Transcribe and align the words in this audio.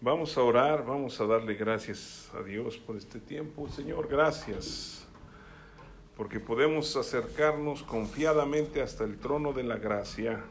Vamos 0.00 0.38
a 0.38 0.44
orar, 0.44 0.86
vamos 0.86 1.20
a 1.20 1.26
darle 1.26 1.54
gracias 1.54 2.30
a 2.32 2.40
Dios 2.44 2.76
por 2.78 2.96
este 2.96 3.18
tiempo. 3.18 3.68
Señor, 3.68 4.06
gracias, 4.06 5.04
porque 6.16 6.38
podemos 6.38 6.94
acercarnos 6.94 7.82
confiadamente 7.82 8.80
hasta 8.80 9.02
el 9.02 9.18
trono 9.18 9.52
de 9.52 9.64
la 9.64 9.76
gracia 9.76 10.44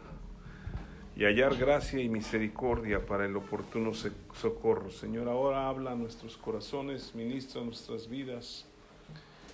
y 1.15 1.23
hallar 1.23 1.55
gracia 1.55 2.03
y 2.03 2.09
misericordia 2.09 3.05
para 3.05 3.23
el 3.23 3.37
oportuno 3.37 3.93
socorro. 3.93 4.91
Señor, 4.91 5.29
ahora 5.29 5.69
habla 5.69 5.93
a 5.93 5.95
nuestros 5.95 6.35
corazones, 6.35 7.15
ministra 7.15 7.61
nuestras 7.61 8.09
vidas 8.09 8.65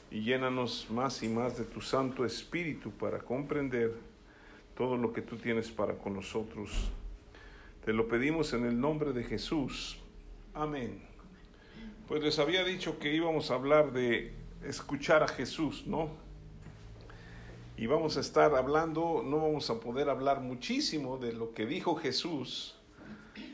y 0.09 0.21
llénanos 0.21 0.87
más 0.89 1.21
y 1.21 1.29
más 1.29 1.55
de 1.59 1.65
tu 1.65 1.81
Santo 1.81 2.25
Espíritu 2.25 2.89
para 2.89 3.19
comprender 3.19 3.93
todo 4.75 4.97
lo 4.97 5.13
que 5.13 5.21
tú 5.21 5.37
tienes 5.37 5.69
para 5.69 5.93
con 5.93 6.15
nosotros. 6.15 6.89
Te 7.85 7.93
lo 7.93 8.07
pedimos 8.07 8.53
en 8.53 8.65
el 8.65 8.79
nombre 8.79 9.13
de 9.13 9.23
Jesús. 9.23 9.99
Amén. 10.53 11.01
Pues 12.07 12.23
les 12.23 12.39
había 12.39 12.63
dicho 12.63 12.99
que 12.99 13.13
íbamos 13.13 13.51
a 13.51 13.55
hablar 13.55 13.91
de 13.91 14.33
escuchar 14.65 15.23
a 15.23 15.27
Jesús, 15.27 15.85
¿no? 15.85 16.23
y 17.75 17.87
vamos 17.87 18.17
a 18.17 18.19
estar 18.19 18.55
hablando, 18.55 19.23
no 19.25 19.37
vamos 19.37 19.69
a 19.69 19.79
poder 19.79 20.09
hablar 20.09 20.41
muchísimo 20.41 21.17
de 21.17 21.33
lo 21.33 21.53
que 21.53 21.65
dijo 21.65 21.95
Jesús, 21.95 22.75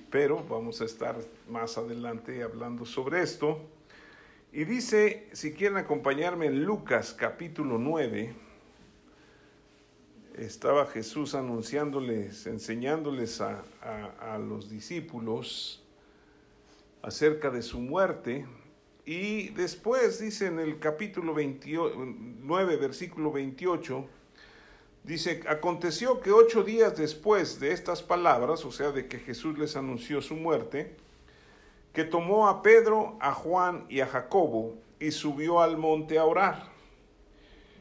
pero 0.10 0.44
vamos 0.44 0.82
a 0.82 0.86
estar 0.86 1.18
más 1.48 1.78
adelante 1.78 2.44
hablando 2.44 2.86
sobre 2.86 3.22
esto. 3.22 3.60
Y 4.52 4.66
dice, 4.66 5.30
si 5.34 5.54
quieren 5.54 5.78
acompañarme 5.78 6.48
en 6.48 6.64
Lucas 6.64 7.14
capítulo 7.14 7.78
9, 7.78 8.34
estaba 10.40 10.86
Jesús 10.86 11.36
anunciándoles, 11.36 12.48
enseñándoles 12.48 13.42
a, 13.42 13.64
a, 14.20 14.38
los 14.38 14.70
discípulos 14.70 15.84
acerca 17.02 17.50
de 17.50 17.62
su 17.62 17.80
muerte. 17.80 18.46
Y 19.06 19.50
después 19.50 20.20
dice 20.20 20.48
en 20.48 20.60
el 20.60 20.80
capítulo 20.80 21.36
9, 21.36 22.78
versículo 22.78 23.32
28, 23.32 24.06
dice, 25.04 25.42
aconteció 25.48 26.22
que 26.22 26.32
ocho 26.32 26.64
días 26.64 26.96
después 26.96 27.60
de 27.60 27.74
estas 27.74 28.02
palabras, 28.02 28.64
o 28.66 28.72
sea, 28.72 28.92
de 28.92 29.08
que 29.08 29.20
Jesús 29.20 29.58
les 29.58 29.76
anunció 29.76 30.22
su 30.22 30.36
muerte, 30.36 30.96
que 31.94 32.04
tomó 32.04 32.48
a 32.48 32.62
Pedro, 32.62 33.18
a 33.20 33.34
Juan 33.34 33.86
y 33.90 34.00
a 34.00 34.08
Jacobo 34.08 34.76
y 35.00 35.12
subió 35.12 35.62
al 35.62 35.78
monte 35.78 36.18
a 36.18 36.26
orar. 36.26 36.79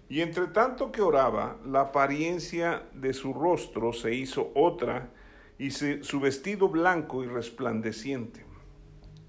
Y 0.08 0.22
entre 0.22 0.46
tanto 0.46 0.90
que 0.90 1.02
oraba, 1.02 1.58
la 1.66 1.80
apariencia 1.82 2.84
de 2.94 3.12
su 3.12 3.34
rostro 3.34 3.92
se 3.92 4.14
hizo 4.14 4.50
otra 4.54 5.10
y 5.58 5.70
su 5.70 6.20
vestido 6.20 6.68
blanco 6.68 7.22
y 7.24 7.26
resplandeciente. 7.26 8.44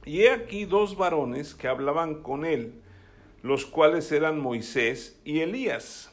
Y 0.05 0.21
he 0.21 0.31
aquí 0.31 0.65
dos 0.65 0.95
varones 0.95 1.53
que 1.53 1.67
hablaban 1.67 2.21
con 2.21 2.45
él, 2.45 2.81
los 3.41 3.65
cuales 3.65 4.11
eran 4.11 4.39
Moisés 4.39 5.19
y 5.25 5.41
Elías, 5.41 6.11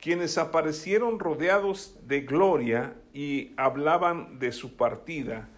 quienes 0.00 0.38
aparecieron 0.38 1.18
rodeados 1.18 1.98
de 2.06 2.22
gloria 2.22 2.96
y 3.12 3.52
hablaban 3.56 4.38
de 4.38 4.52
su 4.52 4.76
partida, 4.76 5.50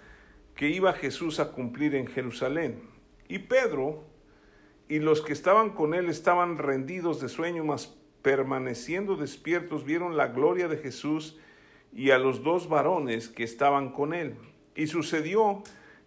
que 0.57 0.69
iba 0.71 0.93
Jesús 0.93 1.41
a 1.41 1.53
cumplir 1.53 1.95
en 1.95 2.07
Jerusalén. 2.07 2.83
Y 3.29 3.39
Pedro 3.41 4.05
y 4.89 4.99
los 4.99 5.21
que 5.23 5.33
estaban 5.33 5.71
con 5.71 5.95
él 5.95 6.09
estaban 6.09 6.59
rendidos 6.59 7.21
de 7.21 7.29
sueño, 7.29 7.65
mas 7.65 7.97
permaneciendo 8.25 9.17
despiertos 9.17 9.85
vieron 9.85 10.17
la 10.17 10.29
gloria 10.29 10.67
de 10.67 10.79
Jesús 10.79 11.37
y 11.93 12.11
a 12.11 12.19
los 12.19 12.43
dos 12.43 12.71
varones 12.71 13.29
que 13.29 13.45
estaban 13.45 13.93
con 13.93 14.15
él. 14.15 14.35
Y 14.75 14.87
sucedió 14.87 15.63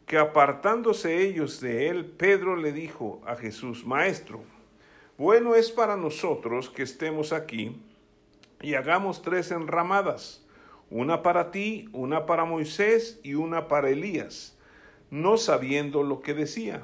que 0.07 0.17
apartándose 0.17 1.21
ellos 1.21 1.61
de 1.61 1.89
él, 1.89 2.05
Pedro 2.05 2.55
le 2.55 2.71
dijo 2.71 3.21
a 3.27 3.35
Jesús, 3.35 3.85
Maestro, 3.85 4.41
bueno 5.19 5.53
es 5.53 5.69
para 5.69 5.95
nosotros 5.95 6.71
que 6.71 6.81
estemos 6.81 7.33
aquí 7.33 7.79
y 8.61 8.73
hagamos 8.73 9.21
tres 9.21 9.51
enramadas, 9.51 10.43
una 10.89 11.21
para 11.21 11.51
ti, 11.51 11.87
una 11.93 12.25
para 12.25 12.45
Moisés 12.45 13.19
y 13.21 13.35
una 13.35 13.67
para 13.67 13.91
Elías, 13.91 14.57
no 15.11 15.37
sabiendo 15.37 16.01
lo 16.01 16.21
que 16.21 16.33
decía. 16.33 16.83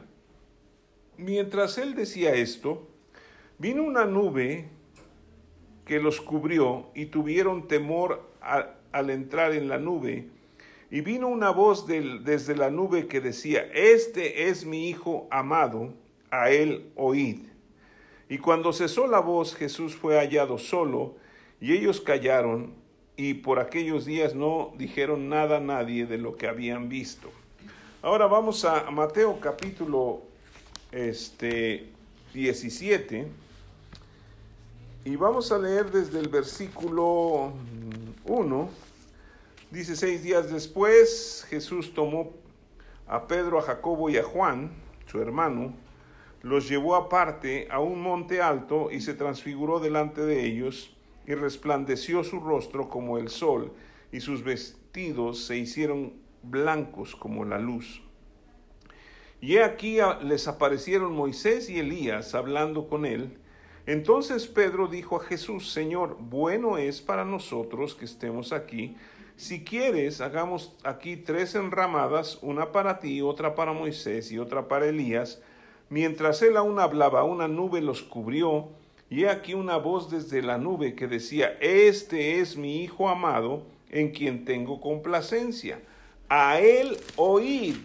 Mientras 1.17 1.79
él 1.79 1.95
decía 1.95 2.35
esto, 2.35 2.87
vino 3.57 3.81
una 3.81 4.05
nube 4.05 4.69
que 5.85 5.99
los 5.99 6.21
cubrió 6.21 6.89
y 6.95 7.07
tuvieron 7.07 7.67
temor 7.67 8.29
al 8.41 9.09
entrar 9.09 9.53
en 9.53 9.67
la 9.69 9.77
nube 9.77 10.27
y 10.93 11.01
vino 11.01 11.27
una 11.27 11.49
voz 11.49 11.87
desde 11.87 12.55
la 12.55 12.69
nube 12.69 13.07
que 13.07 13.19
decía, 13.19 13.67
Este 13.73 14.47
es 14.47 14.63
mi 14.63 14.89
Hijo 14.89 15.27
amado, 15.31 15.91
a 16.29 16.51
él 16.51 16.91
oíd. 16.95 17.39
Y 18.29 18.37
cuando 18.37 18.71
cesó 18.73 19.07
la 19.07 19.19
voz, 19.19 19.55
Jesús 19.55 19.95
fue 19.95 20.19
hallado 20.19 20.59
solo, 20.59 21.15
y 21.59 21.73
ellos 21.73 21.99
callaron, 21.99 22.75
y 23.17 23.33
por 23.33 23.57
aquellos 23.57 24.05
días 24.05 24.35
no 24.35 24.75
dijeron 24.77 25.29
nada 25.29 25.57
a 25.57 25.61
nadie 25.61 26.05
de 26.05 26.19
lo 26.19 26.37
que 26.37 26.47
habían 26.47 26.89
visto. 26.89 27.31
Ahora 28.03 28.27
vamos 28.27 28.63
a 28.63 28.91
Mateo 28.91 29.39
capítulo 29.39 30.21
este, 30.91 31.87
17, 32.35 33.29
y 35.05 35.15
vamos 35.15 35.51
a 35.51 35.59
leer 35.59 35.91
desde 35.91 36.19
el 36.19 36.29
versículo 36.29 37.53
1 38.25 38.69
Dice, 39.73 39.95
seis 39.95 40.21
días 40.21 40.51
después 40.51 41.47
Jesús 41.49 41.95
tomó 41.95 42.31
a 43.07 43.25
Pedro, 43.25 43.57
a 43.57 43.63
Jacobo 43.63 44.07
y 44.07 44.17
a 44.17 44.23
Juan, 44.23 44.69
su 45.07 45.19
hermano, 45.19 45.73
los 46.43 46.69
llevó 46.69 46.95
aparte 46.95 47.67
a 47.71 47.79
un 47.79 47.99
monte 47.99 48.39
alto 48.39 48.91
y 48.91 49.01
se 49.01 49.15
transfiguró 49.15 49.79
delante 49.79 50.21
de 50.21 50.45
ellos 50.45 50.95
y 51.25 51.33
resplandeció 51.33 52.23
su 52.23 52.39
rostro 52.39 52.87
como 52.87 53.17
el 53.17 53.29
sol 53.29 53.73
y 54.11 54.19
sus 54.19 54.43
vestidos 54.43 55.43
se 55.43 55.57
hicieron 55.57 56.13
blancos 56.43 57.15
como 57.15 57.43
la 57.43 57.57
luz. 57.57 58.03
Y 59.41 59.55
he 59.55 59.63
aquí 59.63 59.97
les 60.21 60.47
aparecieron 60.47 61.15
Moisés 61.15 61.67
y 61.67 61.79
Elías 61.79 62.35
hablando 62.35 62.87
con 62.87 63.07
él. 63.07 63.39
Entonces 63.85 64.47
Pedro 64.47 64.87
dijo 64.87 65.17
a 65.17 65.23
Jesús, 65.23 65.71
Señor, 65.71 66.17
bueno 66.19 66.77
es 66.77 67.01
para 67.01 67.25
nosotros 67.25 67.95
que 67.95 68.05
estemos 68.05 68.53
aquí 68.53 68.95
si 69.35 69.63
quieres, 69.63 70.21
hagamos 70.21 70.73
aquí 70.83 71.17
tres 71.17 71.55
enramadas, 71.55 72.37
una 72.41 72.71
para 72.71 72.99
ti, 72.99 73.21
otra 73.21 73.55
para 73.55 73.73
Moisés 73.73 74.31
y 74.31 74.37
otra 74.37 74.67
para 74.67 74.87
Elías. 74.87 75.41
Mientras 75.89 76.41
él 76.43 76.55
aún 76.55 76.79
hablaba, 76.79 77.23
una 77.23 77.47
nube 77.47 77.81
los 77.81 78.03
cubrió, 78.03 78.69
y 79.09 79.23
he 79.23 79.29
aquí 79.29 79.53
una 79.53 79.77
voz 79.77 80.09
desde 80.09 80.41
la 80.41 80.57
nube 80.57 80.95
que 80.95 81.07
decía, 81.07 81.57
Este 81.59 82.39
es 82.39 82.57
mi 82.57 82.83
Hijo 82.83 83.09
amado, 83.09 83.63
en 83.89 84.11
quien 84.11 84.45
tengo 84.45 84.79
complacencia. 84.79 85.81
A 86.29 86.59
él 86.59 86.97
oíd. 87.15 87.77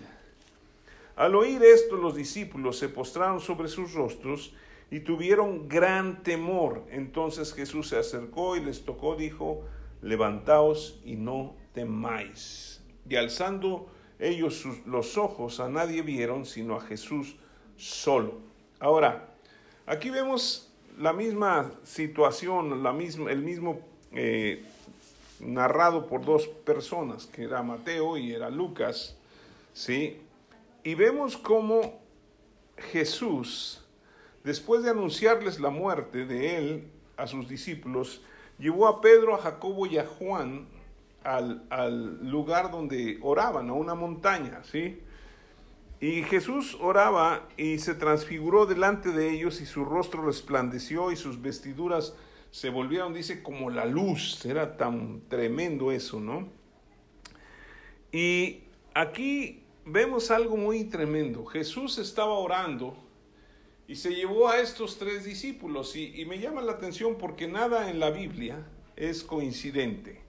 Al 1.17 1.35
oír 1.35 1.63
esto, 1.63 1.97
los 1.97 2.15
discípulos 2.15 2.79
se 2.79 2.89
postraron 2.89 3.41
sobre 3.41 3.69
sus 3.69 3.95
rostros 3.95 4.55
y 4.91 5.01
tuvieron 5.01 5.69
gran 5.69 6.23
temor. 6.23 6.85
Entonces 6.91 7.53
Jesús 7.53 7.89
se 7.89 7.99
acercó 7.99 8.57
y 8.57 8.65
les 8.65 8.85
tocó, 8.85 9.17
dijo, 9.17 9.63
levantaos 10.03 11.01
y 11.05 11.17
no 11.17 11.55
temáis. 11.73 12.83
Y 13.09 13.17
alzando 13.17 13.89
ellos 14.19 14.65
los 14.87 15.17
ojos 15.17 15.61
a 15.61 15.69
nadie 15.69 16.03
vieron 16.03 16.45
sino 16.47 16.77
a 16.77 16.81
Jesús 16.81 17.37
solo. 17.77 18.35
Ahora, 18.81 19.29
aquí 19.87 20.11
vemos 20.11 20.71
la 20.99 21.13
misma 21.13 21.71
situación, 21.85 22.83
la 22.83 22.91
el 22.91 23.43
mismo 23.43 23.81
eh, 24.13 24.65
narrado 25.41 26.07
por 26.07 26.25
dos 26.25 26.49
personas, 26.49 27.27
que 27.27 27.45
era 27.45 27.63
Mateo 27.63 28.17
y 28.17 28.33
era 28.33 28.51
Lucas, 28.51 29.17
¿sí? 29.73 30.21
Y 30.83 30.95
vemos 30.95 31.37
cómo 31.37 32.01
Jesús, 32.77 33.85
después 34.45 34.83
de 34.83 34.91
anunciarles 34.91 35.61
la 35.61 35.71
muerte 35.71 36.27
de 36.27 36.57
él 36.57 36.91
a 37.17 37.27
sus 37.27 37.49
discípulos, 37.49 38.23
llevó 38.59 38.87
a 38.87 39.01
Pedro, 39.01 39.35
a 39.35 39.39
Jacobo 39.39 39.87
y 39.87 39.99
a 39.99 40.07
Juan 40.07 40.69
al, 41.25 42.31
lugar 42.31 42.71
donde 42.71 43.19
oraban, 43.23 43.69
a 43.69 43.73
una 43.73 43.95
montaña, 43.95 44.63
¿sí? 44.65 45.01
Y 46.01 46.23
Jesús 46.23 46.77
oraba 46.81 47.49
y 47.57 47.79
se 47.79 47.95
transfiguró 47.95 48.67
delante 48.67 49.11
de 49.11 49.31
ellos 49.31 49.61
y 49.61 49.67
su 49.67 49.85
rostro 49.85 50.23
resplandeció 50.23 51.11
y 51.11 51.17
sus 51.17 51.43
vestiduras 51.43 52.15
se 52.51 52.71
volvieron, 52.71 53.13
dice, 53.13 53.43
como 53.43 53.69
la 53.69 53.85
luz. 53.85 54.45
Era 54.47 54.77
tan 54.77 55.23
tremendo 55.29 55.91
eso, 55.91 56.21
¿no? 56.21 56.49
Y 58.13 58.63
aquí 58.95 59.65
vemos 59.85 60.31
algo 60.31 60.57
muy 60.57 60.85
tremendo. 60.85 61.45
Jesús 61.47 61.99
estaba 61.99 62.35
orando 62.35 62.97
y 63.89 63.97
se 63.97 64.15
llevó 64.15 64.49
a 64.49 64.61
estos 64.61 64.99
tres 64.99 65.25
discípulos 65.25 65.97
y, 65.97 66.23
me 66.27 66.39
llama 66.39 66.61
la 66.61 66.73
atención 66.73 67.17
porque 67.17 67.49
nada 67.49 67.91
en 67.91 67.99
la 67.99 68.11
Biblia 68.11 68.67
es 68.97 69.25
coincidente. 69.25 70.21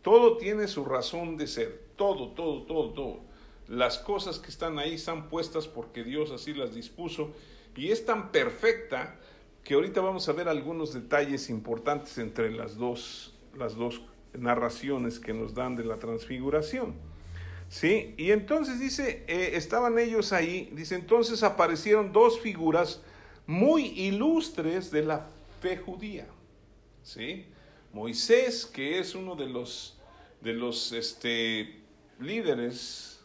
Todo 0.00 0.38
tiene 0.38 0.66
su 0.66 0.86
razón 0.86 1.36
de 1.36 1.46
ser, 1.46 1.82
todo, 1.96 2.30
todo, 2.30 2.62
todo, 2.62 2.90
todo. 2.94 3.20
las 3.68 3.98
cosas 3.98 4.38
que 4.38 4.48
están 4.48 4.78
ahí 4.78 4.94
están 4.94 5.28
puestas 5.28 5.68
porque 5.68 6.02
Dios 6.02 6.30
así 6.30 6.54
las 6.54 6.74
dispuso 6.74 7.32
y 7.76 7.90
es 7.90 8.06
tan 8.06 8.32
perfecta 8.32 9.20
que 9.62 9.74
ahorita 9.74 10.00
vamos 10.00 10.28
a 10.28 10.32
ver 10.32 10.48
algunos 10.48 10.94
detalles 10.94 11.50
importantes 11.50 12.16
entre 12.16 12.50
las 12.50 12.76
dos, 12.76 13.34
las 13.56 13.76
dos 13.76 14.00
narraciones 14.32 15.20
que 15.20 15.34
nos 15.34 15.52
dan 15.52 15.76
de 15.76 15.84
la 15.84 15.98
transfiguración. 15.98 17.11
¿Sí? 17.72 18.12
Y 18.18 18.32
entonces 18.32 18.78
dice, 18.78 19.24
eh, 19.26 19.52
estaban 19.54 19.98
ellos 19.98 20.34
ahí, 20.34 20.68
dice, 20.74 20.94
entonces 20.94 21.42
aparecieron 21.42 22.12
dos 22.12 22.38
figuras 22.38 23.00
muy 23.46 23.86
ilustres 23.98 24.90
de 24.90 25.02
la 25.02 25.26
fe 25.62 25.78
judía. 25.78 26.26
¿Sí? 27.02 27.46
Moisés, 27.94 28.66
que 28.66 28.98
es 28.98 29.14
uno 29.14 29.36
de 29.36 29.46
los, 29.46 29.98
de 30.42 30.52
los 30.52 30.92
este, 30.92 31.80
líderes 32.20 33.24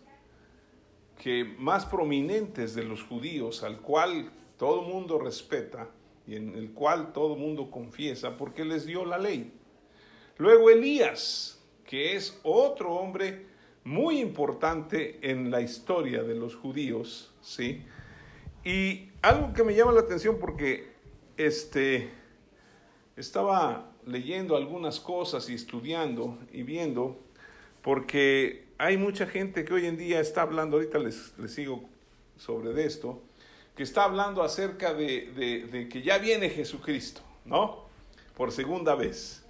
que 1.22 1.44
más 1.44 1.86
prominentes 1.86 2.74
de 2.74 2.86
los 2.86 3.04
judíos, 3.04 3.64
al 3.64 3.82
cual 3.82 4.32
todo 4.58 4.84
mundo 4.84 5.20
respeta 5.20 5.90
y 6.26 6.38
en 6.38 6.56
el 6.56 6.72
cual 6.72 7.12
todo 7.12 7.36
mundo 7.36 7.70
confiesa, 7.70 8.38
porque 8.38 8.64
les 8.64 8.86
dio 8.86 9.04
la 9.04 9.18
ley. 9.18 9.52
Luego 10.38 10.70
Elías, 10.70 11.62
que 11.84 12.16
es 12.16 12.40
otro 12.44 12.94
hombre 12.94 13.47
muy 13.88 14.20
importante 14.20 15.18
en 15.22 15.50
la 15.50 15.62
historia 15.62 16.22
de 16.22 16.36
los 16.36 16.56
judíos, 16.56 17.32
¿sí? 17.42 17.86
Y 18.66 19.12
algo 19.22 19.54
que 19.54 19.64
me 19.64 19.74
llama 19.76 19.94
la 19.94 20.02
atención 20.02 20.40
porque 20.42 20.92
este, 21.38 22.10
estaba 23.16 23.90
leyendo 24.06 24.58
algunas 24.58 25.00
cosas 25.00 25.50
y 25.50 25.54
estudiando 25.54 26.38
y 26.52 26.64
viendo, 26.64 27.18
porque 27.82 28.66
hay 28.78 28.98
mucha 28.98 29.26
gente 29.26 29.64
que 29.64 29.74
hoy 29.74 29.86
en 29.86 29.96
día 29.96 30.20
está 30.20 30.42
hablando, 30.42 30.76
ahorita 30.76 31.00
les, 31.00 31.34
les 31.38 31.54
sigo 31.54 31.86
sobre 32.36 32.84
esto, 32.84 33.22
que 33.74 33.84
está 33.84 34.04
hablando 34.04 34.44
acerca 34.44 34.94
de, 34.94 35.68
de 35.72 35.88
que 35.88 36.02
ya 36.02 36.18
viene 36.18 36.50
Jesucristo, 36.50 37.22
¿no? 37.46 37.86
Por 38.36 38.52
segunda 38.52 38.96
vez 38.96 39.47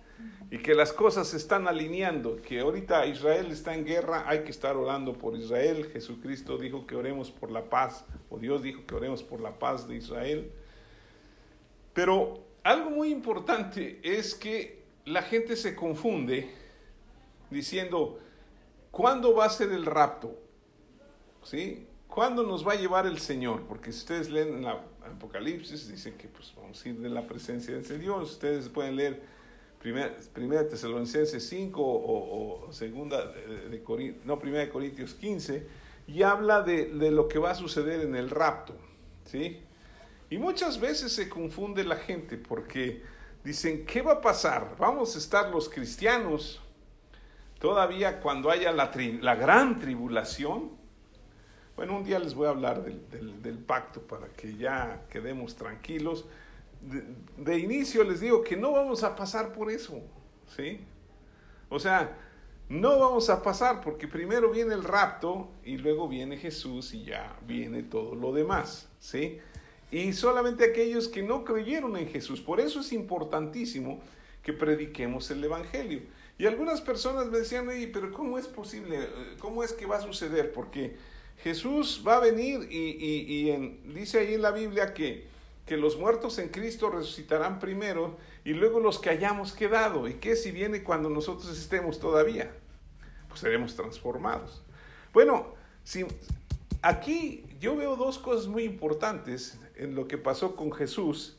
y 0.50 0.60
que 0.60 0.74
las 0.74 0.94
cosas 0.94 1.28
se 1.28 1.38
están 1.38 1.68
alineando, 1.68 2.42
que 2.42 2.62
ahorita 2.62 3.06
Israel 3.06 3.52
está 3.52 3.76
en 3.76 3.86
guerra, 3.86 4.24
hay 4.28 4.44
que 4.44 4.52
estar 4.52 4.78
orando 4.78 5.14
por 5.14 5.36
Israel. 5.36 5.90
Jesucristo 5.92 6.58
dijo 6.58 6.88
que 6.88 6.96
oremos 6.96 7.32
por 7.32 7.52
la 7.52 7.70
paz, 7.70 8.06
o 8.30 8.38
Dios 8.38 8.64
dijo 8.64 8.86
que 8.86 8.96
oremos 8.96 9.24
por 9.24 9.42
la 9.42 9.60
paz 9.60 9.88
de 9.88 9.96
Israel. 9.96 10.52
Pero 11.94 12.44
algo 12.64 12.90
muy 12.90 13.10
importante 13.10 14.00
es 14.04 14.36
que 14.36 14.84
la 15.06 15.22
gente 15.22 15.56
se 15.56 15.76
confunde 15.76 16.50
diciendo, 17.50 18.20
¿cuándo 18.92 19.36
va 19.36 19.46
a 19.46 19.50
ser 19.50 19.72
el 19.72 19.86
rapto? 19.86 20.38
¿Sí? 21.44 21.88
¿Cuándo 22.08 22.44
nos 22.44 22.68
va 22.68 22.74
a 22.74 22.76
llevar 22.76 23.06
el 23.06 23.20
Señor? 23.20 23.64
Porque 23.68 23.92
si 23.92 24.00
ustedes 24.00 24.30
leen 24.30 24.50
en 24.50 24.64
la 24.64 24.82
Apocalipsis, 25.06 25.88
dicen 25.88 26.18
que 26.18 26.28
pues 26.28 26.54
vamos 26.56 26.84
a 26.84 26.90
ir 26.90 27.00
de 27.00 27.10
la 27.10 27.26
presencia 27.28 27.78
de 27.78 27.98
Dios. 27.98 28.32
Ustedes 28.32 28.70
pueden 28.70 28.96
leer 28.96 29.22
Primera, 29.88 30.14
primera 30.34 30.68
Tesalonicenses 30.68 31.48
5 31.48 31.82
o, 31.82 32.68
segunda 32.74 33.26
de, 33.26 33.82
Corintios, 33.84 34.26
no, 34.26 34.38
primera 34.38 34.66
de 34.66 34.70
Corintios 34.70 35.14
15, 35.14 35.66
y 36.08 36.24
habla 36.24 36.62
de, 36.62 36.88
de, 36.88 37.10
lo 37.10 37.30
que 37.30 37.40
va 37.40 37.52
a 37.52 37.56
suceder 37.56 38.02
en 38.02 38.14
el 38.14 38.30
rapto, 38.30 38.76
¿sí? 39.24 39.62
Y 40.30 40.40
muchas 40.40 40.82
veces 40.82 41.14
se 41.14 41.30
confunde 41.30 41.86
la 41.86 41.96
gente 41.96 42.38
porque 42.38 43.02
dicen, 43.46 43.86
¿qué 43.86 44.02
va 44.02 44.16
a 44.16 44.22
pasar? 44.22 44.76
¿Vamos 44.78 45.16
a 45.16 45.20
estar 45.20 45.52
los 45.52 45.70
cristianos 45.70 46.62
todavía 47.58 48.20
cuando 48.20 48.52
haya 48.52 48.74
la, 48.74 48.92
la 49.22 49.36
gran 49.36 49.80
tribulación? 49.80 50.72
Bueno, 51.78 51.96
un 51.96 52.04
día 52.04 52.20
les 52.20 52.34
voy 52.34 52.48
a 52.48 52.50
hablar 52.50 52.84
del, 52.84 53.10
del, 53.10 53.42
del 53.42 53.58
pacto 53.58 54.02
para 54.02 54.28
que 54.28 54.58
ya 54.58 55.06
quedemos 55.10 55.56
tranquilos 55.56 56.26
de, 57.38 57.58
inicio 57.58 58.04
les 58.04 58.20
digo 58.20 58.44
que 58.44 58.56
no 58.56 58.72
vamos 58.72 59.04
a 59.04 59.16
pasar 59.16 59.54
por 59.54 59.72
eso, 59.72 60.02
¿sí? 60.56 60.80
O 61.70 61.80
sea, 61.80 62.18
no 62.70 63.00
vamos 63.00 63.30
a 63.30 63.42
pasar 63.42 63.82
porque 63.82 64.08
primero 64.08 64.52
viene 64.52 64.74
el 64.74 64.84
rapto 64.84 65.50
y 65.64 65.78
luego 65.78 66.08
viene 66.08 66.38
Jesús 66.38 66.94
y 66.94 67.06
ya 67.06 67.38
viene 67.46 67.84
todo 67.84 68.16
lo 68.16 68.34
demás, 68.34 68.90
¿sí? 69.00 69.40
Y 69.92 70.14
solamente 70.14 70.66
aquellos 70.66 71.08
que 71.08 71.24
no 71.24 71.46
creyeron 71.46 71.96
en 71.96 72.08
Jesús. 72.10 72.42
Por 72.42 72.60
eso 72.60 72.82
es 72.82 72.92
importantísimo 72.92 74.02
que 74.44 74.52
prediquemos 74.54 75.32
el 75.32 75.44
Evangelio. 75.44 76.02
Y 76.38 76.46
algunas 76.46 76.82
personas 76.82 77.28
me 77.28 77.40
decían, 77.40 77.68
pero 77.94 78.12
¿cómo 78.12 78.38
es 78.38 78.48
posible? 78.48 79.10
¿Cómo 79.40 79.64
es 79.64 79.74
que 79.74 79.86
va 79.86 79.98
a 79.98 80.02
suceder? 80.02 80.52
Porque 80.52 80.96
Jesús 81.44 82.04
va 82.06 82.18
a 82.18 82.20
venir 82.20 82.68
y, 82.70 83.52
dice 83.94 84.20
ahí 84.20 84.34
en 84.34 84.42
la 84.42 84.52
Biblia 84.52 84.94
que 84.94 85.26
que 85.68 85.78
los 85.78 85.98
muertos 85.98 86.40
en 86.40 86.48
Cristo 86.48 86.90
resucitarán 86.90 87.60
primero 87.60 88.18
y 88.46 88.54
luego 88.54 88.80
los 88.80 89.00
que 89.00 89.10
hayamos 89.10 89.52
quedado. 89.52 90.08
¿Y 90.08 90.16
qué 90.16 90.38
si 90.38 90.52
viene 90.52 90.82
cuando 90.82 91.10
nosotros 91.10 91.56
estemos 91.56 92.00
todavía? 92.00 92.52
Pues 93.28 93.42
seremos 93.42 93.76
transformados. 93.76 94.64
Bueno, 95.14 95.54
si, 95.84 96.06
aquí 96.82 97.46
yo 97.60 97.76
veo 97.76 97.98
dos 97.98 98.18
cosas 98.18 98.48
muy 98.48 98.64
importantes 98.64 99.60
en 99.76 99.94
lo 99.94 100.08
que 100.08 100.18
pasó 100.18 100.56
con 100.56 100.72
Jesús, 100.72 101.38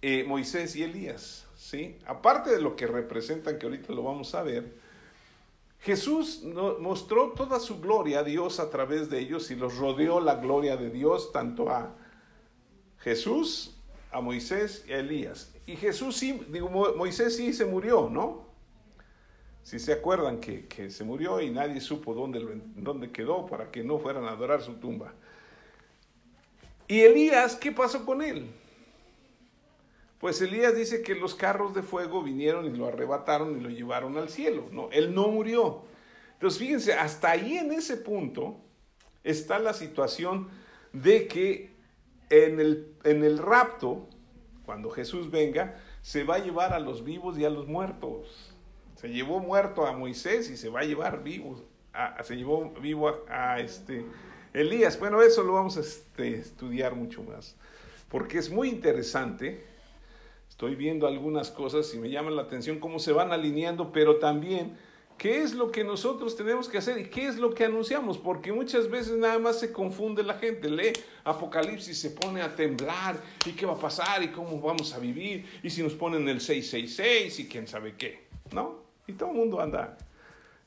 eh, 0.00 0.24
Moisés 0.26 0.74
y 0.74 0.82
Elías. 0.82 1.46
¿sí? 1.54 1.98
Aparte 2.06 2.50
de 2.50 2.62
lo 2.62 2.76
que 2.76 2.86
representan, 2.86 3.58
que 3.58 3.66
ahorita 3.66 3.92
lo 3.92 4.02
vamos 4.02 4.34
a 4.34 4.42
ver, 4.42 4.74
Jesús 5.80 6.42
mostró 6.80 7.32
toda 7.32 7.60
su 7.60 7.80
gloria 7.80 8.20
a 8.20 8.22
Dios 8.24 8.58
a 8.58 8.70
través 8.70 9.10
de 9.10 9.18
ellos 9.18 9.50
y 9.50 9.54
los 9.54 9.76
rodeó 9.76 10.20
la 10.20 10.36
gloria 10.36 10.76
de 10.78 10.90
Dios 10.90 11.32
tanto 11.32 11.70
a 11.70 11.94
Jesús, 13.00 13.76
a 14.10 14.20
Moisés 14.20 14.84
y 14.88 14.92
a 14.92 14.98
Elías. 14.98 15.52
Y 15.66 15.76
Jesús 15.76 16.16
sí, 16.16 16.44
digo, 16.48 16.68
Moisés 16.96 17.36
sí 17.36 17.52
se 17.52 17.64
murió, 17.64 18.08
¿no? 18.10 18.48
Si 19.62 19.78
se 19.78 19.92
acuerdan 19.92 20.40
que, 20.40 20.90
se 20.90 21.04
murió 21.04 21.40
y 21.40 21.50
nadie 21.50 21.80
supo 21.80 22.14
dónde, 22.14 22.40
dónde 22.76 23.10
quedó 23.10 23.46
para 23.46 23.70
que 23.70 23.84
no 23.84 23.98
fueran 23.98 24.24
a 24.24 24.30
adorar 24.30 24.62
su 24.62 24.74
tumba. 24.74 25.12
¿Y 26.88 27.00
Elías 27.02 27.56
qué 27.56 27.70
pasó 27.70 28.04
con 28.04 28.20
él? 28.20 28.50
Pues 30.18 30.40
Elías 30.42 30.74
dice 30.74 31.02
que 31.02 31.14
los 31.14 31.34
carros 31.34 31.74
de 31.74 31.82
fuego 31.82 32.22
vinieron 32.22 32.66
y 32.66 32.76
lo 32.76 32.86
arrebataron 32.86 33.56
y 33.56 33.60
lo 33.60 33.70
llevaron 33.70 34.18
al 34.18 34.28
cielo. 34.28 34.66
No, 34.72 34.90
él 34.90 35.14
no 35.14 35.28
murió. 35.28 35.82
Entonces 36.32 36.58
fíjense, 36.58 36.92
hasta 36.94 37.30
ahí 37.30 37.56
en 37.56 37.72
ese 37.72 37.96
punto 37.96 38.56
está 39.22 39.58
la 39.58 39.72
situación 39.72 40.48
de 40.92 41.26
que 41.28 41.70
en 42.30 42.60
el, 42.60 42.94
en 43.04 43.24
el 43.24 43.38
rapto, 43.38 44.08
cuando 44.64 44.88
Jesús 44.90 45.30
venga, 45.30 45.76
se 46.00 46.24
va 46.24 46.36
a 46.36 46.38
llevar 46.38 46.72
a 46.72 46.78
los 46.78 47.04
vivos 47.04 47.36
y 47.38 47.44
a 47.44 47.50
los 47.50 47.66
muertos. 47.66 48.54
Se 48.94 49.08
llevó 49.08 49.40
muerto 49.40 49.86
a 49.86 49.92
Moisés 49.92 50.50
y 50.50 50.56
se 50.56 50.68
va 50.68 50.80
a 50.80 50.84
llevar 50.84 51.22
vivos, 51.22 51.62
se 52.22 52.36
llevó 52.36 52.70
vivo 52.80 53.10
a, 53.28 53.60
este 53.60 54.04
Elías. 54.52 54.98
Bueno, 54.98 55.22
eso 55.22 55.42
lo 55.42 55.54
vamos 55.54 55.76
a 55.76 55.80
este, 55.80 56.34
estudiar 56.34 56.94
mucho 56.94 57.22
más, 57.22 57.56
porque 58.08 58.38
es 58.38 58.50
muy 58.50 58.68
interesante. 58.68 59.64
Estoy 60.48 60.74
viendo 60.74 61.06
algunas 61.06 61.50
cosas 61.50 61.92
y 61.94 61.98
me 61.98 62.10
llaman 62.10 62.36
la 62.36 62.42
atención 62.42 62.78
cómo 62.78 62.98
se 62.98 63.12
van 63.12 63.32
alineando, 63.32 63.92
pero 63.92 64.18
también 64.18 64.76
¿Qué 65.20 65.42
es 65.42 65.52
lo 65.52 65.70
que 65.70 65.84
nosotros 65.84 66.34
tenemos 66.34 66.66
que 66.66 66.78
hacer 66.78 66.96
y 66.96 67.04
qué 67.04 67.26
es 67.26 67.36
lo 67.36 67.52
que 67.52 67.66
anunciamos? 67.66 68.16
Porque 68.16 68.54
muchas 68.54 68.88
veces 68.88 69.18
nada 69.18 69.38
más 69.38 69.60
se 69.60 69.70
confunde 69.70 70.22
la 70.22 70.38
gente, 70.38 70.70
lee 70.70 70.94
Apocalipsis, 71.24 72.00
se 72.00 72.12
pone 72.12 72.40
a 72.40 72.56
temblar 72.56 73.20
y 73.44 73.52
qué 73.52 73.66
va 73.66 73.74
a 73.74 73.78
pasar 73.78 74.22
y 74.22 74.28
cómo 74.28 74.58
vamos 74.62 74.94
a 74.94 74.98
vivir 74.98 75.44
y 75.62 75.68
si 75.68 75.82
nos 75.82 75.92
ponen 75.92 76.26
el 76.26 76.40
666 76.40 77.38
y 77.38 77.48
quién 77.50 77.68
sabe 77.68 77.96
qué, 77.98 78.28
¿no? 78.52 78.82
Y 79.06 79.12
todo 79.12 79.28
el 79.32 79.36
mundo 79.36 79.60
anda 79.60 79.98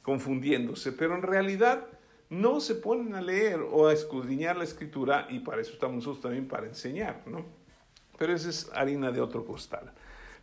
confundiéndose, 0.04 0.92
pero 0.92 1.16
en 1.16 1.24
realidad 1.24 1.88
no 2.30 2.60
se 2.60 2.76
ponen 2.76 3.16
a 3.16 3.22
leer 3.22 3.60
o 3.60 3.88
a 3.88 3.94
escudriñar 3.94 4.56
la 4.56 4.66
escritura 4.66 5.26
y 5.32 5.40
para 5.40 5.64
eso 5.64 5.74
estamos 5.74 5.96
nosotros 5.96 6.22
también 6.22 6.48
para 6.48 6.68
enseñar, 6.68 7.24
¿no? 7.26 7.44
Pero 8.20 8.36
esa 8.36 8.50
es 8.50 8.70
harina 8.76 9.12
de 9.12 9.20
otro 9.20 9.48
costal. 9.48 9.92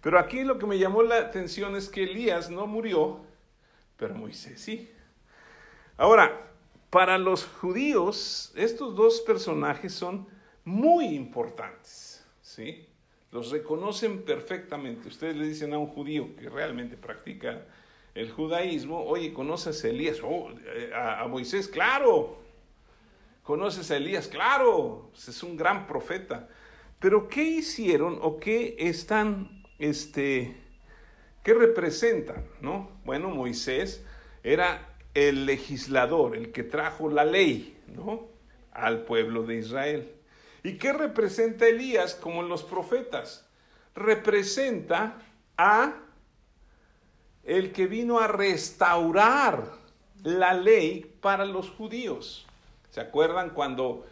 Pero 0.00 0.18
aquí 0.18 0.42
lo 0.42 0.58
que 0.58 0.66
me 0.66 0.80
llamó 0.80 1.04
la 1.04 1.18
atención 1.18 1.76
es 1.76 1.88
que 1.88 2.02
Elías 2.02 2.50
no 2.50 2.66
murió, 2.66 3.29
pero 4.00 4.14
Moisés 4.14 4.60
sí. 4.60 4.90
Ahora, 5.98 6.50
para 6.88 7.18
los 7.18 7.44
judíos, 7.44 8.52
estos 8.56 8.96
dos 8.96 9.20
personajes 9.20 9.92
son 9.92 10.26
muy 10.64 11.04
importantes, 11.14 12.24
¿sí? 12.40 12.86
Los 13.30 13.50
reconocen 13.50 14.22
perfectamente. 14.22 15.08
Ustedes 15.08 15.36
le 15.36 15.46
dicen 15.46 15.74
a 15.74 15.78
un 15.78 15.86
judío 15.86 16.34
que 16.34 16.48
realmente 16.48 16.96
practica 16.96 17.66
el 18.14 18.30
judaísmo, 18.30 19.04
oye, 19.04 19.32
¿conoces 19.34 19.84
a 19.84 19.88
Elías? 19.88 20.18
Oh, 20.24 20.50
eh, 20.50 20.90
a, 20.94 21.28
Moisés, 21.28 21.68
claro. 21.68 22.38
¿Conoces 23.42 23.90
a 23.90 23.98
Elías? 23.98 24.26
Claro. 24.26 25.10
Es 25.14 25.42
un 25.42 25.56
gran 25.56 25.86
profeta. 25.86 26.48
Pero 26.98 27.28
¿qué 27.28 27.44
hicieron 27.44 28.18
o 28.20 28.40
qué 28.40 28.76
están, 28.78 29.62
este, 29.78 30.56
¿Qué 31.42 31.54
representan? 31.54 32.44
¿no? 32.60 32.90
Bueno, 33.04 33.30
Moisés 33.30 34.04
era 34.42 34.94
el 35.14 35.46
legislador, 35.46 36.36
el 36.36 36.52
que 36.52 36.62
trajo 36.62 37.08
la 37.08 37.24
ley, 37.24 37.78
¿no? 37.88 38.28
Al 38.72 39.02
pueblo 39.02 39.42
de 39.44 39.56
Israel. 39.56 40.12
¿Y 40.62 40.74
qué 40.74 40.92
representa 40.92 41.66
Elías 41.66 42.14
como 42.14 42.42
los 42.42 42.62
profetas? 42.62 43.46
Representa 43.94 45.22
a 45.56 45.94
el 47.42 47.72
que 47.72 47.86
vino 47.86 48.20
a 48.20 48.28
restaurar 48.28 49.72
la 50.22 50.54
ley 50.54 51.16
para 51.20 51.44
los 51.46 51.70
judíos. 51.70 52.46
¿Se 52.90 53.00
acuerdan 53.00 53.50
cuando 53.50 54.06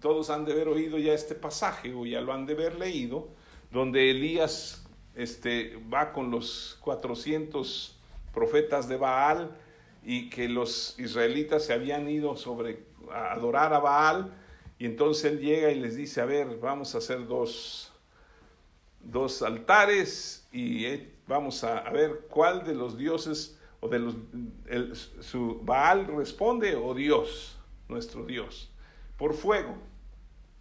todos 0.00 0.30
han 0.30 0.44
de 0.44 0.52
haber 0.52 0.68
oído 0.68 0.98
ya 0.98 1.14
este 1.14 1.34
pasaje 1.34 1.94
o 1.94 2.04
ya 2.04 2.20
lo 2.20 2.32
han 2.32 2.44
de 2.44 2.52
haber 2.52 2.78
leído, 2.78 3.28
donde 3.70 4.10
Elías 4.10 4.81
este, 5.14 5.78
va 5.92 6.12
con 6.12 6.30
los 6.30 6.78
400 6.80 7.98
profetas 8.32 8.88
de 8.88 8.96
Baal 8.96 9.56
y 10.04 10.30
que 10.30 10.48
los 10.48 10.98
israelitas 10.98 11.64
se 11.64 11.72
habían 11.72 12.08
ido 12.08 12.36
sobre 12.36 12.84
a 13.12 13.32
adorar 13.32 13.74
a 13.74 13.78
Baal 13.78 14.32
y 14.78 14.86
entonces 14.86 15.26
él 15.30 15.38
llega 15.38 15.70
y 15.70 15.78
les 15.78 15.94
dice, 15.94 16.20
a 16.20 16.24
ver, 16.24 16.58
vamos 16.58 16.94
a 16.94 16.98
hacer 16.98 17.26
dos, 17.26 17.92
dos 19.00 19.42
altares 19.42 20.48
y 20.50 20.86
eh, 20.86 21.14
vamos 21.28 21.62
a, 21.62 21.88
ver 21.90 22.26
cuál 22.28 22.64
de 22.64 22.74
los 22.74 22.98
dioses 22.98 23.58
o 23.78 23.88
de 23.88 24.00
los, 24.00 24.16
su 25.20 25.60
Baal 25.62 26.08
responde 26.08 26.74
o 26.74 26.94
Dios, 26.94 27.58
nuestro 27.88 28.24
Dios, 28.24 28.72
por 29.16 29.34
fuego. 29.34 29.76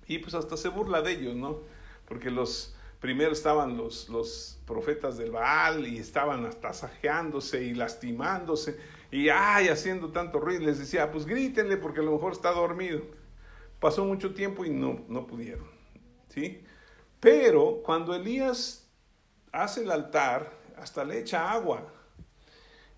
Y 0.05 0.19
pues 0.19 0.35
hasta 0.35 0.55
se 0.55 0.69
burla 0.69 1.01
de 1.01 1.13
ellos, 1.13 1.35
¿no? 1.35 1.61
Porque 2.07 2.29
los, 2.29 2.75
primero 3.01 3.33
estaban 3.33 3.75
los, 3.75 4.07
los 4.07 4.59
profetas 4.65 5.17
del 5.17 5.31
Baal 5.31 5.87
y 5.87 5.97
estaban 5.97 6.45
hasta 6.45 6.71
sajeándose 6.71 7.63
y 7.63 7.73
lastimándose 7.73 8.79
y 9.11 9.27
ay, 9.27 9.67
haciendo 9.67 10.11
tanto 10.11 10.39
ruido. 10.39 10.61
Les 10.61 10.79
decía, 10.79 11.11
pues 11.11 11.25
grítenle 11.25 11.75
porque 11.75 11.99
a 11.99 12.03
lo 12.03 12.13
mejor 12.13 12.31
está 12.31 12.51
dormido. 12.51 13.01
Pasó 13.79 14.05
mucho 14.05 14.33
tiempo 14.33 14.63
y 14.63 14.69
no, 14.69 15.03
no 15.09 15.27
pudieron. 15.27 15.65
¿sí? 16.29 16.63
Pero 17.19 17.81
cuando 17.83 18.15
Elías 18.15 18.87
hace 19.51 19.81
el 19.81 19.91
altar, 19.91 20.53
hasta 20.77 21.03
le 21.03 21.19
echa 21.19 21.51
agua. 21.51 21.91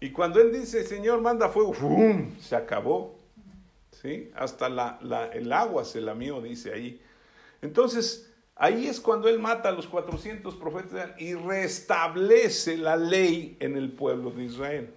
Y 0.02 0.12
cuando 0.12 0.42
él 0.42 0.52
dice, 0.52 0.84
Señor, 0.84 1.22
manda 1.22 1.48
fuego, 1.48 1.74
¡fum! 1.74 2.38
se 2.40 2.58
acabó. 2.58 3.18
¿sí? 4.02 4.32
Hasta 4.36 4.68
la, 4.68 5.00
la, 5.02 5.28
el 5.28 5.52
agua 5.54 5.86
se 5.86 6.02
lamió, 6.02 6.42
dice 6.42 6.74
ahí. 6.74 7.02
Entonces, 7.62 8.33
ahí 8.56 8.88
es 8.88 9.00
cuando 9.00 9.28
él 9.30 9.40
mata 9.40 9.70
a 9.70 9.72
los 9.72 9.88
400 9.88 10.56
profetas 10.56 11.12
y 11.20 11.34
restablece 11.34 12.78
la 12.78 12.96
ley 12.96 13.58
en 13.60 13.78
el 13.78 13.92
pueblo 13.92 14.32
de 14.32 14.46
Israel. 14.46 14.94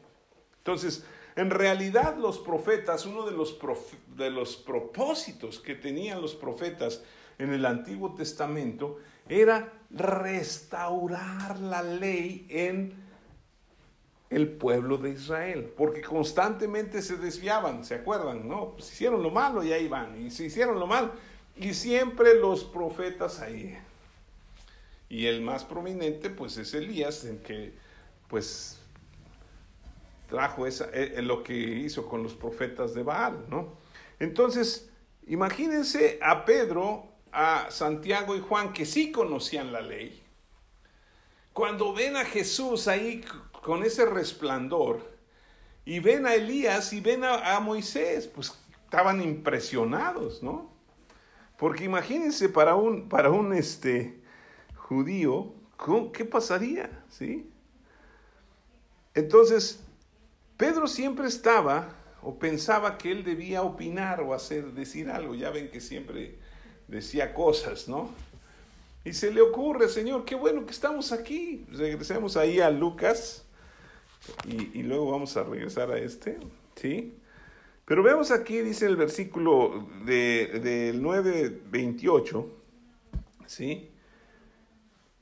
Entonces, 0.58 1.04
en 1.36 1.50
realidad 1.50 2.16
los 2.16 2.38
profetas, 2.38 3.06
uno 3.06 3.26
de 3.26 3.32
los, 3.32 3.58
de 4.16 4.30
los 4.30 4.56
propósitos 4.56 5.60
que 5.60 5.74
tenían 5.74 6.20
los 6.20 6.34
profetas 6.34 7.02
en 7.38 7.52
el 7.52 7.66
Antiguo 7.66 8.14
Testamento 8.14 8.98
era 9.28 9.72
restaurar 9.90 11.58
la 11.60 11.82
ley 11.82 12.46
en 12.48 13.06
el 14.30 14.48
pueblo 14.48 14.98
de 14.98 15.10
Israel, 15.10 15.72
porque 15.76 16.02
constantemente 16.02 17.00
se 17.00 17.16
desviaban, 17.16 17.84
¿se 17.84 17.94
acuerdan? 17.94 18.48
No, 18.48 18.72
pues 18.72 18.92
hicieron 18.92 19.22
lo 19.22 19.30
malo 19.30 19.62
y 19.62 19.72
ahí 19.72 19.88
van, 19.88 20.20
y 20.20 20.30
se 20.30 20.46
hicieron 20.46 20.80
lo 20.80 20.86
malo, 20.86 21.12
y 21.56 21.74
siempre 21.74 22.34
los 22.34 22.64
profetas 22.64 23.40
ahí. 23.40 23.78
Y 25.08 25.26
el 25.26 25.40
más 25.40 25.64
prominente, 25.64 26.30
pues 26.30 26.56
es 26.56 26.74
Elías, 26.74 27.24
en 27.24 27.38
que, 27.38 27.74
pues, 28.28 28.80
trajo 30.28 30.66
esa, 30.66 30.86
eh, 30.86 31.14
eh, 31.16 31.22
lo 31.22 31.42
que 31.42 31.54
hizo 31.54 32.08
con 32.08 32.22
los 32.22 32.34
profetas 32.34 32.94
de 32.94 33.02
Baal, 33.02 33.44
¿no? 33.48 33.74
Entonces, 34.18 34.90
imagínense 35.26 36.18
a 36.20 36.44
Pedro, 36.44 37.06
a 37.32 37.70
Santiago 37.70 38.34
y 38.34 38.40
Juan, 38.40 38.72
que 38.72 38.84
sí 38.84 39.12
conocían 39.12 39.72
la 39.72 39.80
ley, 39.80 40.22
cuando 41.52 41.94
ven 41.94 42.16
a 42.16 42.24
Jesús 42.24 42.88
ahí 42.88 43.24
con 43.62 43.82
ese 43.82 44.04
resplandor, 44.04 45.16
y 45.86 46.00
ven 46.00 46.26
a 46.26 46.34
Elías 46.34 46.92
y 46.92 47.00
ven 47.00 47.22
a, 47.24 47.58
Moisés, 47.60 48.26
pues 48.26 48.52
estaban 48.84 49.22
impresionados, 49.22 50.42
¿no? 50.42 50.75
Porque 51.58 51.84
imagínense 51.84 52.48
para 52.48 52.74
un, 52.74 53.08
para 53.08 53.30
un 53.30 53.52
este, 53.52 54.20
judío, 54.74 55.54
¿qué 56.12 56.24
pasaría? 56.24 57.04
¿Sí? 57.08 57.50
Entonces, 59.14 59.80
Pedro 60.56 60.86
siempre 60.86 61.26
estaba 61.26 61.94
o 62.22 62.38
pensaba 62.38 62.98
que 62.98 63.12
él 63.12 63.24
debía 63.24 63.62
opinar 63.62 64.20
o 64.20 64.34
hacer, 64.34 64.72
decir 64.72 65.10
algo. 65.10 65.34
Ya 65.34 65.50
ven 65.50 65.70
que 65.70 65.80
siempre 65.80 66.38
decía 66.88 67.32
cosas, 67.32 67.88
¿no? 67.88 68.10
Y 69.04 69.12
se 69.12 69.30
le 69.30 69.40
ocurre, 69.40 69.88
Señor, 69.88 70.24
qué 70.24 70.34
bueno 70.34 70.66
que 70.66 70.72
estamos 70.72 71.12
aquí. 71.12 71.64
Regresemos 71.70 72.36
ahí 72.36 72.60
a 72.60 72.70
Lucas 72.70 73.44
y, 74.44 74.82
luego 74.82 75.12
vamos 75.12 75.36
a 75.36 75.44
regresar 75.44 75.92
a 75.92 75.98
este, 75.98 76.38
¿sí? 76.74 77.16
Pero 77.86 78.02
vemos 78.02 78.32
aquí, 78.32 78.58
dice 78.62 78.84
el 78.86 78.96
versículo 78.96 79.86
del 80.04 80.60
de, 80.60 80.92
9.28, 80.92 82.46
¿sí? 83.46 83.90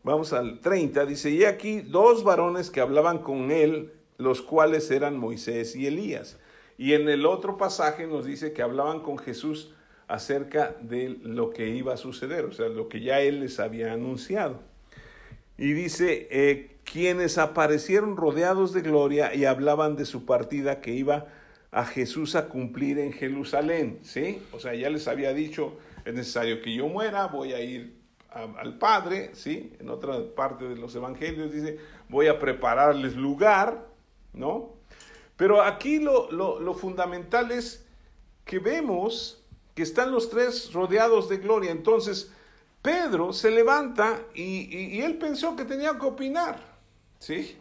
Vamos 0.03 0.33
al 0.33 0.61
30, 0.61 1.05
dice, 1.05 1.31
y 1.31 1.45
aquí 1.45 1.83
dos 1.83 2.25
varones 2.25 2.71
que 2.71 2.81
hablaban 2.81 3.19
con 3.19 3.51
él 3.51 3.93
los 4.17 4.41
cuales 4.41 4.91
eran 4.91 5.19
Moisés 5.19 5.77
y 5.77 5.87
Elías. 5.87 6.39
Y 6.79 6.95
en 6.95 7.09
el 7.11 7.27
otro 7.27 7.59
pasaje 7.59 8.07
nos 8.07 8.25
dice 8.25 8.55
que 8.55 8.63
hablaban 8.63 9.01
con 9.01 9.19
Jesús 9.19 9.75
acerca 10.09 10.75
de 10.81 11.19
lo 11.23 11.51
que 11.51 11.69
iba 11.69 11.93
a 11.93 11.99
suceder, 11.99 12.47
o 12.47 12.53
sea, 12.53 12.69
lo 12.69 12.89
que 12.89 13.03
ya 13.03 13.21
él 13.21 13.41
les 13.41 13.61
había 13.61 13.93
anunciado. 13.93 14.61
Y 15.59 15.75
dice, 15.75 16.29
eh, 16.31 16.79
quienes 16.85 17.37
aparecieron 17.37 18.17
rodeados 18.17 18.73
de 18.73 18.81
gloria 18.81 19.35
y 19.35 19.45
hablaban 19.45 19.97
de 19.97 20.07
su 20.07 20.25
partida 20.25 20.81
que 20.81 20.93
iba 20.93 21.17
a 21.17 21.44
Jesús 21.83 22.37
a 22.37 22.47
cumplir 22.47 23.01
en 23.01 23.13
Jerusalén, 23.13 23.99
¿sí? 24.03 24.41
O 24.53 24.61
sea, 24.61 24.75
ya 24.75 24.89
les 24.91 25.09
había 25.09 25.33
dicho, 25.33 25.77
es 26.05 26.15
necesario 26.15 26.63
que 26.63 26.73
yo 26.73 26.87
muera, 26.87 27.27
voy 27.27 27.53
a 27.53 27.61
ir 27.61 27.97
al 28.31 28.79
Padre, 28.79 29.31
¿sí? 29.35 29.73
En 29.81 29.89
otra 29.89 30.19
parte 30.37 30.69
de 30.69 30.77
los 30.77 30.95
evangelios 30.95 31.53
dice, 31.53 31.79
voy 32.09 32.29
a 32.29 32.39
prepararles 32.39 33.17
lugar, 33.17 33.87
¿no? 34.33 34.75
Pero 35.37 35.63
aquí 35.63 35.99
lo, 35.99 36.75
fundamental 36.75 37.51
es 37.51 37.85
que 38.45 38.59
vemos 38.59 39.43
que 39.75 39.83
están 39.83 40.13
los 40.13 40.31
tres 40.31 40.73
rodeados 40.73 41.29
de 41.29 41.39
gloria. 41.39 41.73
Entonces, 41.73 42.33
Pedro 42.83 43.33
se 43.33 43.51
levanta 43.51 44.21
y, 44.35 45.01
él 45.01 45.17
pensó 45.19 45.57
que 45.57 45.65
tenía 45.65 45.99
que 45.99 46.07
opinar, 46.07 46.61
¿sí? 47.19 47.57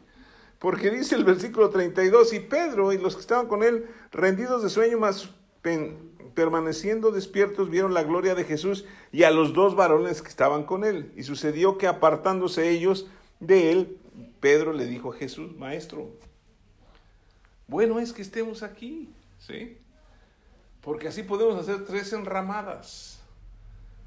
Porque 0.63 0.89
dice 0.89 1.15
el 1.15 1.25
versículo 1.25 1.69
32, 1.71 2.31
y 2.31 2.39
Pedro 2.39 2.93
y 2.93 2.97
los 2.97 3.15
que 3.15 3.19
estaban 3.19 3.47
con 3.47 3.63
él, 3.63 3.85
rendidos 4.13 4.63
de 4.63 4.69
sueño, 4.69 4.97
más 4.97 5.29
permaneciendo 6.33 7.11
despiertos, 7.11 7.69
vieron 7.69 7.93
la 7.93 8.03
gloria 8.03 8.33
de 8.33 8.45
Jesús 8.45 8.85
y 9.11 9.23
a 9.23 9.31
los 9.31 9.53
dos 9.53 9.75
varones 9.75 10.21
que 10.21 10.29
estaban 10.29 10.63
con 10.63 10.85
él. 10.85 11.11
Y 11.17 11.23
sucedió 11.23 11.77
que 11.77 11.85
apartándose 11.85 12.69
ellos 12.69 13.09
de 13.41 13.73
él, 13.73 13.97
Pedro 14.39 14.71
le 14.71 14.85
dijo 14.85 15.11
a 15.11 15.17
Jesús, 15.17 15.53
Maestro, 15.57 16.11
bueno 17.67 17.99
es 17.99 18.13
que 18.13 18.21
estemos 18.21 18.63
aquí, 18.63 19.09
¿sí? 19.39 19.77
Porque 20.79 21.09
así 21.09 21.23
podemos 21.23 21.59
hacer 21.59 21.85
tres 21.85 22.13
enramadas. 22.13 23.21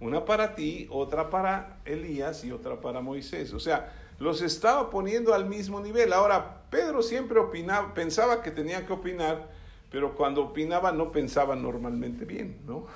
Una 0.01 0.25
para 0.25 0.55
ti, 0.55 0.89
otra 0.91 1.29
para 1.29 1.81
Elías 1.85 2.45
y 2.45 2.51
otra 2.51 2.81
para 2.81 3.03
Moisés. 3.03 3.53
O 3.53 3.61
sea, 3.61 3.93
los 4.19 4.41
estaba 4.43 4.91
poniendo 4.91 5.35
al 5.35 5.47
mismo 5.47 5.81
nivel. 5.81 6.13
Ahora, 6.13 6.63
Pedro 6.71 7.03
siempre 7.03 7.39
opinaba, 7.39 7.95
pensaba 7.95 8.43
que 8.43 8.51
tenía 8.51 8.87
que 8.87 8.93
opinar, 8.93 9.49
pero 9.91 10.15
cuando 10.15 10.43
opinaba 10.43 10.93
no 10.93 11.13
pensaba 11.13 11.55
normalmente 11.55 12.25
bien, 12.25 12.59
¿no? 12.67 12.87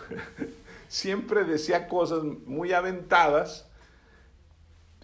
siempre 0.88 1.44
decía 1.44 1.88
cosas 1.88 2.22
muy 2.24 2.72
aventadas 2.72 3.66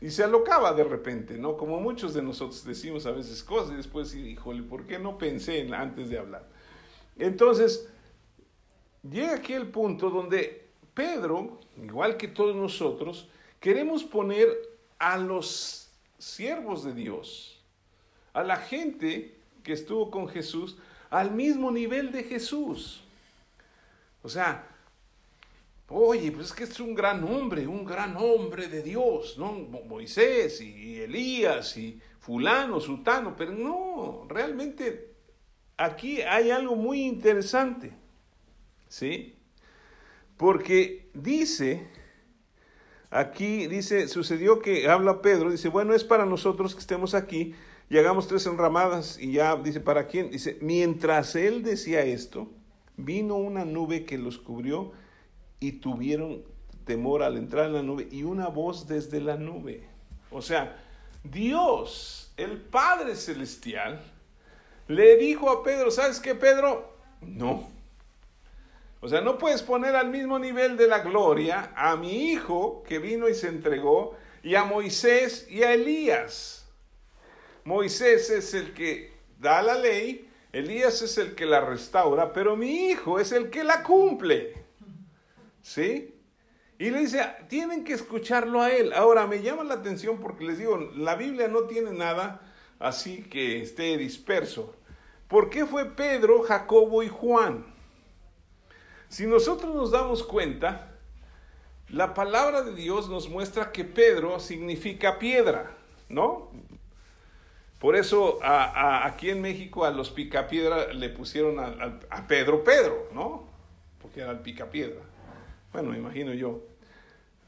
y 0.01 0.11
se 0.11 0.25
alocaba 0.25 0.75
de 0.75 0.85
repente, 0.85 1.39
¿no? 1.39 1.57
Como 1.57 1.81
muchos 1.81 2.13
de 2.13 2.23
nosotros 2.23 2.65
decimos 2.65 3.07
a 3.07 3.13
veces 3.13 3.43
cosas 3.43 3.73
y 3.73 3.77
después, 3.77 4.15
híjole, 4.15 4.63
¿por 4.63 4.85
qué 4.85 4.99
no 4.99 5.17
pensé 5.17 5.61
en, 5.61 5.73
antes 5.75 6.11
de 6.11 6.19
hablar? 6.19 6.47
Entonces, 7.19 7.89
llega 9.09 9.37
aquí 9.37 9.53
el 9.53 9.69
punto 9.69 10.11
donde 10.11 10.67
Pedro, 10.93 11.61
igual 11.83 12.17
que 12.17 12.29
todos 12.29 12.55
nosotros, 12.55 13.29
queremos 13.61 14.05
poner 14.05 14.49
a 14.99 15.17
los 15.17 15.86
siervos 16.19 16.85
de 16.85 16.95
Dios, 16.95 17.61
a 18.33 18.43
la 18.43 18.57
gente 18.57 19.37
que 19.63 19.73
estuvo 19.73 20.11
con 20.11 20.29
Jesús, 20.29 20.77
al 21.11 21.31
mismo 21.31 21.71
nivel 21.71 22.13
de 22.13 22.25
Jesús. 22.25 23.03
O 24.23 24.29
sea, 24.29 24.77
Oye, 25.89 26.33
pues 26.33 26.47
es 26.47 26.53
que 26.53 26.65
es 26.65 26.81
un 26.81 26.95
gran 26.95 27.23
hombre, 27.23 27.67
un 27.67 27.85
gran 27.85 28.17
hombre 28.17 28.67
de 28.67 28.83
Dios, 28.83 29.39
¿no? 29.39 29.53
Moisés 29.53 30.61
y 30.61 31.01
Elías 31.01 31.77
y 31.77 32.01
fulano, 32.19 32.81
sultano, 32.81 33.37
pero 33.37 33.53
no, 33.53 34.27
realmente 34.29 35.13
aquí 35.77 36.23
hay 36.23 36.51
algo 36.51 36.75
muy 36.75 37.03
interesante, 37.03 37.93
¿sí? 38.89 39.37
Porque 40.37 41.09
dice, 41.15 41.87
aquí 43.17 43.67
dice, 43.67 44.09
sucedió 44.09 44.61
que 44.61 44.89
habla 44.89 45.23
Pedro, 45.23 45.51
dice, 45.51 45.69
bueno, 45.69 45.95
es 45.95 46.05
para 46.05 46.27
nosotros 46.27 46.75
que 46.75 46.81
estemos 46.81 47.15
aquí 47.15 47.55
y 47.89 47.99
hagamos 47.99 48.29
tres 48.29 48.47
enramadas 48.47 49.19
y 49.19 49.33
ya 49.33 49.57
dice, 49.57 49.81
¿para 49.81 50.07
quién? 50.07 50.31
Dice, 50.31 50.59
mientras 50.61 51.35
él 51.37 51.63
decía 51.63 52.03
esto, 52.03 52.51
vino 52.97 53.37
una 53.37 53.65
nube 53.65 54.05
que 54.05 54.19
los 54.19 54.39
cubrió 54.39 54.93
y 55.61 55.73
tuvieron 55.73 56.43
temor 56.85 57.23
al 57.23 57.37
entrar 57.37 57.67
en 57.67 57.73
la 57.75 57.83
nube 57.83 58.09
y 58.11 58.23
una 58.23 58.49
voz 58.49 58.87
desde 58.87 59.21
la 59.21 59.37
nube. 59.37 59.85
O 60.31 60.43
sea, 60.43 60.77
Dios, 61.25 62.33
el 62.37 62.61
Padre 62.61 63.17
Celestial, 63.17 64.01
le 64.89 65.17
dijo 65.17 65.51
a 65.51 65.63
Pedro, 65.65 65.91
¿sabes 65.91 66.21
qué, 66.21 66.35
Pedro? 66.35 66.97
No. 67.23 67.76
O 69.01 69.09
sea, 69.09 69.21
no 69.21 69.39
puedes 69.39 69.63
poner 69.63 69.95
al 69.95 70.11
mismo 70.11 70.39
nivel 70.39 70.77
de 70.77 70.87
la 70.87 71.01
gloria 71.01 71.73
a 71.77 71.97
mi 71.97 72.33
hijo 72.33 72.83
que 72.83 72.99
vino 72.99 73.29
y 73.29 73.35
se 73.35 73.49
entregó 73.49 74.17
y 74.43 74.55
a 74.55 74.65
Moisés 74.65 75.47
y 75.51 75.63
a 75.63 75.75
Elías. 75.75 76.69
Moisés 77.65 78.31
es 78.31 78.55
el 78.55 78.73
que 78.73 79.13
da 79.39 79.61
la 79.61 79.75
ley, 79.75 80.31
Elías 80.53 81.03
es 81.03 81.19
el 81.19 81.35
que 81.35 81.47
la 81.47 81.61
restaura, 81.61 82.33
pero 82.33 82.57
mi 82.57 82.89
hijo 82.91 83.19
es 83.19 83.33
el 83.33 83.51
que 83.51 83.65
la 83.65 83.83
cumple. 83.83 84.55
¿Sí? 85.63 86.15
Y 86.79 86.91
le 86.91 87.01
dice, 87.01 87.27
tienen 87.49 87.85
que 87.85 87.95
escucharlo 87.95 88.63
a 88.63 88.71
él. 88.71 88.93
Ahora, 88.93 89.27
me 89.27 89.43
llama 89.43 89.65
la 89.65 89.75
atención 89.75 90.21
porque 90.21 90.45
les 90.45 90.59
digo, 90.59 90.79
la 90.95 91.17
Biblia 91.17 91.49
no 91.49 91.63
tiene 91.63 91.93
nada 91.93 92.41
así 92.79 93.23
que 93.25 93.63
esté 93.63 93.97
disperso. 93.97 94.77
¿Por 95.29 95.51
qué 95.51 95.67
fue 95.67 95.97
Pedro, 95.97 96.43
Jacobo 96.43 97.03
y 97.03 97.09
Juan? 97.09 97.76
Si 99.17 99.27
nosotros 99.27 99.75
nos 99.75 99.93
damos 99.93 100.23
cuenta, 100.23 100.91
la 101.89 102.13
palabra 102.13 102.61
de 102.61 102.75
Dios 102.75 103.09
nos 103.09 103.31
muestra 103.31 103.73
que 103.73 103.83
Pedro 103.83 104.39
significa 104.39 105.19
piedra, 105.19 105.75
¿no? 106.11 106.51
Por 107.79 107.97
eso 107.97 108.39
aquí 108.43 109.31
en 109.31 109.41
México 109.41 109.87
a 109.87 109.91
los 109.91 110.11
picapiedra 110.11 110.93
le 110.93 111.09
pusieron 111.09 111.59
a, 111.59 112.29
Pedro 112.29 112.63
Pedro, 112.63 113.09
¿no? 113.15 113.49
Porque 114.03 114.21
era 114.21 114.33
el 114.33 114.41
picapiedra. 114.41 115.01
Bueno, 115.73 115.93
me 115.93 115.97
imagino 115.97 116.35
yo, 116.35 116.61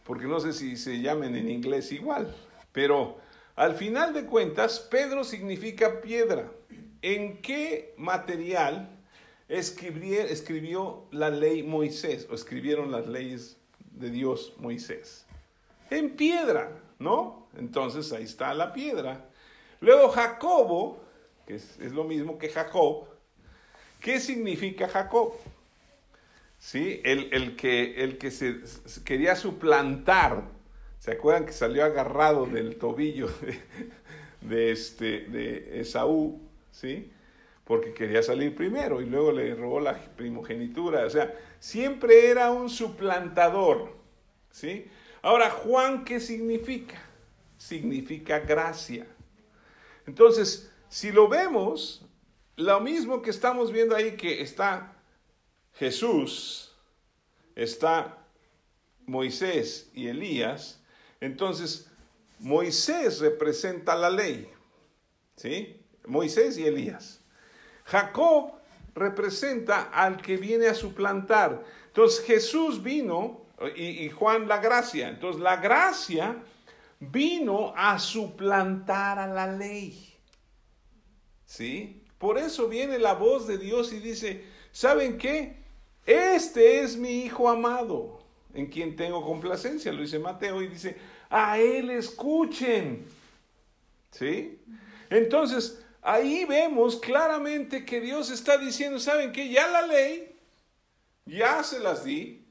porque 0.05 0.25
no 0.25 0.41
sé 0.41 0.55
si 0.55 0.75
se 0.75 1.03
llamen 1.03 1.37
en 1.37 1.51
inglés 1.51 1.93
igual, 1.93 2.35
pero 2.73 3.19
al 3.57 3.75
final 3.75 4.15
de 4.15 4.25
cuentas, 4.25 4.81
Pedro 4.91 5.23
significa 5.23 6.01
piedra. 6.01 6.51
¿En 7.03 7.43
qué 7.43 7.93
material 7.99 8.98
escribió, 9.49 11.07
la 11.11 11.31
ley 11.31 11.63
Moisés 11.63 12.27
o 12.31 12.35
escribieron 12.35 12.91
las 12.91 13.07
leyes 13.07 13.57
de 13.93 14.11
Dios 14.11 14.55
Moisés? 14.59 15.27
En 15.91 16.17
piedra, 16.17 16.71
¿no? 16.99 17.49
Entonces 17.57 18.13
ahí 18.13 18.25
está 18.25 18.53
la 18.55 18.73
piedra. 18.73 19.25
Luego 19.81 20.11
Jacobo, 20.11 21.01
que 21.47 21.55
es, 21.55 21.79
es 21.81 21.93
lo 21.93 22.05
mismo 22.05 22.39
que 22.39 22.49
Jacob, 22.49 23.07
¿qué 24.01 24.21
significa 24.21 24.89
Jacob? 24.89 25.33
¿sí? 26.59 27.01
El, 27.05 27.57
que, 27.57 28.03
el 28.03 28.19
que 28.19 28.31
se, 28.31 28.61
quería 29.05 29.37
suplantar, 29.37 30.45
¿se 30.99 31.13
acuerdan 31.13 31.47
que 31.47 31.53
salió 31.53 31.85
agarrado 31.85 32.47
del 32.47 32.77
tobillo 32.77 33.29
de, 34.41 34.73
este, 34.73 35.21
de 35.21 35.81
Esaú, 35.81 36.41
¿sí? 36.73 37.13
Porque 37.69 37.93
quería 37.93 38.23
salir 38.23 38.57
primero 38.57 39.03
y 39.03 39.05
luego 39.05 39.31
le 39.31 39.55
robó 39.55 39.79
la 39.79 39.95
primogenitura, 40.17 41.05
o 41.05 41.11
sea, 41.11 41.39
siempre 41.61 42.31
era 42.31 42.51
un 42.51 42.71
suplantador, 42.71 43.93
¿sí? 44.51 44.87
Ahora, 45.21 45.51
Juan, 45.51 46.03
¿qué 46.03 46.19
significa? 46.19 46.99
Significa 47.59 48.39
gracia. 48.39 49.07
Entonces, 50.07 50.73
si 50.89 51.13
lo 51.13 51.29
vemos, 51.29 52.07
lo 52.57 52.81
mismo 52.81 53.21
que 53.21 53.29
estamos 53.29 53.71
viendo 53.71 53.95
ahí 53.95 54.17
que 54.17 54.41
está 54.41 54.97
Jesús, 55.75 56.75
está 57.55 58.17
Moisés 59.05 59.91
y 59.93 60.09
Elías, 60.09 60.83
entonces 61.21 61.91
Moisés 62.39 63.21
representa 63.21 63.95
la 63.95 64.09
ley, 64.09 64.51
¿sí? 65.37 65.77
Moisés 66.07 66.57
y 66.57 66.65
Elías. 66.65 67.18
Jacob 67.89 68.53
representa 68.95 69.91
al 69.93 70.21
que 70.21 70.37
viene 70.37 70.67
a 70.67 70.75
suplantar. 70.75 71.65
Entonces 71.87 72.25
Jesús 72.25 72.83
vino 72.83 73.47
y, 73.75 74.05
y, 74.05 74.11
Juan 74.11 74.47
la 74.47 74.59
gracia. 74.59 75.09
Entonces 75.09 75.41
la 75.41 75.57
gracia 75.57 76.37
vino 77.01 77.73
a 77.77 77.99
suplantar 77.99 79.19
a 79.19 79.27
la 79.27 79.51
ley. 79.51 80.15
¿Sí? 81.47 82.03
Por 82.19 82.37
eso 82.37 82.69
viene 82.69 82.99
la 82.99 83.15
voz 83.15 83.47
de 83.47 83.57
Dios 83.57 83.93
y 83.93 84.01
dice, 84.01 84.45
¿saben 84.71 85.17
qué? 85.17 85.57
Este 86.05 86.83
es 86.83 86.97
mi 86.97 87.23
Hijo 87.23 87.49
amado, 87.49 88.21
en 88.53 88.67
quien 88.67 88.97
tengo 88.97 89.25
complacencia, 89.25 89.93
lo 89.93 90.03
dice 90.03 90.19
Mateo 90.19 90.61
y 90.63 90.69
dice, 90.69 90.97
a 91.31 91.59
Él 91.59 91.91
escuchen. 91.91 93.07
¿Sí? 94.11 94.61
Entonces, 95.11 95.83
ahí 96.03 96.45
vemos 96.45 96.97
claramente 96.97 97.85
que 97.85 98.01
Dios 98.01 98.31
está 98.31 98.59
diciendo, 98.59 98.99
¿saben 98.99 99.33
qué? 99.33 99.49
Ya 99.49 99.69
la 99.69 99.83
ley, 99.83 100.37
ya 101.27 101.63
se 101.63 101.79
las 101.81 102.05
di, 102.05 102.47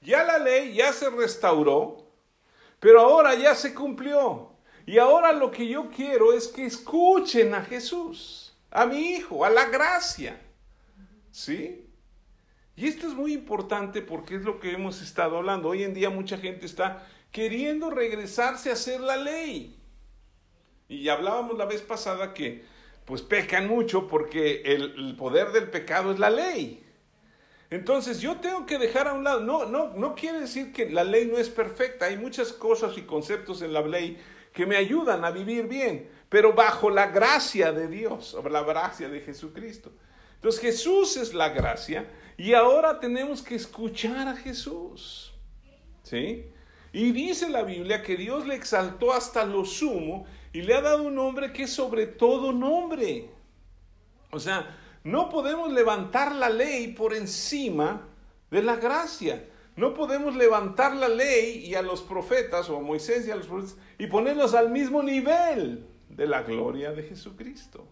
ya 0.00 0.24
la 0.24 0.38
ley 0.38 0.74
ya 0.74 0.92
se 0.92 1.10
restauró, 1.10 2.10
pero 2.80 3.00
ahora 3.00 3.34
ya 3.34 3.54
se 3.54 3.74
cumplió. 3.74 4.50
Y 4.84 4.98
ahora 4.98 5.32
lo 5.32 5.50
que 5.50 5.68
yo 5.68 5.90
quiero 5.90 6.32
es 6.32 6.48
que 6.48 6.66
escuchen 6.66 7.54
a 7.54 7.62
Jesús, 7.62 8.56
a 8.70 8.84
mi 8.84 9.14
Hijo, 9.14 9.44
a 9.44 9.50
la 9.50 9.66
gracia. 9.66 10.40
¿Sí? 11.30 11.88
Y 12.74 12.88
esto 12.88 13.06
es 13.06 13.14
muy 13.14 13.32
importante 13.32 14.02
porque 14.02 14.36
es 14.36 14.42
lo 14.42 14.58
que 14.58 14.72
hemos 14.72 15.00
estado 15.02 15.36
hablando. 15.36 15.68
Hoy 15.68 15.84
en 15.84 15.94
día 15.94 16.10
mucha 16.10 16.36
gente 16.38 16.66
está 16.66 17.06
queriendo 17.30 17.90
regresarse 17.90 18.70
a 18.70 18.72
hacer 18.74 19.00
la 19.00 19.16
ley. 19.16 19.78
Y 20.92 21.08
hablábamos 21.08 21.56
la 21.56 21.64
vez 21.64 21.80
pasada 21.80 22.34
que 22.34 22.64
pues 23.06 23.22
pecan 23.22 23.66
mucho 23.66 24.06
porque 24.06 24.62
el, 24.64 25.16
poder 25.16 25.50
del 25.52 25.70
pecado 25.70 26.12
es 26.12 26.18
la 26.18 26.28
ley. 26.28 26.84
Entonces 27.70 28.20
yo 28.20 28.36
tengo 28.36 28.66
que 28.66 28.78
dejar 28.78 29.08
a 29.08 29.14
un 29.14 29.24
lado, 29.24 29.40
no, 29.40 29.64
no, 29.64 29.94
no 29.94 30.14
quiere 30.14 30.40
decir 30.40 30.72
que 30.72 30.90
la 30.90 31.02
ley 31.02 31.26
no 31.26 31.38
es 31.38 31.48
perfecta, 31.48 32.06
hay 32.06 32.18
muchas 32.18 32.52
cosas 32.52 32.98
y 32.98 33.02
conceptos 33.02 33.62
en 33.62 33.72
la 33.72 33.80
ley 33.80 34.18
que 34.52 34.66
me 34.66 34.76
ayudan 34.76 35.24
a 35.24 35.30
vivir 35.30 35.66
bien, 35.66 36.10
pero 36.28 36.52
bajo 36.52 36.90
la 36.90 37.06
gracia 37.06 37.72
de 37.72 37.88
Dios, 37.88 38.34
o 38.34 38.46
la 38.50 38.62
gracia 38.62 39.08
de 39.08 39.20
Jesucristo. 39.20 39.90
Entonces 40.34 40.60
Jesús 40.60 41.16
es 41.16 41.32
la 41.32 41.48
gracia 41.48 42.06
y 42.36 42.52
ahora 42.52 43.00
tenemos 43.00 43.40
que 43.40 43.54
escuchar 43.54 44.28
a 44.28 44.36
Jesús. 44.36 45.32
¿Sí? 46.02 46.44
Y 46.92 47.12
dice 47.12 47.48
la 47.48 47.62
Biblia 47.62 48.02
que 48.02 48.16
Dios 48.16 48.46
le 48.46 48.54
exaltó 48.54 49.14
hasta 49.14 49.46
lo 49.46 49.64
sumo 49.64 50.26
y 50.52 50.62
le 50.62 50.74
ha 50.74 50.80
dado 50.80 51.04
un 51.04 51.14
nombre 51.14 51.52
que 51.52 51.64
es 51.64 51.72
sobre 51.72 52.06
todo 52.06 52.52
nombre. 52.52 53.30
O 54.30 54.38
sea, 54.38 54.78
no 55.04 55.28
podemos 55.28 55.72
levantar 55.72 56.34
la 56.34 56.50
ley 56.50 56.88
por 56.88 57.14
encima 57.14 58.08
de 58.50 58.62
la 58.62 58.76
gracia. 58.76 59.48
No 59.76 59.94
podemos 59.94 60.36
levantar 60.36 60.94
la 60.94 61.08
ley 61.08 61.64
y 61.66 61.74
a 61.74 61.82
los 61.82 62.02
profetas 62.02 62.68
o 62.68 62.76
a 62.76 62.80
Moisés 62.80 63.26
y 63.26 63.30
a 63.30 63.36
los 63.36 63.46
profetas 63.46 63.76
y 63.98 64.06
ponerlos 64.06 64.54
al 64.54 64.70
mismo 64.70 65.02
nivel 65.02 65.86
de 66.10 66.26
la 66.26 66.42
gloria 66.42 66.92
de 66.92 67.02
Jesucristo. 67.04 67.86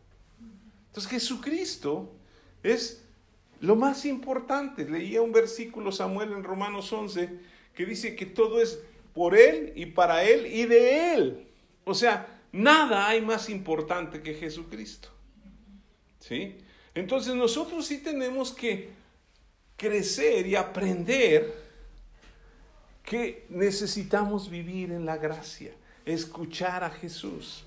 Entonces 0.88 1.10
Jesucristo 1.10 2.12
es 2.62 3.04
lo 3.60 3.76
más 3.76 4.04
importante, 4.04 4.88
leía 4.88 5.22
un 5.22 5.32
versículo 5.32 5.92
Samuel 5.92 6.32
en 6.32 6.44
Romanos 6.44 6.92
11 6.92 7.30
que 7.74 7.86
dice 7.86 8.14
que 8.16 8.26
todo 8.26 8.60
es 8.60 8.82
por 9.14 9.34
Él 9.36 9.72
y 9.76 9.86
para 9.86 10.24
Él 10.24 10.46
y 10.46 10.66
de 10.66 11.14
Él. 11.14 11.46
O 11.84 11.94
sea, 11.94 12.39
nada 12.52 13.08
hay 13.08 13.20
más 13.20 13.48
importante 13.48 14.22
que 14.22 14.34
Jesucristo. 14.34 15.08
¿Sí? 16.18 16.58
Entonces 16.94 17.34
nosotros 17.34 17.86
sí 17.86 17.98
tenemos 17.98 18.52
que 18.52 18.90
crecer 19.76 20.46
y 20.46 20.56
aprender 20.56 21.70
que 23.04 23.46
necesitamos 23.48 24.50
vivir 24.50 24.92
en 24.92 25.06
la 25.06 25.16
gracia, 25.16 25.72
escuchar 26.04 26.84
a 26.84 26.90
Jesús. 26.90 27.64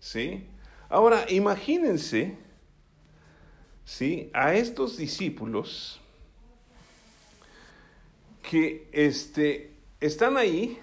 ¿Sí? 0.00 0.46
Ahora, 0.88 1.26
imagínense 1.30 2.36
¿sí? 3.84 4.30
a 4.32 4.54
estos 4.54 4.96
discípulos 4.96 6.00
que 8.42 8.88
este, 8.92 9.74
están 10.00 10.36
ahí 10.36 10.78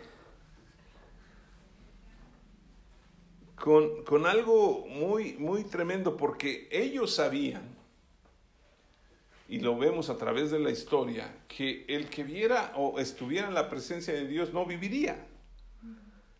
con, 3.63 4.03
con 4.03 4.25
algo 4.25 4.85
muy, 4.89 5.35
muy 5.35 5.63
tremendo, 5.63 6.17
porque 6.17 6.67
ellos 6.69 7.15
sabían, 7.15 7.63
y 9.47 9.59
lo 9.59 9.77
vemos 9.77 10.09
a 10.09 10.17
través 10.17 10.51
de 10.51 10.59
la 10.59 10.69
historia, 10.69 11.33
que 11.47 11.85
el 11.87 12.09
que 12.09 12.25
viera 12.25 12.73
o 12.75 12.99
estuviera 12.99 13.47
en 13.47 13.53
la 13.53 13.69
presencia 13.69 14.13
de 14.13 14.27
Dios 14.27 14.51
no 14.51 14.65
viviría. 14.65 15.15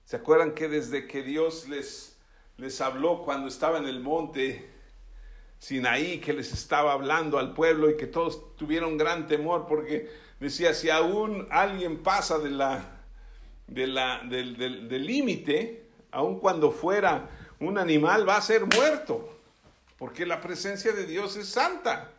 ¿Se 0.03 0.17
acuerdan 0.17 0.53
que 0.53 0.67
desde 0.67 1.07
que 1.07 1.23
Dios 1.23 1.69
les, 1.69 2.17
les 2.57 2.81
habló 2.81 3.23
cuando 3.23 3.47
estaba 3.47 3.77
en 3.77 3.85
el 3.85 4.01
monte 4.01 4.69
Sinaí, 5.59 6.19
que 6.19 6.33
les 6.33 6.51
estaba 6.51 6.91
hablando 6.91 7.39
al 7.39 7.53
pueblo 7.53 7.89
y 7.89 7.95
que 7.95 8.07
todos 8.07 8.53
tuvieron 8.57 8.97
gran 8.97 9.27
temor 9.27 9.65
porque 9.65 10.11
decía, 10.41 10.73
si 10.73 10.89
aún 10.89 11.47
alguien 11.51 12.03
pasa 12.03 12.37
de 12.37 12.49
la, 12.49 13.05
de 13.67 13.87
la, 13.87 14.21
del 14.25 15.05
límite, 15.05 15.82
aun 16.13 16.39
cuando 16.39 16.71
fuera 16.71 17.29
un 17.59 17.77
animal, 17.77 18.27
va 18.27 18.37
a 18.37 18.41
ser 18.41 18.65
muerto, 18.65 19.37
porque 19.97 20.25
la 20.25 20.39
presencia 20.39 20.93
de 20.93 21.05
Dios 21.05 21.35
es 21.35 21.49
santa. 21.49 22.11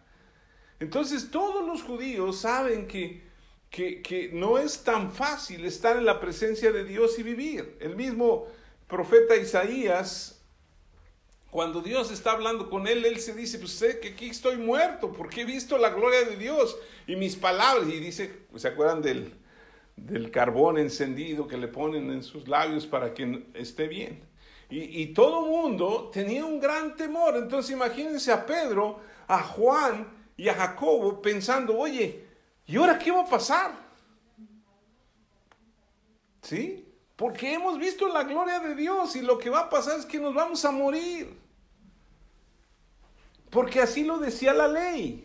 Entonces 0.80 1.30
todos 1.30 1.66
los 1.66 1.82
judíos 1.82 2.40
saben 2.40 2.86
que, 2.86 3.22
que, 3.70 4.02
que, 4.02 4.30
no 4.32 4.58
es 4.58 4.82
tan 4.82 5.12
fácil 5.12 5.64
estar 5.64 5.96
en 5.96 6.04
la 6.04 6.20
presencia 6.20 6.72
de 6.72 6.84
Dios 6.84 7.18
y 7.18 7.22
vivir. 7.22 7.76
El 7.80 7.94
mismo 7.94 8.48
profeta 8.88 9.36
Isaías, 9.36 10.40
cuando 11.50 11.80
Dios 11.80 12.10
está 12.10 12.32
hablando 12.32 12.68
con 12.68 12.88
él, 12.88 13.04
él 13.04 13.20
se 13.20 13.34
dice, 13.34 13.58
pues 13.58 13.72
sé 13.72 14.00
que 14.00 14.08
aquí 14.08 14.30
estoy 14.30 14.56
muerto, 14.56 15.12
porque 15.12 15.42
he 15.42 15.44
visto 15.44 15.78
la 15.78 15.90
gloria 15.90 16.24
de 16.24 16.36
Dios 16.36 16.76
y 17.06 17.14
mis 17.16 17.36
palabras. 17.36 17.88
Y 17.88 18.00
dice, 18.00 18.40
¿se 18.56 18.68
acuerdan 18.68 19.02
del, 19.02 19.34
del 19.96 20.30
carbón 20.30 20.78
encendido 20.78 21.46
que 21.46 21.56
le 21.56 21.68
ponen 21.68 22.10
en 22.10 22.22
sus 22.22 22.48
labios 22.48 22.86
para 22.86 23.14
que 23.14 23.46
esté 23.54 23.88
bien? 23.88 24.22
Y, 24.70 25.02
y 25.02 25.06
todo 25.14 25.44
el 25.44 25.50
mundo 25.50 26.10
tenía 26.12 26.44
un 26.44 26.60
gran 26.60 26.96
temor. 26.96 27.36
Entonces 27.36 27.70
imagínense 27.72 28.32
a 28.32 28.44
Pedro, 28.44 29.00
a 29.28 29.42
Juan, 29.42 30.06
y 30.36 30.48
a 30.48 30.54
Jacobo 30.54 31.22
pensando, 31.22 31.78
oye, 31.78 32.24
¿y 32.66 32.76
ahora 32.76 32.98
qué 32.98 33.10
va 33.10 33.22
a 33.22 33.28
pasar? 33.28 33.72
¿Sí? 36.42 36.86
Porque 37.16 37.54
hemos 37.54 37.78
visto 37.78 38.08
la 38.08 38.24
gloria 38.24 38.58
de 38.58 38.74
Dios 38.74 39.14
y 39.16 39.22
lo 39.22 39.38
que 39.38 39.50
va 39.50 39.60
a 39.60 39.70
pasar 39.70 39.98
es 39.98 40.06
que 40.06 40.18
nos 40.18 40.34
vamos 40.34 40.64
a 40.64 40.72
morir. 40.72 41.38
Porque 43.50 43.80
así 43.80 44.02
lo 44.02 44.18
decía 44.18 44.52
la 44.52 44.66
ley. 44.66 45.23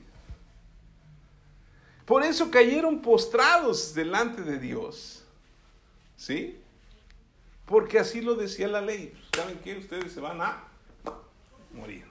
Por 2.10 2.24
eso 2.24 2.50
cayeron 2.50 3.04
postrados 3.04 3.93
delante 3.93 4.41
de 4.41 4.58
Dios. 4.58 5.24
¿Sí? 6.17 6.58
Porque 7.67 8.00
así 8.00 8.22
lo 8.22 8.34
decía 8.34 8.67
la 8.67 8.82
ley. 8.82 9.13
¿Saben 9.36 9.60
qué? 9.63 9.78
Ustedes 9.78 10.13
se 10.13 10.19
van 10.19 10.41
a 10.41 10.63
morir. 11.72 12.06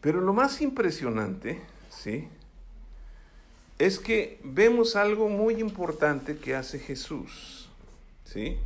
Pero 0.00 0.22
lo 0.22 0.32
más 0.32 0.62
impresionante, 0.62 1.60
¿sí? 1.90 2.30
Es 3.78 3.98
que 3.98 4.40
vemos 4.42 4.96
algo 4.96 5.28
muy 5.28 5.56
importante 5.56 6.38
que 6.38 6.54
hace 6.54 6.78
Jesús, 6.78 7.68
¿sí? 8.24 8.56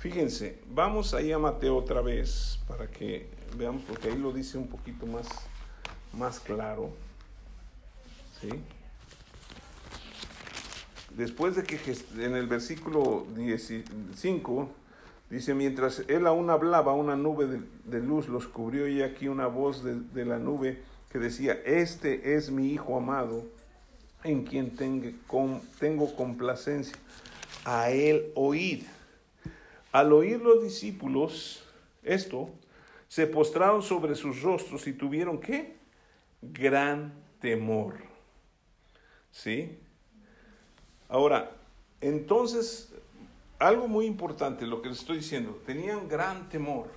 Fíjense, 0.00 0.58
vamos 0.66 1.14
ahí 1.14 1.30
a 1.30 1.38
Mateo 1.38 1.76
otra 1.76 2.00
vez 2.00 2.58
para 2.66 2.88
que 2.88 3.28
veamos, 3.56 3.84
porque 3.86 4.08
ahí 4.08 4.18
lo 4.18 4.32
dice 4.32 4.58
un 4.58 4.66
poquito 4.66 5.06
más, 5.06 5.28
más 6.12 6.40
claro, 6.40 6.90
¿sí? 8.40 8.48
Después 11.16 11.56
de 11.56 11.64
que 11.64 11.78
en 12.18 12.36
el 12.36 12.46
versículo 12.46 13.26
15 13.34 13.84
Dice, 15.30 15.54
mientras 15.54 16.02
él 16.08 16.26
aún 16.26 16.50
hablaba, 16.50 16.92
una 16.92 17.14
nube 17.14 17.46
de, 17.84 18.00
luz 18.00 18.28
los 18.28 18.48
cubrió 18.48 18.88
y 18.88 19.00
aquí 19.02 19.28
una 19.28 19.46
voz 19.46 19.84
de, 19.84 20.24
la 20.24 20.40
nube 20.40 20.82
que 21.08 21.20
decía, 21.20 21.52
este 21.64 22.34
es 22.34 22.50
mi 22.50 22.72
Hijo 22.72 22.96
amado, 22.96 23.46
en 24.24 24.42
quien 24.42 24.74
tengo 25.78 26.16
complacencia. 26.16 26.96
A 27.64 27.90
él 27.90 28.32
oíd. 28.34 28.82
Al 29.92 30.12
oír 30.12 30.40
los 30.40 30.64
discípulos 30.64 31.64
esto, 32.02 32.50
se 33.06 33.28
postraron 33.28 33.82
sobre 33.82 34.16
sus 34.16 34.42
rostros 34.42 34.88
y 34.88 34.92
tuvieron 34.92 35.38
qué? 35.38 35.76
Gran 36.42 37.12
temor. 37.40 38.09
¿Sí? 39.32 39.78
Ahora, 41.08 41.50
entonces 42.00 42.92
algo 43.60 43.88
muy 43.88 44.06
importante, 44.06 44.66
lo 44.66 44.80
que 44.80 44.88
les 44.88 45.00
estoy 45.00 45.18
diciendo, 45.18 45.60
tenían 45.66 46.08
gran 46.08 46.48
temor. 46.48 46.88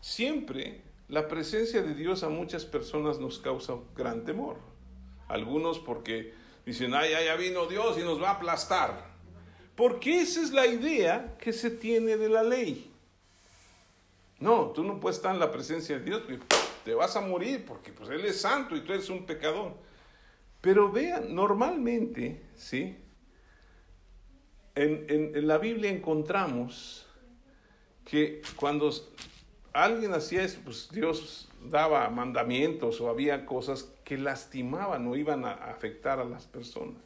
Siempre 0.00 0.80
la 1.08 1.28
presencia 1.28 1.82
de 1.82 1.94
Dios 1.94 2.22
a 2.22 2.28
muchas 2.28 2.64
personas 2.64 3.18
nos 3.18 3.40
causa 3.40 3.74
gran 3.96 4.24
temor. 4.24 4.56
Algunos 5.28 5.80
porque 5.80 6.34
dicen, 6.64 6.94
ay, 6.94 7.10
ya 7.24 7.34
vino 7.34 7.66
Dios 7.66 7.98
y 7.98 8.02
nos 8.02 8.22
va 8.22 8.30
a 8.30 8.34
aplastar. 8.34 9.12
Porque 9.74 10.20
esa 10.20 10.40
es 10.40 10.52
la 10.52 10.66
idea 10.66 11.36
que 11.38 11.52
se 11.52 11.70
tiene 11.70 12.16
de 12.16 12.28
la 12.28 12.44
ley. 12.44 12.92
No, 14.38 14.70
tú 14.70 14.84
no 14.84 15.00
puedes 15.00 15.16
estar 15.16 15.34
en 15.34 15.40
la 15.40 15.50
presencia 15.50 15.98
de 15.98 16.04
Dios, 16.04 16.22
te 16.84 16.94
vas 16.94 17.16
a 17.16 17.20
morir 17.20 17.64
porque 17.66 17.92
pues 17.92 18.08
Él 18.10 18.24
es 18.24 18.40
santo 18.40 18.76
y 18.76 18.82
tú 18.82 18.92
eres 18.92 19.08
un 19.08 19.26
pecador. 19.26 19.72
Pero 20.64 20.90
vean, 20.90 21.34
normalmente, 21.34 22.40
¿sí? 22.56 22.96
en, 24.74 25.46
la 25.46 25.58
Biblia 25.58 25.90
encontramos 25.90 27.06
que 28.02 28.40
cuando 28.56 28.90
alguien 29.74 30.14
hacía 30.14 30.42
eso, 30.42 30.60
pues 30.64 30.88
Dios 30.90 31.50
daba 31.62 32.08
mandamientos 32.08 32.98
o 33.02 33.10
había 33.10 33.44
cosas 33.44 33.92
que 34.04 34.16
lastimaban 34.16 35.06
o 35.06 35.16
iban 35.16 35.44
a 35.44 35.52
afectar 35.52 36.18
a 36.18 36.24
las 36.24 36.46
personas. 36.46 37.02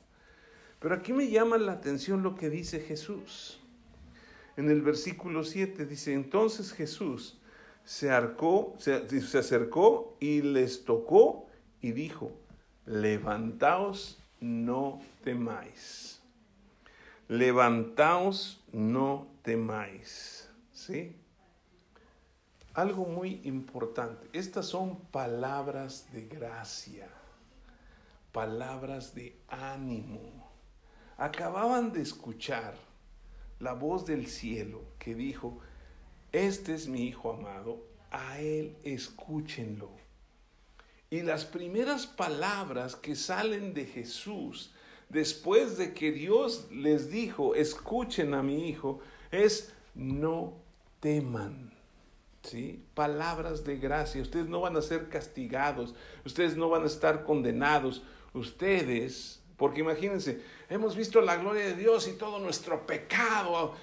Pero 0.78 0.94
aquí 0.94 1.12
me 1.12 1.28
llama 1.28 1.58
la 1.58 1.72
atención 1.72 2.22
lo 2.22 2.36
que 2.36 2.50
dice 2.50 2.78
Jesús. 2.78 3.58
En 4.56 4.70
el 4.70 4.82
versículo 4.82 5.42
7 5.42 5.84
dice, 5.84 6.14
entonces 6.14 6.72
Jesús 6.72 7.40
se, 7.84 8.12
arcó, 8.12 8.76
se, 8.78 9.20
se 9.20 9.38
acercó 9.38 10.16
y 10.20 10.42
les 10.42 10.84
tocó 10.84 11.48
y 11.80 11.90
dijo, 11.90 12.32
levantaos, 12.88 14.18
no 14.40 15.00
temáis 15.22 16.18
levantaos, 17.28 18.64
no 18.72 19.28
temáis. 19.42 20.48
¿Sí? 20.72 21.14
Algo 22.74 23.04
muy 23.04 23.40
importante. 23.44 24.28
Estas 24.32 24.66
son 24.66 24.96
palabras 25.10 26.10
de 26.12 26.26
gracia, 26.26 27.08
palabras 28.32 29.14
de 29.14 29.36
ánimo. 29.48 30.48
Acababan 31.16 31.92
de 31.92 32.02
escuchar 32.02 32.74
la 33.58 33.72
voz 33.72 34.06
del 34.06 34.26
cielo 34.28 34.82
que 34.98 35.14
dijo, 35.14 35.58
este 36.30 36.74
es 36.74 36.86
mi 36.86 37.02
Hijo 37.02 37.32
amado, 37.32 37.84
a 38.10 38.38
Él 38.38 38.76
escúchenlo. 38.84 39.90
Y 41.10 41.22
las 41.22 41.44
primeras 41.44 42.06
palabras 42.06 42.94
que 42.94 43.16
salen 43.16 43.72
de 43.72 43.86
Jesús 43.86 44.72
después 45.08 45.78
de 45.78 45.94
que 45.94 46.12
Dios 46.12 46.66
les 46.70 47.10
dijo, 47.10 47.54
escuchen 47.54 48.34
a 48.34 48.42
mi 48.42 48.68
hijo, 48.68 49.00
es 49.30 49.72
no 49.94 50.54
teman. 51.00 51.72
¿Sí? 52.42 52.84
Palabras 52.94 53.64
de 53.64 53.76
gracia. 53.76 54.22
Ustedes 54.22 54.48
no 54.48 54.60
van 54.60 54.76
a 54.76 54.82
ser 54.82 55.08
castigados, 55.08 55.94
ustedes 56.24 56.56
no 56.56 56.68
van 56.68 56.82
a 56.82 56.86
estar 56.86 57.24
condenados. 57.24 58.02
Ustedes, 58.34 59.42
porque 59.56 59.80
imagínense, 59.80 60.42
hemos 60.68 60.94
visto 60.94 61.20
la 61.20 61.36
gloria 61.36 61.64
de 61.64 61.74
Dios 61.74 62.06
y 62.06 62.12
todo 62.12 62.38
nuestro 62.38 62.86
pecado, 62.86 63.74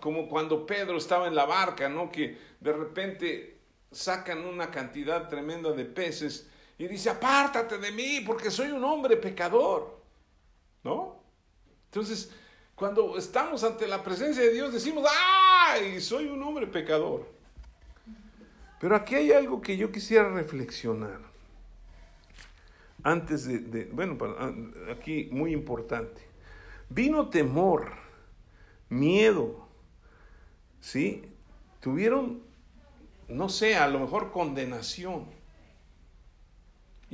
como 0.00 0.28
cuando 0.28 0.66
Pedro 0.66 0.96
estaba 0.98 1.28
en 1.28 1.34
la 1.34 1.46
barca, 1.46 1.88
¿no? 1.88 2.10
Que 2.10 2.36
de 2.60 2.72
repente 2.72 3.58
sacan 3.90 4.44
una 4.44 4.70
cantidad 4.70 5.28
tremenda 5.28 5.70
de 5.72 5.84
peces 5.84 6.48
y 6.84 6.88
dice, 6.88 7.10
apártate 7.10 7.78
de 7.78 7.92
mí 7.92 8.20
porque 8.26 8.50
soy 8.50 8.70
un 8.70 8.84
hombre 8.84 9.16
pecador. 9.16 10.04
¿no? 10.84 11.16
Entonces, 11.86 12.30
cuando 12.74 13.16
estamos 13.16 13.64
ante 13.64 13.88
la 13.88 14.02
presencia 14.04 14.42
de 14.42 14.52
Dios, 14.52 14.72
decimos, 14.72 15.04
¡ay! 15.10 16.00
Soy 16.00 16.26
un 16.26 16.42
hombre 16.42 16.66
pecador. 16.66 17.26
Pero 18.80 18.94
aquí 18.94 19.14
hay 19.14 19.32
algo 19.32 19.60
que 19.60 19.76
yo 19.76 19.90
quisiera 19.90 20.28
reflexionar. 20.28 21.20
Antes 23.02 23.46
de, 23.46 23.88
bueno, 23.92 24.18
ah, 24.38 24.52
aquí 24.92 25.28
muy 25.30 25.52
importante. 25.52 26.22
Vino 26.88 27.28
temor, 27.28 27.92
miedo, 28.88 29.66
¿sí? 30.80 31.22
Tuvieron, 31.80 32.42
no 33.28 33.48
sé, 33.48 33.76
a 33.76 33.88
lo 33.88 34.00
mejor 34.00 34.30
condenación. 34.30 35.26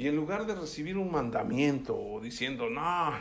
Y 0.00 0.08
en 0.08 0.16
lugar 0.16 0.46
de 0.46 0.54
recibir 0.54 0.96
un 0.96 1.12
mandamiento 1.12 1.94
o 1.94 2.22
diciendo, 2.22 2.70
no, 2.70 3.12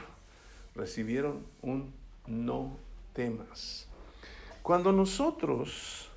recibieron 0.73 1.45
un 1.61 1.91
no 2.25 2.77
temas. 3.11 3.85
Cuando 4.63 4.93
nosotros 4.93 6.07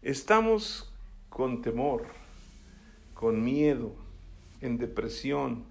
estamos 0.00 0.90
con 1.28 1.60
temor, 1.60 2.06
con 3.12 3.44
miedo, 3.44 3.92
en 4.62 4.78
depresión, 4.78 5.66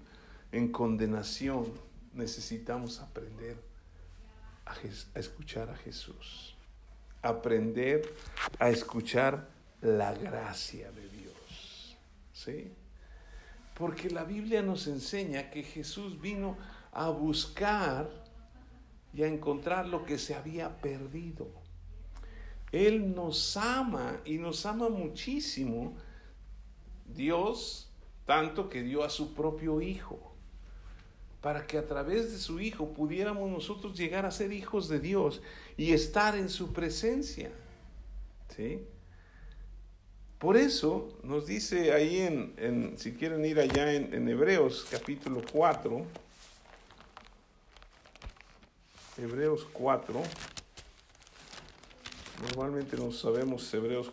en 0.52 0.70
condenación, 0.70 1.66
necesitamos 2.14 3.00
aprender 3.00 3.56
a, 4.64 4.76
escuchar 5.18 5.70
a 5.70 5.76
Jesús. 5.76 6.54
Aprender 7.20 8.14
a 8.60 8.70
escuchar 8.70 9.48
la 9.80 10.14
gracia 10.14 10.92
de 10.92 11.08
Dios. 11.08 11.96
¿Sí? 12.32 12.72
Porque 13.80 14.10
la 14.10 14.24
Biblia 14.24 14.60
nos 14.60 14.86
enseña 14.88 15.48
que 15.48 15.62
Jesús 15.62 16.20
vino 16.20 16.58
a 16.92 17.08
buscar 17.08 18.10
y 19.14 19.22
a 19.22 19.26
encontrar 19.26 19.86
lo 19.86 20.04
que 20.04 20.18
se 20.18 20.34
había 20.34 20.82
perdido. 20.82 21.48
Él 22.72 23.14
nos 23.14 23.56
ama 23.56 24.20
y 24.26 24.36
nos 24.36 24.66
ama 24.66 24.90
muchísimo. 24.90 25.94
Dios, 27.06 27.90
tanto 28.26 28.68
que 28.68 28.82
dio 28.82 29.02
a 29.02 29.08
su 29.08 29.32
propio 29.32 29.80
Hijo 29.80 30.30
para 31.40 31.66
que 31.66 31.78
a 31.78 31.86
través 31.86 32.32
de 32.32 32.38
su 32.38 32.60
Hijo 32.60 32.92
pudiéramos 32.92 33.50
nosotros 33.50 33.96
llegar 33.96 34.26
a 34.26 34.30
ser 34.30 34.52
hijos 34.52 34.90
de 34.90 35.00
Dios 35.00 35.40
y 35.78 35.92
estar 35.92 36.36
en 36.36 36.50
su 36.50 36.74
presencia. 36.74 37.50
¿Sí? 38.54 38.84
Por 40.40 40.56
eso 40.56 41.12
nos 41.22 41.46
dice 41.46 41.92
ahí 41.92 42.20
en, 42.20 42.94
si 42.96 43.12
quieren 43.12 43.44
ir 43.44 43.60
allá 43.60 43.92
en, 43.92 44.14
en 44.14 44.26
Hebreos 44.26 44.86
capítulo 44.90 45.42
4, 45.52 46.06
Hebreos 49.18 49.68
4, 49.74 50.22
normalmente 52.40 52.96
no 52.96 53.12
sabemos 53.12 53.72
Hebreos 53.74 54.12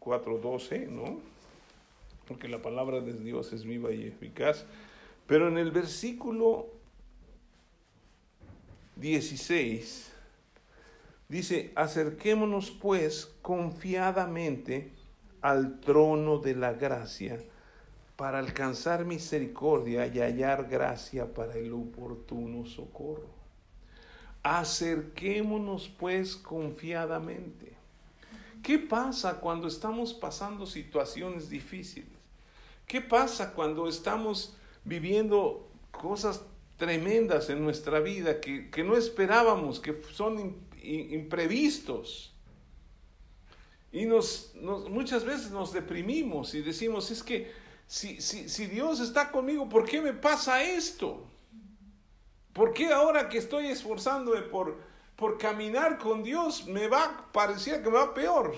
4.12, 0.00 0.88
¿no? 0.88 1.20
Porque 2.26 2.48
la 2.48 2.62
palabra 2.62 3.02
de 3.02 3.12
Dios 3.12 3.52
es 3.52 3.64
viva 3.64 3.92
y 3.92 4.06
eficaz. 4.06 4.64
Pero 5.26 5.48
en 5.48 5.58
el 5.58 5.70
versículo 5.70 6.68
16 8.96 10.12
dice, 11.28 11.72
acerquémonos 11.74 12.70
pues 12.70 13.34
confiadamente 13.42 14.96
al 15.40 15.80
trono 15.80 16.38
de 16.38 16.54
la 16.54 16.72
gracia 16.72 17.40
para 18.16 18.38
alcanzar 18.38 19.04
misericordia 19.04 20.06
y 20.06 20.18
hallar 20.18 20.68
gracia 20.68 21.32
para 21.32 21.54
el 21.54 21.72
oportuno 21.72 22.66
socorro. 22.66 23.28
Acerquémonos 24.42 25.88
pues 25.88 26.36
confiadamente. 26.36 27.76
¿Qué 28.62 28.78
pasa 28.78 29.40
cuando 29.40 29.68
estamos 29.68 30.14
pasando 30.14 30.66
situaciones 30.66 31.48
difíciles? 31.48 32.10
¿Qué 32.86 33.00
pasa 33.00 33.52
cuando 33.52 33.88
estamos 33.88 34.56
viviendo 34.84 35.68
cosas 35.90 36.42
tremendas 36.78 37.50
en 37.50 37.62
nuestra 37.62 38.00
vida 38.00 38.40
que, 38.40 38.84
no 38.84 38.96
esperábamos, 38.96 39.80
que 39.80 40.00
son 40.12 40.56
imprevistos. 40.82 42.32
Y 43.90 44.04
nos, 44.04 44.52
muchas 44.90 45.24
veces 45.24 45.50
nos 45.50 45.72
deprimimos 45.72 46.54
y 46.54 46.60
decimos, 46.60 47.10
es 47.10 47.22
que 47.22 47.50
si, 47.86 48.20
si, 48.20 48.66
Dios 48.66 49.00
está 49.00 49.30
conmigo, 49.30 49.68
¿por 49.68 49.86
qué 49.86 50.02
me 50.02 50.12
pasa 50.12 50.62
esto? 50.62 51.26
¿Por 52.52 52.74
qué 52.74 52.92
ahora 52.92 53.28
que 53.28 53.38
estoy 53.38 53.66
esforzándome 53.68 54.42
por, 54.42 54.78
por 55.16 55.38
caminar 55.38 55.98
con 55.98 56.22
Dios 56.22 56.66
me 56.66 56.86
va, 56.86 57.30
parecía 57.32 57.82
que 57.82 57.88
me 57.88 57.96
va 57.96 58.12
peor? 58.12 58.54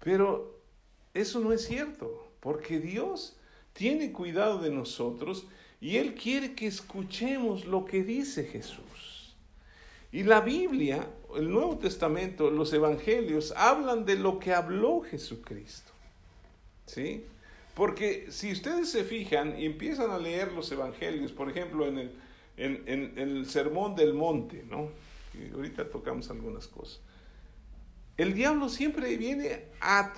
Pero 0.00 0.60
eso 1.14 1.40
no 1.40 1.52
es 1.52 1.64
cierto, 1.64 2.30
porque 2.40 2.78
Dios 2.78 3.36
tiene 3.72 4.12
cuidado 4.12 4.58
de 4.58 4.70
nosotros 4.70 5.46
y 5.80 5.96
Él 5.96 6.14
quiere 6.14 6.54
que 6.54 6.66
escuchemos 6.66 7.64
lo 7.64 7.84
que 7.84 8.02
dice 8.02 8.44
Jesús. 8.44 9.17
Y 10.10 10.22
la 10.22 10.40
Biblia, 10.40 11.06
el 11.36 11.50
Nuevo 11.50 11.78
Testamento, 11.78 12.50
los 12.50 12.72
Evangelios 12.72 13.52
hablan 13.56 14.04
de 14.04 14.16
lo 14.16 14.38
que 14.38 14.54
habló 14.54 15.02
Jesucristo. 15.02 15.92
¿Sí? 16.86 17.26
Porque 17.74 18.26
si 18.30 18.50
ustedes 18.50 18.90
se 18.90 19.04
fijan 19.04 19.58
y 19.60 19.66
empiezan 19.66 20.10
a 20.10 20.18
leer 20.18 20.52
los 20.52 20.72
Evangelios, 20.72 21.30
por 21.32 21.50
ejemplo, 21.50 21.86
en 21.86 21.98
el, 21.98 22.12
en, 22.56 23.18
el 23.18 23.46
Sermón 23.46 23.94
del 23.94 24.14
Monte, 24.14 24.64
¿no? 24.68 24.90
Y 25.34 25.54
ahorita 25.54 25.88
tocamos 25.88 26.30
algunas 26.30 26.66
cosas. 26.66 27.00
El 28.16 28.34
diablo 28.34 28.68
siempre 28.68 29.16
viene 29.16 29.66
a 29.80 30.12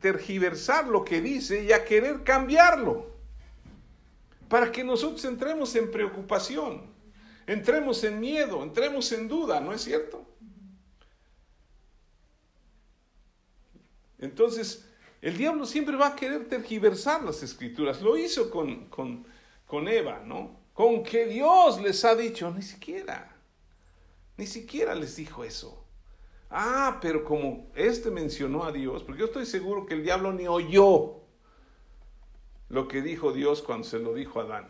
tergiversar 0.00 0.86
lo 0.88 1.04
que 1.04 1.22
dice 1.22 1.64
y 1.64 1.72
a 1.72 1.84
querer 1.84 2.24
cambiarlo. 2.24 3.06
Para 4.48 4.70
que 4.70 4.84
nosotros 4.84 5.24
entremos 5.24 5.74
en 5.76 5.90
preocupación, 5.90 6.82
entremos 7.48 8.04
en 8.04 8.20
miedo, 8.20 8.62
entremos 8.62 9.10
en 9.10 9.26
duda, 9.26 9.58
¿no 9.60 9.72
es 9.72 9.82
cierto? 9.82 10.24
Entonces, 14.18 14.86
el 15.22 15.36
diablo 15.36 15.64
siempre 15.64 15.96
va 15.96 16.08
a 16.08 16.16
querer 16.16 16.46
tergiversar 16.46 17.24
las 17.24 17.42
escrituras. 17.42 18.02
Lo 18.02 18.16
hizo 18.16 18.50
con, 18.50 18.86
con, 18.86 19.26
con 19.66 19.88
Eva, 19.88 20.22
¿no? 20.24 20.60
Con 20.74 21.02
que 21.02 21.26
Dios 21.26 21.80
les 21.80 22.04
ha 22.04 22.14
dicho, 22.14 22.50
ni 22.50 22.62
siquiera, 22.62 23.34
ni 24.36 24.46
siquiera 24.46 24.94
les 24.94 25.16
dijo 25.16 25.42
eso. 25.42 25.84
Ah, 26.50 26.98
pero 27.00 27.24
como 27.24 27.70
este 27.74 28.10
mencionó 28.10 28.64
a 28.64 28.72
Dios, 28.72 29.02
porque 29.02 29.20
yo 29.20 29.26
estoy 29.26 29.46
seguro 29.46 29.86
que 29.86 29.94
el 29.94 30.02
diablo 30.02 30.32
ni 30.32 30.46
oyó 30.46 31.22
lo 32.68 32.88
que 32.88 33.00
dijo 33.00 33.32
Dios 33.32 33.62
cuando 33.62 33.86
se 33.86 33.98
lo 33.98 34.14
dijo 34.14 34.40
a 34.40 34.44
Adán. 34.44 34.68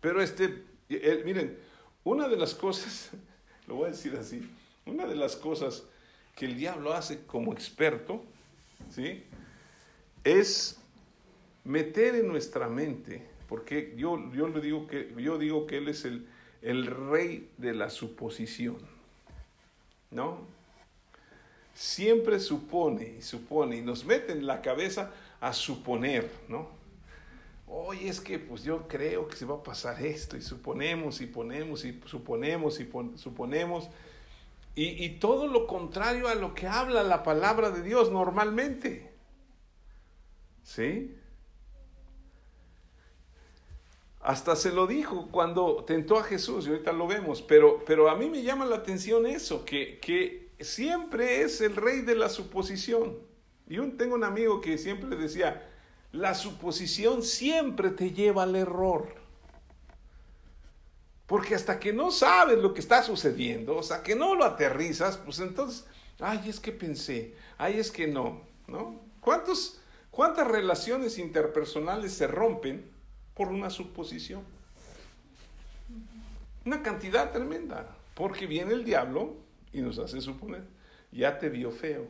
Pero 0.00 0.22
este, 0.22 0.64
miren, 0.88 1.58
una 2.04 2.28
de 2.28 2.36
las 2.36 2.54
cosas, 2.54 3.10
lo 3.66 3.76
voy 3.76 3.86
a 3.86 3.90
decir 3.90 4.16
así, 4.16 4.48
una 4.86 5.06
de 5.06 5.16
las 5.16 5.36
cosas 5.36 5.84
que 6.34 6.46
el 6.46 6.56
diablo 6.56 6.92
hace 6.92 7.24
como 7.24 7.52
experto, 7.52 8.22
¿sí? 8.90 9.24
Es 10.24 10.78
meter 11.64 12.16
en 12.16 12.28
nuestra 12.28 12.68
mente, 12.68 13.26
porque 13.48 13.94
yo, 13.96 14.32
yo 14.32 14.48
le 14.48 14.60
digo 14.60 14.86
que, 14.86 15.14
yo 15.16 15.38
digo 15.38 15.66
que 15.66 15.78
él 15.78 15.88
es 15.88 16.04
el, 16.04 16.26
el 16.62 16.86
rey 16.86 17.50
de 17.58 17.74
la 17.74 17.90
suposición, 17.90 18.78
¿no? 20.10 20.54
siempre 21.74 22.38
supone 22.38 23.16
y 23.18 23.22
supone 23.22 23.76
y 23.76 23.82
nos 23.82 24.04
mete 24.04 24.32
en 24.32 24.46
la 24.46 24.62
cabeza 24.62 25.12
a 25.40 25.52
suponer, 25.52 26.30
¿no? 26.48 26.68
Oye, 27.66 28.08
es 28.08 28.20
que 28.20 28.38
pues 28.38 28.62
yo 28.62 28.86
creo 28.86 29.26
que 29.26 29.36
se 29.36 29.46
va 29.46 29.56
a 29.56 29.62
pasar 29.62 30.04
esto 30.04 30.36
y 30.36 30.42
suponemos 30.42 31.20
y 31.20 31.26
ponemos 31.26 31.84
y 31.84 32.00
suponemos 32.04 32.78
y 32.80 32.90
suponemos 33.16 33.88
y, 34.74 35.04
y 35.04 35.18
todo 35.18 35.46
lo 35.46 35.66
contrario 35.66 36.28
a 36.28 36.34
lo 36.34 36.54
que 36.54 36.66
habla 36.66 37.02
la 37.02 37.22
palabra 37.22 37.70
de 37.70 37.82
Dios 37.82 38.10
normalmente. 38.10 39.12
¿Sí? 40.62 41.16
Hasta 44.20 44.56
se 44.56 44.72
lo 44.72 44.86
dijo 44.86 45.28
cuando 45.30 45.84
tentó 45.84 46.18
a 46.18 46.24
Jesús, 46.24 46.66
y 46.66 46.70
ahorita 46.70 46.92
lo 46.92 47.06
vemos, 47.06 47.42
pero, 47.42 47.84
pero 47.84 48.08
a 48.08 48.16
mí 48.16 48.30
me 48.30 48.42
llama 48.42 48.64
la 48.64 48.76
atención 48.76 49.26
eso, 49.26 49.66
que, 49.66 49.98
que 50.00 50.48
siempre 50.60 51.42
es 51.42 51.60
el 51.60 51.76
rey 51.76 52.00
de 52.00 52.14
la 52.14 52.30
suposición. 52.30 53.18
Y 53.68 53.74
yo 53.74 53.92
tengo 53.98 54.14
un 54.14 54.24
amigo 54.24 54.62
que 54.62 54.78
siempre 54.78 55.14
decía, 55.14 55.70
la 56.14 56.32
suposición 56.34 57.24
siempre 57.24 57.90
te 57.90 58.12
lleva 58.12 58.44
al 58.44 58.54
error. 58.54 59.16
Porque 61.26 61.56
hasta 61.56 61.80
que 61.80 61.92
no 61.92 62.12
sabes 62.12 62.58
lo 62.58 62.72
que 62.72 62.80
está 62.80 63.02
sucediendo, 63.02 63.76
o 63.76 63.82
sea, 63.82 64.02
que 64.02 64.14
no 64.14 64.36
lo 64.36 64.44
aterrizas, 64.44 65.16
pues 65.16 65.40
entonces, 65.40 65.86
ay, 66.20 66.48
es 66.48 66.60
que 66.60 66.70
pensé, 66.70 67.34
ay, 67.58 67.80
es 67.80 67.90
que 67.90 68.06
no, 68.06 68.42
¿no? 68.68 69.00
¿Cuántos, 69.20 69.80
¿Cuántas 70.12 70.46
relaciones 70.46 71.18
interpersonales 71.18 72.12
se 72.12 72.28
rompen 72.28 72.88
por 73.34 73.48
una 73.48 73.70
suposición? 73.70 74.42
Una 76.64 76.80
cantidad 76.82 77.32
tremenda, 77.32 77.88
porque 78.14 78.46
viene 78.46 78.72
el 78.72 78.84
diablo 78.84 79.34
y 79.72 79.80
nos 79.80 79.98
hace 79.98 80.20
suponer, 80.20 80.62
ya 81.10 81.40
te 81.40 81.48
vio 81.48 81.72
feo, 81.72 82.06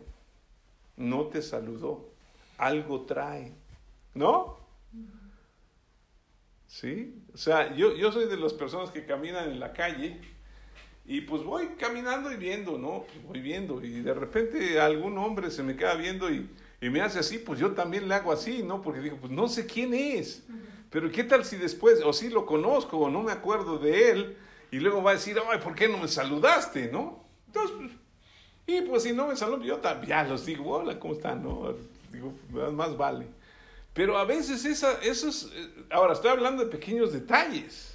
no 0.98 1.28
te 1.28 1.40
saludó, 1.40 2.10
algo 2.58 3.02
trae, 3.02 3.52
¿no? 4.14 4.58
¿Sí? 6.66 7.22
O 7.32 7.36
sea, 7.36 7.74
yo, 7.74 7.94
yo 7.94 8.10
soy 8.10 8.26
de 8.26 8.36
las 8.36 8.52
personas 8.52 8.90
que 8.90 9.04
caminan 9.06 9.50
en 9.50 9.60
la 9.60 9.72
calle 9.72 10.20
y 11.06 11.20
pues 11.20 11.42
voy 11.44 11.68
caminando 11.78 12.32
y 12.32 12.36
viendo, 12.36 12.78
¿no? 12.78 13.04
Pues 13.04 13.22
voy 13.24 13.40
viendo 13.40 13.82
y 13.84 14.00
de 14.00 14.14
repente 14.14 14.80
algún 14.80 15.18
hombre 15.18 15.50
se 15.50 15.62
me 15.62 15.76
queda 15.76 15.94
viendo 15.94 16.30
y, 16.30 16.48
y 16.80 16.90
me 16.90 17.00
hace 17.00 17.18
así, 17.18 17.38
pues 17.38 17.58
yo 17.60 17.72
también 17.72 18.08
le 18.08 18.14
hago 18.14 18.32
así, 18.32 18.62
¿no? 18.62 18.82
Porque 18.82 19.00
digo, 19.00 19.18
pues 19.18 19.32
no 19.32 19.48
sé 19.48 19.66
quién 19.66 19.94
es. 19.94 20.44
Pero 20.90 21.10
¿qué 21.10 21.24
tal 21.24 21.44
si 21.44 21.56
después, 21.56 22.00
o 22.04 22.12
si 22.12 22.30
lo 22.30 22.46
conozco 22.46 22.98
o 22.98 23.10
no 23.10 23.22
me 23.22 23.32
acuerdo 23.32 23.78
de 23.78 24.10
él, 24.10 24.36
y 24.70 24.78
luego 24.80 25.02
va 25.02 25.12
a 25.12 25.14
decir, 25.14 25.36
ay, 25.50 25.58
¿por 25.60 25.74
qué 25.74 25.88
no 25.88 25.98
me 25.98 26.08
saludaste, 26.08 26.90
no? 26.90 27.24
Entonces, 27.46 27.92
Y 28.66 28.80
pues 28.82 29.02
si 29.02 29.12
no 29.12 29.26
me 29.28 29.36
saludan, 29.36 29.62
yo 29.62 29.78
también 29.78 30.08
ya 30.10 30.24
los 30.24 30.46
digo, 30.46 30.70
hola, 30.70 30.98
¿cómo 30.98 31.14
están? 31.14 31.42
No, 31.42 31.74
digo, 32.12 32.34
más 32.72 32.96
vale. 32.96 33.26
Pero 33.94 34.18
a 34.18 34.24
veces 34.24 34.64
esa, 34.64 35.00
esos, 35.02 35.52
eh, 35.54 35.86
ahora 35.90 36.12
estoy 36.12 36.30
hablando 36.30 36.64
de 36.64 36.70
pequeños 36.70 37.12
detalles. 37.12 37.94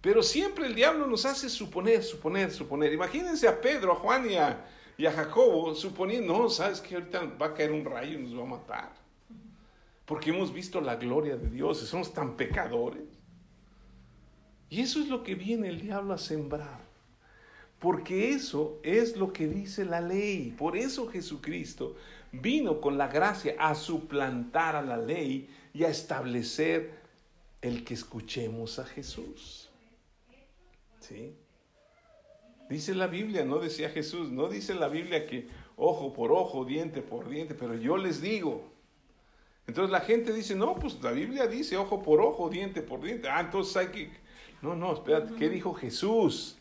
Pero 0.00 0.22
siempre 0.22 0.66
el 0.66 0.74
diablo 0.74 1.06
nos 1.06 1.26
hace 1.26 1.50
suponer, 1.50 2.02
suponer, 2.02 2.52
suponer. 2.52 2.92
Imagínense 2.92 3.46
a 3.48 3.60
Pedro, 3.60 3.92
a 3.92 3.96
Juan 3.96 4.30
y 4.30 4.36
a, 4.36 4.64
y 4.96 5.06
a 5.06 5.12
Jacobo 5.12 5.74
suponiendo, 5.74 6.38
no, 6.38 6.48
sabes 6.48 6.80
que 6.80 6.94
ahorita 6.94 7.24
va 7.40 7.46
a 7.46 7.54
caer 7.54 7.72
un 7.72 7.84
rayo 7.84 8.18
y 8.18 8.22
nos 8.22 8.38
va 8.38 8.42
a 8.42 8.46
matar. 8.46 8.92
Porque 10.06 10.30
hemos 10.30 10.52
visto 10.52 10.80
la 10.80 10.96
gloria 10.96 11.36
de 11.36 11.50
Dios 11.50 11.82
y 11.82 11.86
somos 11.86 12.14
tan 12.14 12.36
pecadores. 12.36 13.02
Y 14.70 14.80
eso 14.80 15.00
es 15.00 15.08
lo 15.08 15.24
que 15.24 15.34
viene 15.34 15.68
el 15.68 15.80
diablo 15.80 16.14
a 16.14 16.18
sembrar. 16.18 16.80
Porque 17.80 18.32
eso 18.32 18.78
es 18.84 19.16
lo 19.16 19.32
que 19.32 19.48
dice 19.48 19.84
la 19.84 20.00
ley. 20.00 20.54
Por 20.56 20.76
eso 20.76 21.08
Jesucristo 21.08 21.96
vino 22.32 22.80
con 22.80 22.96
la 22.96 23.08
gracia 23.08 23.56
a 23.58 23.74
suplantar 23.74 24.76
a 24.76 24.82
la 24.82 24.96
ley 24.96 25.48
y 25.72 25.84
a 25.84 25.88
establecer 25.88 27.00
el 27.60 27.84
que 27.84 27.94
escuchemos 27.94 28.78
a 28.78 28.84
Jesús. 28.84 29.68
¿Sí? 31.00 31.34
Dice 32.68 32.94
la 32.94 33.08
Biblia, 33.08 33.44
no 33.44 33.58
decía 33.58 33.90
Jesús, 33.90 34.30
no 34.30 34.48
dice 34.48 34.74
la 34.74 34.88
Biblia 34.88 35.26
que 35.26 35.48
ojo 35.76 36.12
por 36.12 36.30
ojo, 36.30 36.64
diente 36.64 37.02
por 37.02 37.28
diente, 37.28 37.54
pero 37.54 37.74
yo 37.74 37.96
les 37.96 38.20
digo. 38.20 38.70
Entonces 39.66 39.90
la 39.90 40.00
gente 40.00 40.32
dice, 40.32 40.54
no, 40.54 40.76
pues 40.76 41.02
la 41.02 41.10
Biblia 41.10 41.46
dice 41.46 41.76
ojo 41.76 42.02
por 42.02 42.20
ojo, 42.20 42.48
diente 42.48 42.82
por 42.82 43.00
diente. 43.02 43.28
Ah, 43.28 43.40
entonces 43.40 43.76
hay 43.76 43.88
que... 43.88 44.10
No, 44.62 44.76
no, 44.76 44.92
espérate, 44.92 45.34
¿qué 45.34 45.48
dijo 45.48 45.74
Jesús? 45.74 46.59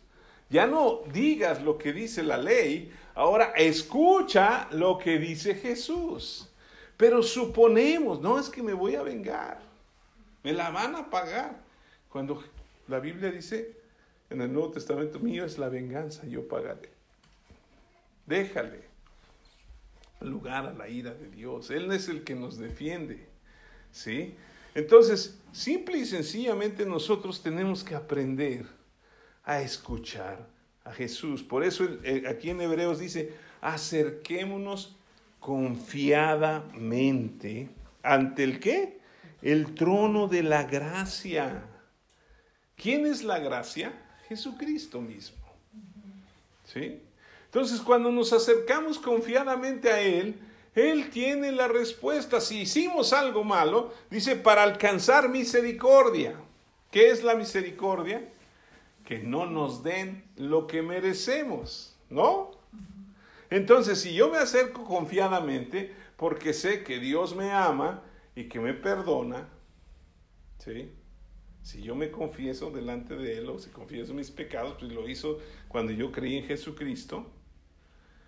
Ya 0.49 0.65
no 0.65 1.01
digas 1.13 1.61
lo 1.61 1.77
que 1.77 1.93
dice 1.93 2.23
la 2.23 2.37
ley, 2.37 2.91
ahora 3.13 3.53
escucha 3.55 4.67
lo 4.71 4.97
que 4.97 5.19
dice 5.19 5.55
Jesús. 5.55 6.49
Pero 6.97 7.21
suponemos, 7.21 8.19
no 8.19 8.39
es 8.39 8.49
que 8.49 8.63
me 8.63 8.73
voy 8.73 8.95
a 8.95 9.03
vengar, 9.03 9.59
me 10.43 10.53
la 10.53 10.71
van 10.71 10.95
a 10.95 11.09
pagar. 11.09 11.55
Cuando 12.09 12.43
la 12.87 12.99
Biblia 12.99 13.31
dice, 13.31 13.77
en 14.29 14.41
el 14.41 14.51
Nuevo 14.51 14.71
Testamento 14.71 15.19
mío 15.19 15.45
es 15.45 15.57
la 15.57 15.69
venganza, 15.69 16.25
yo 16.25 16.47
pagaré. 16.47 16.89
Déjale 18.25 18.89
lugar 20.21 20.65
a 20.65 20.73
la 20.73 20.89
ira 20.89 21.13
de 21.13 21.29
Dios. 21.29 21.69
Él 21.69 21.91
es 21.91 22.09
el 22.09 22.23
que 22.23 22.35
nos 22.35 22.57
defiende. 22.57 23.25
¿Sí? 23.91 24.35
Entonces, 24.75 25.39
simple 25.51 25.97
y 25.97 26.05
sencillamente 26.05 26.85
nosotros 26.85 27.41
tenemos 27.41 27.83
que 27.83 27.95
aprender 27.95 28.65
a 29.49 29.61
escuchar 29.61 30.47
a 30.83 30.93
Jesús. 30.93 31.41
Por 31.41 31.63
eso 31.63 31.87
aquí 32.29 32.51
en 32.51 32.61
Hebreos 32.61 32.99
dice, 32.99 33.33
acerquémonos 33.61 34.95
confiadamente 35.39 37.69
ante 38.03 38.43
el 38.43 38.59
qué? 38.59 38.99
El 39.41 39.73
trono 39.73 40.27
de 40.27 40.43
la 40.43 40.65
gracia. 40.65 41.63
¿Quién 42.75 43.07
es 43.07 43.23
la 43.23 43.39
gracia? 43.39 43.91
Jesucristo 44.27 45.01
mismo. 45.01 45.39
¿Sí? 46.65 47.01
Entonces, 47.45 47.81
cuando 47.81 48.11
nos 48.11 48.31
acercamos 48.33 48.99
confiadamente 48.99 49.91
a 49.91 49.99
Él, 49.99 50.35
Él 50.75 51.09
tiene 51.09 51.51
la 51.51 51.67
respuesta. 51.67 52.39
Si 52.39 52.61
hicimos 52.61 53.13
algo 53.13 53.43
malo, 53.43 53.95
dice, 54.11 54.35
para 54.35 54.61
alcanzar 54.61 55.27
misericordia. 55.27 56.35
¿Qué 56.91 57.09
es 57.09 57.23
la 57.23 57.33
misericordia? 57.33 58.21
Que 59.09 59.17
no 59.17 59.47
nos 59.47 59.81
den 59.81 60.23
lo 60.35 60.67
que 60.67 60.83
merecemos, 60.83 61.97
¿no? 62.11 62.51
Entonces, 63.49 63.99
si 63.99 64.13
yo 64.13 64.29
me 64.29 64.37
acerco 64.37 64.85
confiadamente, 64.85 65.95
porque 66.15 66.53
sé 66.53 66.83
que 66.83 66.99
Dios 66.99 67.35
me 67.35 67.49
ama 67.49 68.03
y 68.35 68.43
que 68.43 68.59
me 68.59 68.75
perdona, 68.75 69.49
¿sí? 70.59 70.91
Si 71.63 71.81
yo 71.81 71.95
me 71.95 72.11
confieso 72.11 72.69
delante 72.69 73.15
de 73.15 73.39
Él 73.39 73.49
o 73.49 73.57
si 73.57 73.71
confieso 73.71 74.13
mis 74.13 74.29
pecados, 74.29 74.75
pues 74.77 74.91
lo 74.91 75.09
hizo 75.09 75.39
cuando 75.69 75.91
yo 75.91 76.11
creí 76.11 76.37
en 76.37 76.43
Jesucristo, 76.43 77.25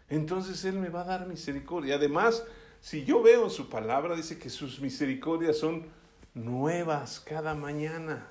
entonces 0.09 0.65
Él 0.65 0.79
me 0.79 0.89
va 0.89 1.01
a 1.01 1.05
dar 1.05 1.27
misericordia. 1.27 1.97
Además, 1.97 2.43
si 2.79 3.05
yo 3.05 3.21
veo 3.21 3.43
en 3.43 3.51
su 3.51 3.69
palabra, 3.69 4.15
dice 4.15 4.39
que 4.39 4.49
sus 4.49 4.81
misericordias 4.81 5.59
son 5.59 5.85
nuevas 6.33 7.19
cada 7.19 7.53
mañana. 7.53 8.27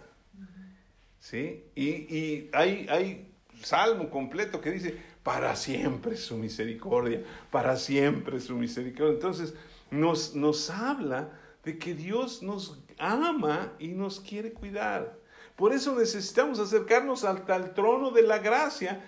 ¿Sí? 1.21 1.65
Y, 1.77 1.89
y 1.89 2.51
hay, 2.53 2.87
hay 2.89 3.31
salmo 3.63 4.11
completo 4.11 4.61
que 4.61 4.71
dice, 4.73 5.01
para 5.23 5.55
siempre 5.55 6.17
su 6.17 6.37
misericordia, 6.37 7.23
para 7.51 7.77
siempre 7.77 8.41
su 8.41 8.57
misericordia. 8.57 9.15
Entonces, 9.15 9.55
nos, 9.91 10.35
nos 10.35 10.71
habla 10.71 11.39
de 11.65 11.79
que 11.79 11.95
Dios 11.95 12.43
nos 12.43 12.83
ama 12.99 13.73
y 13.79 13.89
nos 13.89 14.21
quiere 14.21 14.53
cuidar. 14.53 15.19
Por 15.57 15.73
eso 15.73 15.95
necesitamos 15.95 16.59
acercarnos 16.59 17.25
hasta 17.25 17.57
el 17.57 17.75
trono 17.75 18.11
de 18.11 18.23
la 18.23 18.39
gracia 18.39 19.05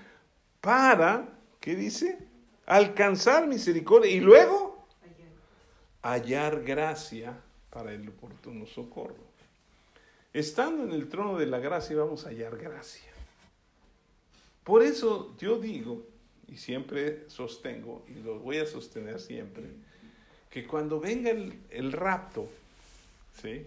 para, 0.61 1.29
¿qué 1.61 1.75
dice? 1.75 2.19
Alcanzar 2.67 3.47
misericordia 3.47 4.11
y 4.11 4.21
luego 4.21 4.87
hallar 6.03 6.63
gracia 6.63 7.41
para 7.71 7.93
el 7.93 8.09
oportuno 8.09 8.67
socorro. 8.67 9.32
Estando 10.33 10.85
en 10.85 10.93
el 10.93 11.09
trono 11.09 11.39
de 11.39 11.47
la 11.47 11.59
gracia 11.59 11.97
vamos 11.97 12.25
a 12.25 12.31
hallar 12.31 12.57
gracia. 12.57 13.11
Por 14.65 14.83
eso 14.83 15.35
yo 15.39 15.59
digo, 15.59 16.07
y 16.49 16.57
siempre 16.57 17.29
sostengo, 17.29 18.05
y 18.09 18.23
lo 18.23 18.39
voy 18.39 18.59
a 18.59 18.67
sostener 18.67 19.21
siempre, 19.21 19.65
que 20.49 20.67
cuando 20.67 21.01
venga 21.01 21.31
el, 21.31 21.59
el 21.71 21.93
rapto, 21.93 22.49
¿sí? 23.41 23.67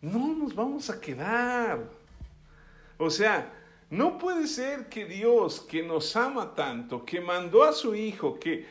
no 0.00 0.34
nos 0.34 0.54
vamos 0.54 0.88
a 0.90 1.00
quedar. 1.00 1.84
O 2.98 3.10
sea, 3.10 3.52
no 3.90 4.18
puede 4.18 4.46
ser 4.46 4.88
que 4.88 5.04
Dios, 5.04 5.60
que 5.60 5.82
nos 5.82 6.16
ama 6.16 6.54
tanto, 6.54 7.04
que 7.04 7.20
mandó 7.20 7.64
a 7.64 7.72
su 7.72 7.94
Hijo, 7.94 8.38
que, 8.38 8.66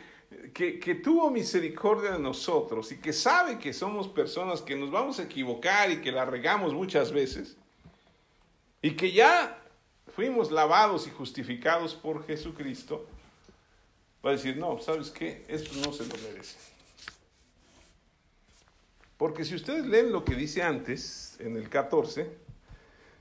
que, 0.54 0.80
que, 0.80 0.96
tuvo 0.96 1.32
misericordia 1.32 2.12
de 2.12 2.20
nosotros 2.20 2.92
y 2.92 2.98
que 2.98 3.14
sabe 3.14 3.58
que 3.58 3.74
somos 3.74 4.08
personas 4.08 4.62
que 4.62 4.76
nos 4.76 4.92
vamos 4.92 5.20
a 5.20 5.24
equivocar 5.24 5.90
y 5.92 6.02
que 6.02 6.12
la 6.12 6.26
regamos 6.26 6.74
muchas 6.74 7.12
veces, 7.12 7.58
y 8.82 8.92
que 8.92 9.12
ya 9.12 9.60
fuimos 10.16 10.52
lavados 10.52 11.08
y 11.08 11.12
justificados 11.12 11.96
por 11.96 12.26
Jesucristo, 12.26 13.08
va 14.24 14.32
a 14.32 14.34
decir, 14.34 14.58
no, 14.58 14.80
¿sabes 14.82 15.10
qué? 15.10 15.46
Esto 15.48 15.72
no 15.86 15.94
se 15.94 16.06
lo 16.06 16.16
merece. 16.18 16.58
Porque 19.18 19.44
si 19.44 19.56
ustedes 19.56 19.86
leen 19.86 20.12
lo 20.12 20.24
que 20.24 20.36
dice 20.36 20.62
antes, 20.62 21.36
en 21.40 21.58
el 21.58 21.70
14, 21.70 22.30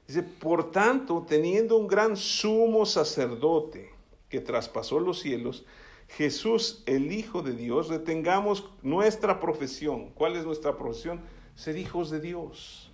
dice, 0.06 0.22
por 0.22 0.70
tanto, 0.70 1.24
teniendo 1.28 1.76
un 1.76 1.88
gran 1.88 2.16
sumo 2.16 2.86
sacerdote 2.86 3.92
que 4.28 4.40
traspasó 4.40 5.00
los 5.00 5.20
cielos, 5.20 5.64
Jesús, 6.08 6.82
el 6.86 7.12
Hijo 7.12 7.42
de 7.42 7.52
Dios, 7.52 7.88
retengamos 7.88 8.70
nuestra 8.82 9.40
profesión. 9.40 10.10
¿Cuál 10.10 10.36
es 10.36 10.44
nuestra 10.44 10.76
profesión? 10.76 11.20
Ser 11.54 11.76
hijos 11.76 12.10
de 12.10 12.20
Dios. 12.20 12.90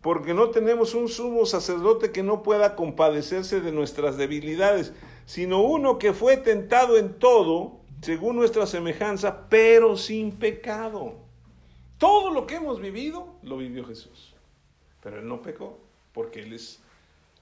Porque 0.00 0.34
no 0.34 0.50
tenemos 0.50 0.94
un 0.94 1.08
sumo 1.08 1.46
sacerdote 1.46 2.10
que 2.10 2.22
no 2.22 2.42
pueda 2.42 2.74
compadecerse 2.74 3.60
de 3.60 3.70
nuestras 3.70 4.16
debilidades, 4.16 4.92
sino 5.26 5.62
uno 5.62 5.98
que 5.98 6.12
fue 6.12 6.36
tentado 6.36 6.96
en 6.96 7.18
todo, 7.18 7.80
según 8.00 8.36
nuestra 8.36 8.66
semejanza, 8.66 9.48
pero 9.48 9.96
sin 9.96 10.32
pecado. 10.32 11.14
Todo 11.98 12.32
lo 12.32 12.46
que 12.48 12.56
hemos 12.56 12.80
vivido 12.80 13.36
lo 13.42 13.58
vivió 13.58 13.84
Jesús. 13.84 14.34
Pero 15.02 15.20
Él 15.20 15.28
no 15.28 15.42
pecó 15.42 15.78
porque 16.12 16.40
Él 16.40 16.54
es 16.54 16.80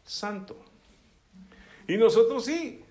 santo. 0.05 0.57
Y 1.89 1.97
nosotros 1.97 2.45
sí. 2.45 2.85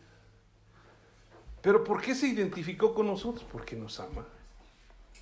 Pero 1.62 1.84
¿por 1.84 2.02
qué 2.02 2.15
se 2.15 2.28
identificó 2.28 2.94
con 2.94 3.08
nosotros? 3.08 3.46
Porque 3.52 3.75
nos 3.75 4.00
ama. 4.00 4.25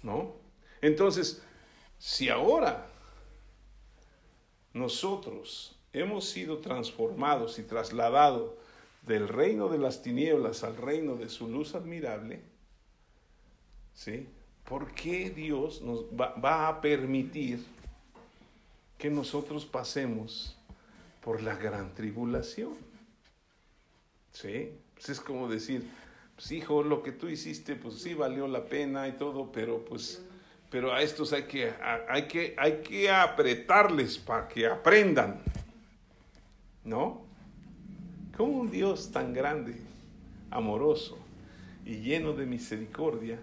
¿No? 0.03 0.33
Entonces, 0.81 1.41
si 1.97 2.29
ahora 2.29 2.87
nosotros 4.73 5.75
hemos 5.93 6.29
sido 6.29 6.59
transformados 6.59 7.57
y 7.59 7.63
trasladados 7.63 8.51
del 9.01 9.27
reino 9.27 9.69
de 9.69 9.79
las 9.79 10.01
tinieblas 10.03 10.63
al 10.63 10.77
reino 10.77 11.15
de 11.15 11.29
su 11.29 11.47
luz 11.47 11.73
admirable, 11.73 12.41
¿sí? 13.93 14.27
¿por 14.67 14.93
qué 14.93 15.29
Dios 15.29 15.81
nos 15.81 16.03
va, 16.03 16.67
a 16.67 16.81
permitir 16.81 17.65
que 18.97 19.09
nosotros 19.09 19.65
pasemos 19.65 20.57
por 21.23 21.41
la 21.41 21.55
gran 21.55 21.93
tribulación? 21.93 22.75
¿Sí? 24.33 24.71
Pues 24.93 25.09
es 25.09 25.19
como 25.21 25.47
decir, 25.47 25.89
pues 26.37 26.51
hijo, 26.51 26.83
lo 26.83 27.01
que 27.01 27.11
tú 27.11 27.27
hiciste, 27.27 27.75
pues 27.75 27.95
sí 27.95 28.13
valió 28.13 28.47
la 28.47 28.65
pena 28.65 29.07
y 29.07 29.13
todo, 29.13 29.51
pero 29.51 29.83
pues, 29.83 30.23
pero 30.69 30.93
a 30.93 31.01
estos 31.01 31.33
hay 31.33 31.43
que, 31.45 31.73
hay 32.07 32.27
que, 32.27 32.55
hay 32.59 32.83
que 32.83 33.09
apretarles 33.09 34.19
para 34.19 34.47
que 34.47 34.67
aprendan, 34.67 35.41
¿no? 36.83 37.25
¿Cómo 38.37 38.59
un 38.59 38.69
Dios 38.69 39.11
tan 39.11 39.33
grande, 39.33 39.81
amoroso 40.51 41.17
y 41.83 42.01
lleno 42.01 42.33
de 42.33 42.45
misericordia, 42.45 43.39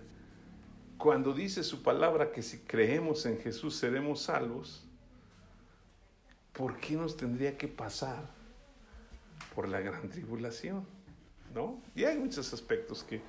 cuando 0.96 1.32
dice 1.32 1.64
su 1.64 1.82
palabra 1.82 2.30
que 2.30 2.42
si 2.42 2.58
creemos 2.60 3.26
en 3.26 3.40
Jesús 3.40 3.74
seremos 3.74 4.22
salvos, 4.22 4.84
¿por 6.52 6.76
qué 6.76 6.94
nos 6.94 7.16
tendría 7.16 7.58
que 7.58 7.66
pasar 7.66 8.30
por 9.52 9.68
la 9.68 9.80
gran 9.80 10.08
tribulación? 10.08 10.93
¿No? 11.54 11.80
Y 11.94 12.04
hay 12.04 12.18
muchos 12.18 12.52
aspectos 12.52 13.04
que 13.04 13.22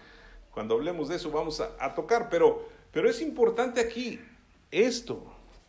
cuando 0.51 0.75
hablemos 0.75 1.09
de 1.09 1.17
eso 1.17 1.29
vamos 1.29 1.61
a, 1.61 1.93
tocar, 1.93 2.27
pero, 2.29 2.67
pero 2.91 3.09
es 3.09 3.21
importante 3.21 3.79
aquí 3.79 4.19
esto, 4.71 5.23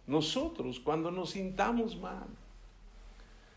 nosotros 0.07 0.81
cuando 0.81 1.11
nos 1.11 1.31
sintamos 1.31 1.97
mal, 1.99 2.29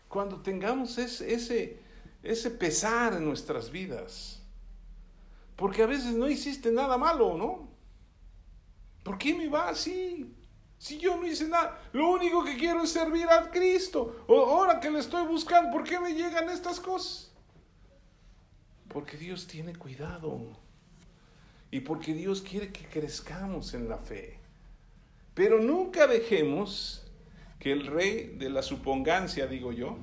cuando 0.08 0.40
tengamos 0.40 0.98
ese, 0.98 1.32
ese, 1.32 1.78
ese 2.22 2.50
pesar 2.50 3.14
en 3.14 3.24
nuestras 3.24 3.70
vidas, 3.70 4.42
porque 5.56 5.82
a 5.82 5.86
veces 5.86 6.14
no 6.14 6.28
hiciste 6.28 6.70
nada 6.70 6.98
malo, 6.98 7.36
¿no? 7.36 7.68
¿Por 9.02 9.16
qué 9.16 9.34
me 9.34 9.48
va 9.48 9.68
así? 9.68 10.34
Si 10.78 10.98
yo 10.98 11.16
no 11.16 11.26
hice 11.26 11.46
nada, 11.46 11.78
lo 11.92 12.10
único 12.10 12.42
que 12.42 12.56
quiero 12.56 12.82
es 12.82 12.90
servir 12.90 13.28
a 13.28 13.50
Cristo. 13.50 14.24
Ahora 14.28 14.80
que 14.80 14.90
le 14.90 14.98
estoy 14.98 15.26
buscando, 15.26 15.70
¿por 15.70 15.84
qué 15.84 16.00
me 16.00 16.14
llegan 16.14 16.48
estas 16.48 16.80
cosas? 16.80 17.29
Porque 18.92 19.16
Dios 19.16 19.46
tiene 19.46 19.74
cuidado. 19.74 20.40
Y 21.70 21.80
porque 21.80 22.12
Dios 22.12 22.42
quiere 22.42 22.72
que 22.72 22.84
crezcamos 22.84 23.74
en 23.74 23.88
la 23.88 23.98
fe. 23.98 24.38
Pero 25.34 25.60
nunca 25.60 26.06
dejemos 26.06 27.06
que 27.60 27.72
el 27.72 27.86
rey 27.86 28.34
de 28.36 28.50
la 28.50 28.62
supongancia, 28.62 29.46
digo 29.46 29.72
yo, 29.72 29.96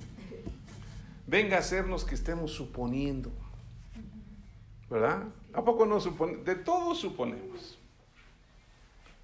venga 1.25 1.57
a 1.57 1.59
hacernos 1.59 2.05
que 2.05 2.15
estemos 2.15 2.51
suponiendo. 2.51 3.31
¿Verdad? 4.89 5.23
¿A 5.53 5.65
poco 5.65 5.85
no 5.85 5.99
suponemos? 5.99 6.45
De 6.45 6.55
todo 6.55 6.95
suponemos. 6.95 7.77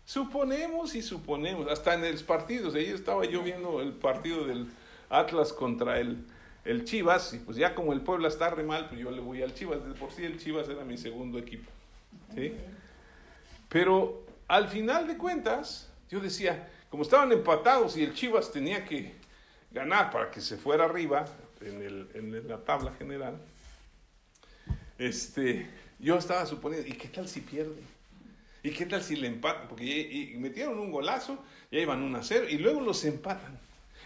Suponemos 0.05 0.95
y 0.95 1.01
suponemos, 1.01 1.71
hasta 1.71 1.93
en 1.93 2.11
los 2.11 2.23
partidos. 2.23 2.75
Ahí 2.75 2.87
estaba 2.87 3.23
yo 3.23 3.41
viendo 3.41 3.79
el 3.79 3.93
partido 3.93 4.45
del 4.45 4.67
Atlas 5.09 5.53
contra 5.53 5.99
el, 5.99 6.25
el 6.65 6.85
Chivas, 6.85 7.33
y 7.33 7.39
pues 7.39 7.57
ya 7.57 7.75
como 7.75 7.93
el 7.93 8.01
pueblo 8.01 8.27
está 8.27 8.49
re 8.49 8.63
mal, 8.63 8.87
pues 8.87 8.99
yo 9.01 9.11
le 9.11 9.21
voy 9.21 9.41
al 9.41 9.53
Chivas. 9.53 9.85
De 9.85 9.93
por 9.93 10.11
sí 10.11 10.23
el 10.23 10.39
Chivas 10.39 10.69
era 10.69 10.83
mi 10.83 10.97
segundo 10.97 11.37
equipo. 11.37 11.69
¿sí? 12.33 12.53
Pero 13.69 14.25
al 14.47 14.67
final 14.67 15.07
de 15.07 15.17
cuentas, 15.17 15.89
yo 16.09 16.19
decía, 16.19 16.69
como 16.89 17.03
estaban 17.03 17.31
empatados 17.31 17.97
y 17.97 18.03
el 18.03 18.13
Chivas 18.13 18.51
tenía 18.51 18.85
que 18.85 19.13
ganar 19.71 20.11
para 20.11 20.31
que 20.31 20.41
se 20.41 20.57
fuera 20.57 20.85
arriba 20.85 21.25
en, 21.61 21.81
el, 21.81 22.09
en 22.13 22.47
la 22.47 22.63
tabla 22.63 22.93
general, 22.93 23.37
este, 24.97 25.67
yo 25.99 26.17
estaba 26.17 26.45
suponiendo, 26.45 26.87
¿y 26.87 26.93
qué 26.93 27.07
tal 27.07 27.27
si 27.27 27.41
pierde? 27.41 27.81
¿Y 28.61 28.71
qué 28.71 28.85
tal 28.85 29.03
si 29.03 29.17
le 29.17 29.27
empatan? 29.27 29.67
Porque 29.67 30.35
metieron 30.37 30.79
un 30.79 30.91
golazo, 30.91 31.43
ya 31.69 31.79
iban 31.79 32.01
1 32.01 32.17
a 32.17 32.23
0 32.23 32.45
y 32.49 32.57
luego 32.57 32.79
los 32.79 33.03
empatan. 33.03 33.59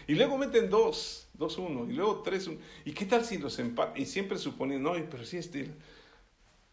Y 0.08 0.14
luego 0.14 0.36
meten 0.38 0.68
2, 0.68 1.27
2 1.38 1.58
1 1.58 1.90
y 1.90 1.92
luego 1.94 2.20
3 2.22 2.48
1. 2.48 2.58
¿Y 2.84 2.92
qué 2.92 3.06
tal 3.06 3.24
si 3.24 3.38
los 3.38 3.58
empatan? 3.58 3.96
Y 3.96 4.06
siempre 4.06 4.38
suponen, 4.38 4.82
no, 4.82 4.92
pero 5.10 5.24
sí 5.24 5.36
este, 5.38 5.70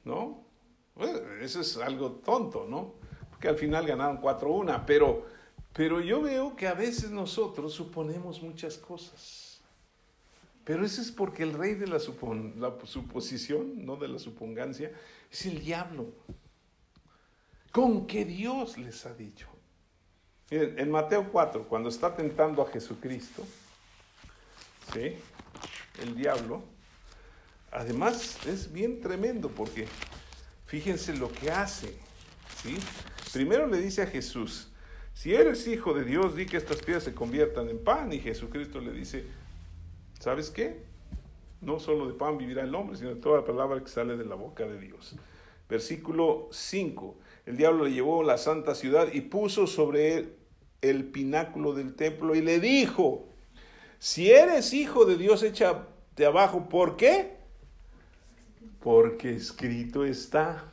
¿no? 0.04 0.44
Bueno, 0.96 1.20
eso 1.42 1.62
es 1.62 1.78
algo 1.78 2.12
tonto, 2.12 2.66
¿no? 2.68 2.94
Porque 3.30 3.48
al 3.48 3.56
final 3.56 3.86
ganaron 3.86 4.18
4 4.18 4.50
1, 4.50 4.84
pero, 4.86 5.26
pero 5.74 6.02
yo 6.02 6.22
veo 6.22 6.56
que 6.56 6.68
a 6.68 6.74
veces 6.74 7.12
nosotros 7.12 7.74
suponemos 7.74 8.42
muchas 8.42 8.78
cosas. 8.78 9.62
Pero 10.64 10.84
eso 10.84 11.00
es 11.00 11.12
porque 11.12 11.44
el 11.44 11.54
rey 11.54 11.76
de 11.76 11.86
la, 11.86 12.00
la 12.58 12.74
suposición, 12.86 13.86
no 13.86 13.98
de 13.98 14.08
la 14.08 14.18
supongancia, 14.18 14.92
es 15.32 15.46
el 15.46 15.60
diablo 15.60 16.08
con 17.72 18.08
que 18.08 18.26
Dios 18.26 18.78
les 18.78 19.06
ha 19.06 19.14
dicho. 19.14 19.48
Miren, 20.50 20.80
en 20.80 20.90
Mateo 20.90 21.30
4, 21.32 21.68
cuando 21.68 21.90
está 21.90 22.16
tentando 22.16 22.64
a 22.64 22.72
Jesucristo, 22.72 23.44
¿sí? 24.94 25.16
el 26.02 26.16
diablo, 26.16 26.64
además 27.72 28.46
es 28.46 28.72
bien 28.72 29.02
tremendo 29.02 29.50
porque 29.50 29.88
fíjense 30.66 31.16
lo 31.16 31.32
que 31.32 31.52
hace. 31.52 31.96
¿sí? 32.62 32.78
Primero 33.34 33.68
le 33.68 33.80
dice 33.80 34.02
a 34.02 34.08
Jesús, 34.08 34.72
si 35.14 35.34
eres 35.34 35.68
hijo 35.68 35.94
de 35.94 36.04
Dios, 36.04 36.36
di 36.36 36.46
que 36.46 36.58
estas 36.58 36.82
piedras 36.82 37.04
se 37.04 37.14
conviertan 37.14 37.70
en 37.70 37.82
pan. 37.82 38.12
Y 38.12 38.20
Jesucristo 38.20 38.82
le 38.82 38.92
dice, 38.92 39.26
¿sabes 40.20 40.50
qué? 40.50 40.84
No 41.62 41.80
solo 41.80 42.08
de 42.08 42.14
pan 42.14 42.38
vivirá 42.38 42.64
el 42.64 42.76
hombre, 42.76 42.98
sino 42.98 43.16
de 43.16 43.22
toda 43.22 43.38
la 43.38 43.46
palabra 43.46 43.82
que 43.82 43.88
sale 43.88 44.18
de 44.18 44.26
la 44.26 44.36
boca 44.36 44.66
de 44.66 44.78
Dios. 44.80 45.16
Versículo 45.70 46.50
5 46.52 47.16
el 47.46 47.58
diablo 47.58 47.86
le 47.86 47.92
llevó 47.92 48.22
a 48.22 48.26
la 48.26 48.38
santa 48.38 48.74
ciudad 48.74 49.10
y 49.14 49.22
puso 49.22 49.68
sobre 49.68 50.18
él 50.18 50.36
el 50.82 51.06
pináculo 51.06 51.74
del 51.74 51.96
templo 51.96 52.36
y 52.36 52.42
le 52.42 52.60
dijo, 52.60 53.28
si 54.00 54.32
eres 54.32 54.74
hijo 54.74 55.06
de 55.06 55.18
Dios, 55.18 55.44
échate 55.44 56.26
abajo. 56.26 56.70
¿Por 56.70 56.98
qué? 56.98 57.38
Porque 58.82 59.36
escrito 59.36 60.06
está. 60.06 60.66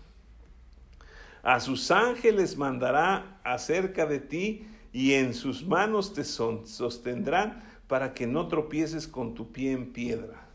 A 1.42 1.60
sus 1.60 1.90
ángeles 1.90 2.56
mandará 2.56 3.40
acerca 3.42 4.06
de 4.06 4.20
ti 4.20 4.66
y 4.92 5.14
en 5.14 5.34
sus 5.34 5.66
manos 5.66 6.12
te 6.12 6.24
sostendrán 6.24 7.64
para 7.88 8.14
que 8.14 8.26
no 8.26 8.48
tropieces 8.48 9.08
con 9.08 9.34
tu 9.34 9.50
pie 9.50 9.72
en 9.72 9.92
piedra. 9.92 10.46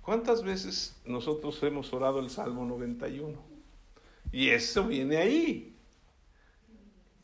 ¿Cuántas 0.00 0.42
veces 0.42 0.96
nosotros 1.04 1.62
hemos 1.62 1.92
orado 1.92 2.18
el 2.20 2.30
Salmo 2.30 2.64
91? 2.64 3.38
Y 4.32 4.48
eso 4.48 4.84
viene 4.84 5.18
ahí. 5.18 5.76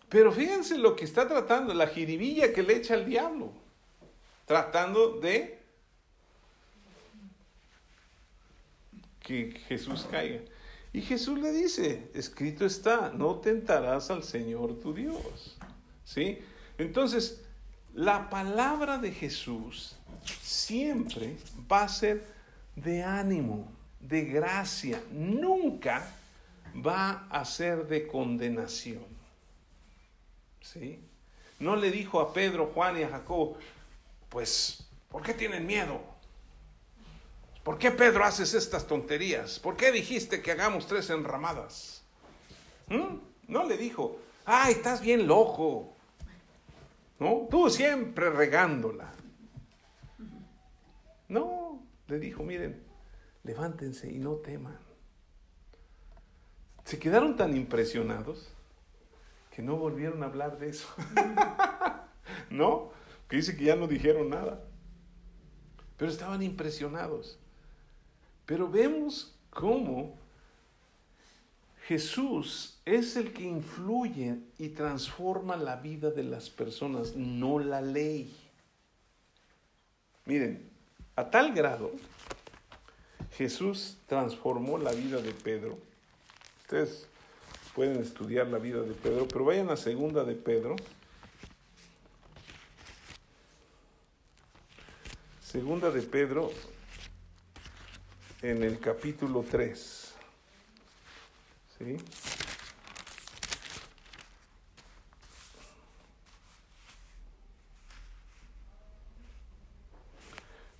Pero 0.09 0.31
fíjense 0.33 0.79
lo 0.79 0.95
que 0.95 1.05
está 1.05 1.27
tratando, 1.27 1.75
la 1.75 1.89
jiribilla 1.89 2.53
que 2.53 2.63
le 2.63 2.77
echa 2.77 2.95
el 2.95 3.07
diablo. 3.07 3.53
Tratando 4.49 5.21
de 5.21 5.59
que 9.21 9.53
Jesús 9.69 10.07
caiga. 10.11 10.41
Y 10.93 11.03
Jesús 11.03 11.39
le 11.39 11.53
dice, 11.53 12.11
escrito 12.15 12.65
está, 12.65 13.13
no 13.15 13.37
tentarás 13.37 14.11
al 14.11 14.25
Señor 14.25 14.81
tu 14.81 14.95
Dios. 14.95 15.59
¿Sí? 16.03 16.39
Entonces, 16.79 17.45
la 17.95 18.31
palabra 18.31 18.97
de 18.97 19.13
Jesús 19.13 19.97
siempre 20.41 21.37
va 21.71 21.83
a 21.83 21.89
ser 21.89 22.27
de 22.75 23.03
ánimo, 23.03 23.71
de 24.01 24.25
gracia, 24.25 25.03
nunca 25.13 26.11
va 26.75 27.27
a 27.29 27.45
ser 27.45 27.87
de 27.87 28.07
condenación. 28.07 29.05
¿Sí? 30.63 31.01
No 31.59 31.77
le 31.77 31.91
dijo 31.91 32.21
a 32.21 32.33
Pedro, 32.33 32.71
Juan 32.75 32.99
y 32.99 33.03
a 33.03 33.09
Jacob, 33.09 33.57
pues, 34.29 34.89
¿por 35.09 35.23
qué 35.23 35.35
tienen 35.35 35.67
miedo? 35.67 36.01
¿Por 37.63 37.79
qué 37.79 37.91
Pedro 37.91 38.25
haces 38.25 38.55
estas 38.55 38.87
tonterías? 38.87 39.59
¿Por 39.59 39.77
qué 39.77 39.93
dijiste 39.93 40.43
que 40.43 40.53
hagamos 40.53 40.87
tres 40.87 41.11
enramadas? 41.11 42.03
¿Mm? 42.89 43.19
No 43.49 43.65
le 43.65 43.77
dijo, 43.77 44.19
ay, 44.45 44.73
estás 44.73 45.01
bien 45.01 45.27
loco. 45.27 45.95
¿No? 47.19 47.47
Tú 47.51 47.69
siempre 47.69 48.31
regándola. 48.31 49.13
No, 51.29 51.83
le 52.07 52.19
dijo, 52.19 52.43
miren, 52.43 52.83
levántense 53.43 54.11
y 54.11 54.19
no 54.19 54.37
teman 54.37 54.89
se 56.89 56.99
quedaron 56.99 57.37
tan 57.37 57.55
impresionados 57.55 58.49
que 59.55 59.61
no 59.61 59.77
volvieron 59.77 60.23
a 60.23 60.27
hablar 60.27 60.59
de 60.59 60.71
eso. 60.71 60.89
¿No? 62.51 62.93
Que 63.29 63.37
dice 63.37 63.57
que 63.57 63.65
ya 63.65 63.77
no 63.77 63.87
dijeron 63.87 64.31
nada. 64.31 64.65
Pero 65.97 66.11
estaban 66.11 66.43
impresionados. 66.43 67.39
Pero 68.47 68.69
vemos 68.71 69.35
cómo 69.51 70.17
Jesús 71.87 72.79
es 72.85 73.17
el 73.17 73.33
que 73.33 73.43
influye 73.43 74.39
y 74.59 74.69
transforma 74.69 75.57
la 75.57 75.77
vida 75.77 76.11
de 76.11 76.25
las 76.25 76.51
personas, 76.51 77.17
no 77.17 77.59
la 77.59 77.81
ley. 77.81 78.35
Miren, 80.25 80.69
a 81.17 81.31
tal 81.31 81.53
grado, 81.53 81.93
Jesús 83.37 83.97
transformó 84.07 84.79
la 84.79 84.93
vida 84.93 85.21
de 85.21 85.33
Pedro 85.33 85.79
Ustedes 86.69 87.07
pueden 87.75 87.97
estudiar 87.97 88.49
la 88.49 88.59
vida 88.59 88.83
de 88.83 88.93
Pedro, 88.93 89.27
pero 89.27 89.47
vayan 89.47 89.71
a 89.71 89.77
segunda 89.79 90.23
de 90.23 90.35
Pedro. 90.35 90.77
Segunda 95.51 95.91
de 95.91 96.03
Pedro 96.03 96.53
en 98.43 98.63
el 98.63 98.79
capítulo 98.79 99.43
3. 99.51 100.15
¿Sí? 101.79 101.97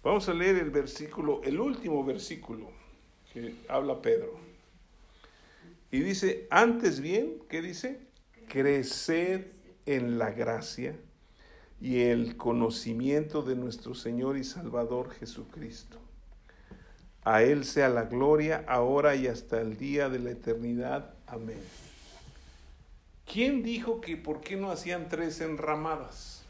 Vamos 0.03 0.29
a 0.29 0.35
leer 0.35 0.57
el 0.57 0.69
versículo, 0.69 1.41
el 1.45 1.59
último 1.59 2.05
versículo 2.05 2.71
que 3.33 3.55
habla 3.71 4.03
Pedro. 4.03 4.39
Y 5.91 6.01
dice, 6.01 6.47
antes 6.51 7.01
bien, 7.01 7.39
¿qué 7.49 7.63
dice? 7.63 8.01
Crecer 8.49 9.51
en 9.87 10.19
la 10.19 10.31
gracia 10.31 10.95
y 11.81 12.03
el 12.03 12.37
conocimiento 12.37 13.43
de 13.43 13.55
nuestro 13.55 13.95
Señor 13.95 14.37
y 14.37 14.45
Salvador 14.45 15.11
Jesucristo. 15.11 15.99
A 17.25 17.43
Él 17.43 17.65
sea 17.65 17.89
la 17.89 18.05
gloria 18.05 18.65
ahora 18.67 19.15
y 19.15 19.27
hasta 19.27 19.61
el 19.61 19.77
día 19.77 20.09
de 20.09 20.19
la 20.19 20.31
eternidad. 20.31 21.15
Amén. 21.27 21.61
¿Quién 23.31 23.63
dijo 23.63 24.01
que 24.01 24.17
por 24.17 24.41
qué 24.41 24.57
no 24.57 24.71
hacían 24.71 25.09
tres 25.09 25.41
enramadas? 25.41 26.43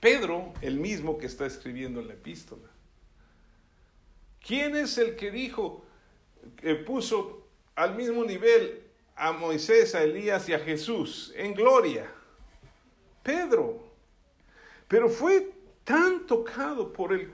Pedro, 0.00 0.52
el 0.60 0.78
mismo 0.78 1.18
que 1.18 1.26
está 1.26 1.46
escribiendo 1.46 2.00
la 2.02 2.12
epístola. 2.12 2.68
¿Quién 4.46 4.76
es 4.76 4.98
el 4.98 5.16
que 5.16 5.30
dijo, 5.30 5.84
que 6.56 6.74
puso 6.74 7.48
al 7.74 7.96
mismo 7.96 8.24
nivel 8.24 8.82
a 9.16 9.32
Moisés, 9.32 9.94
a 9.94 10.02
Elías 10.04 10.48
y 10.48 10.52
a 10.52 10.58
Jesús 10.58 11.32
en 11.36 11.54
gloria? 11.54 12.13
Pedro. 13.24 13.82
Pero 14.86 15.08
fue 15.08 15.50
tan 15.82 16.26
tocado 16.26 16.92
por 16.92 17.12
el... 17.12 17.32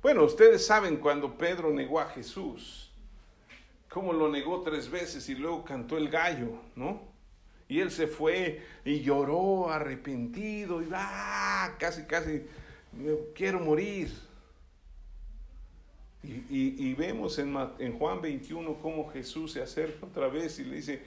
Bueno, 0.00 0.24
ustedes 0.24 0.64
saben 0.64 0.96
cuando 0.96 1.36
Pedro 1.36 1.70
negó 1.70 2.00
a 2.00 2.06
Jesús, 2.06 2.90
cómo 3.90 4.12
lo 4.12 4.30
negó 4.30 4.62
tres 4.62 4.90
veces 4.90 5.28
y 5.28 5.34
luego 5.34 5.64
cantó 5.64 5.98
el 5.98 6.08
gallo, 6.08 6.60
¿no? 6.74 7.02
Y 7.68 7.80
él 7.80 7.90
se 7.90 8.06
fue 8.06 8.62
y 8.84 9.00
lloró 9.00 9.70
arrepentido 9.70 10.82
y 10.82 10.88
¡ah! 10.92 11.74
casi, 11.78 12.04
casi, 12.04 12.44
quiero 13.34 13.60
morir. 13.60 14.12
Y, 16.24 16.94
vemos 16.94 17.38
en, 17.38 17.56
en 17.80 17.98
Juan 17.98 18.20
21 18.22 18.74
cómo 18.80 19.10
Jesús 19.10 19.52
se 19.52 19.62
acerca 19.62 20.06
otra 20.06 20.28
vez 20.28 20.58
y 20.60 20.64
le 20.64 20.76
dice, 20.76 21.02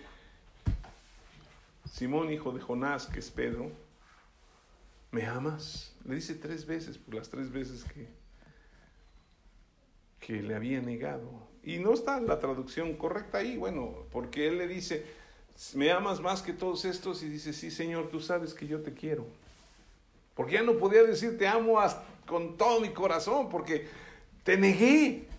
Simón, 1.89 2.31
hijo 2.33 2.51
de 2.51 2.59
Jonás, 2.59 3.07
que 3.07 3.19
es 3.19 3.31
Pedro, 3.31 3.71
¿me 5.15 5.25
amas? 5.25 5.95
Le 6.03 6.15
dice 6.15 6.35
tres 6.35 6.65
veces, 6.65 6.97
por 6.97 7.15
las 7.15 7.29
tres 7.29 7.49
veces 7.49 7.85
que, 7.85 8.09
que 10.19 10.43
le 10.43 10.53
había 10.53 10.81
negado. 10.81 11.47
Y 11.63 11.77
no 11.79 11.93
está 11.93 12.19
la 12.19 12.37
traducción 12.41 12.97
correcta 12.97 13.37
ahí, 13.37 13.55
bueno, 13.55 14.07
porque 14.11 14.49
él 14.49 14.57
le 14.57 14.67
dice, 14.67 15.05
¿me 15.73 15.89
amas 15.89 16.19
más 16.19 16.41
que 16.41 16.51
todos 16.51 16.83
estos? 16.83 17.23
Y 17.23 17.29
dice, 17.29 17.53
sí, 17.53 17.71
Señor, 17.71 18.09
tú 18.09 18.19
sabes 18.19 18.53
que 18.53 18.67
yo 18.67 18.81
te 18.81 18.93
quiero. 18.93 19.25
Porque 20.33 20.55
ya 20.55 20.63
no 20.63 20.77
podía 20.77 21.03
decir 21.03 21.37
te 21.37 21.47
amo 21.47 21.79
con 22.27 22.57
todo 22.57 22.81
mi 22.81 22.89
corazón, 22.89 23.47
porque 23.47 23.87
te 24.43 24.57
negué. 24.57 25.29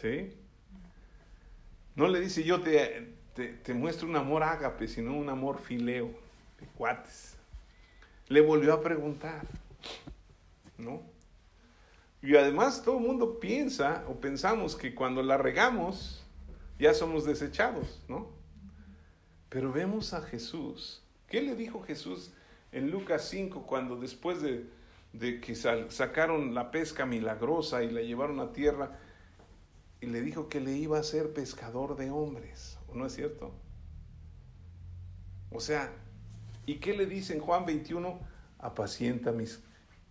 ¿Sí? 0.00 0.32
No 1.94 2.08
le 2.08 2.18
dice 2.18 2.44
yo 2.44 2.62
te, 2.62 3.12
te, 3.34 3.48
te 3.48 3.74
muestro 3.74 4.08
un 4.08 4.16
amor 4.16 4.42
ágape, 4.42 4.88
sino 4.88 5.14
un 5.14 5.28
amor 5.28 5.60
fileo, 5.60 6.08
de 6.58 6.66
cuates 6.78 7.33
le 8.28 8.40
volvió 8.40 8.74
a 8.74 8.82
preguntar, 8.82 9.42
¿no? 10.78 11.02
Y 12.22 12.36
además 12.36 12.82
todo 12.82 12.98
el 12.98 13.04
mundo 13.04 13.38
piensa 13.38 14.04
o 14.08 14.14
pensamos 14.14 14.76
que 14.76 14.94
cuando 14.94 15.22
la 15.22 15.36
regamos 15.36 16.24
ya 16.78 16.94
somos 16.94 17.24
desechados, 17.26 18.02
¿no? 18.08 18.30
Pero 19.50 19.72
vemos 19.72 20.14
a 20.14 20.22
Jesús. 20.22 21.02
¿Qué 21.28 21.42
le 21.42 21.54
dijo 21.54 21.82
Jesús 21.82 22.32
en 22.72 22.90
Lucas 22.90 23.28
5 23.28 23.66
cuando 23.66 23.96
después 23.96 24.40
de, 24.40 24.64
de 25.12 25.40
que 25.40 25.54
sacaron 25.54 26.54
la 26.54 26.70
pesca 26.70 27.04
milagrosa 27.04 27.82
y 27.82 27.90
la 27.90 28.00
llevaron 28.00 28.40
a 28.40 28.52
tierra 28.52 28.98
y 30.00 30.06
le 30.06 30.22
dijo 30.22 30.48
que 30.48 30.60
le 30.60 30.72
iba 30.72 30.98
a 30.98 31.02
ser 31.02 31.32
pescador 31.32 31.96
de 31.96 32.10
hombres? 32.10 32.78
¿O 32.88 32.94
no 32.94 33.06
es 33.06 33.14
cierto? 33.14 33.52
O 35.50 35.60
sea, 35.60 35.92
¿Y 36.66 36.76
qué 36.76 36.94
le 36.94 37.06
dice 37.06 37.38
Juan 37.38 37.66
21? 37.66 38.18
Apacienta 38.58 39.32
mis, 39.32 39.60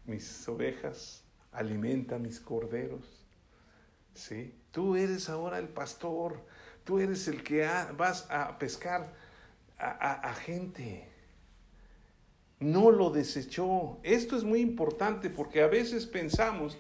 mis 0.06 0.48
ovejas, 0.48 1.24
alimenta 1.52 2.18
mis 2.18 2.40
corderos. 2.40 3.26
¿Sí? 4.14 4.54
Tú 4.72 4.96
eres 4.96 5.30
ahora 5.30 5.58
el 5.58 5.70
pastor, 5.70 6.46
tú 6.84 7.00
eres 7.00 7.28
el 7.28 7.44
que 7.44 7.68
vas 7.98 8.30
a 8.30 8.58
pescar 8.60 9.14
a, 9.78 10.30
a, 10.30 10.34
gente. 10.36 11.10
No 12.60 12.92
lo 12.92 13.10
desechó. 13.10 13.98
Esto 14.04 14.38
es 14.38 14.44
muy 14.44 14.62
importante 14.62 15.30
porque 15.30 15.62
a 15.62 15.68
veces 15.68 16.06
pensamos 16.06 16.78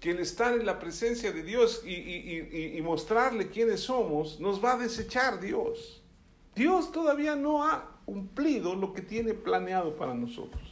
que 0.00 0.10
el 0.10 0.18
estar 0.18 0.52
en 0.52 0.66
la 0.66 0.80
presencia 0.80 1.30
de 1.30 1.44
Dios 1.44 1.82
y, 1.84 1.94
y, 1.94 2.76
y, 2.76 2.82
mostrarle 2.82 3.48
quiénes 3.48 3.80
somos 3.80 4.40
nos 4.40 4.62
va 4.62 4.72
a 4.72 4.78
desechar 4.78 5.40
Dios. 5.40 6.01
Dios 6.54 6.92
todavía 6.92 7.36
no 7.36 7.66
ha 7.66 7.92
cumplido 8.04 8.74
lo 8.74 8.92
que 8.92 9.02
tiene 9.02 9.34
planeado 9.34 9.96
para 9.96 10.14
nosotros. 10.14 10.62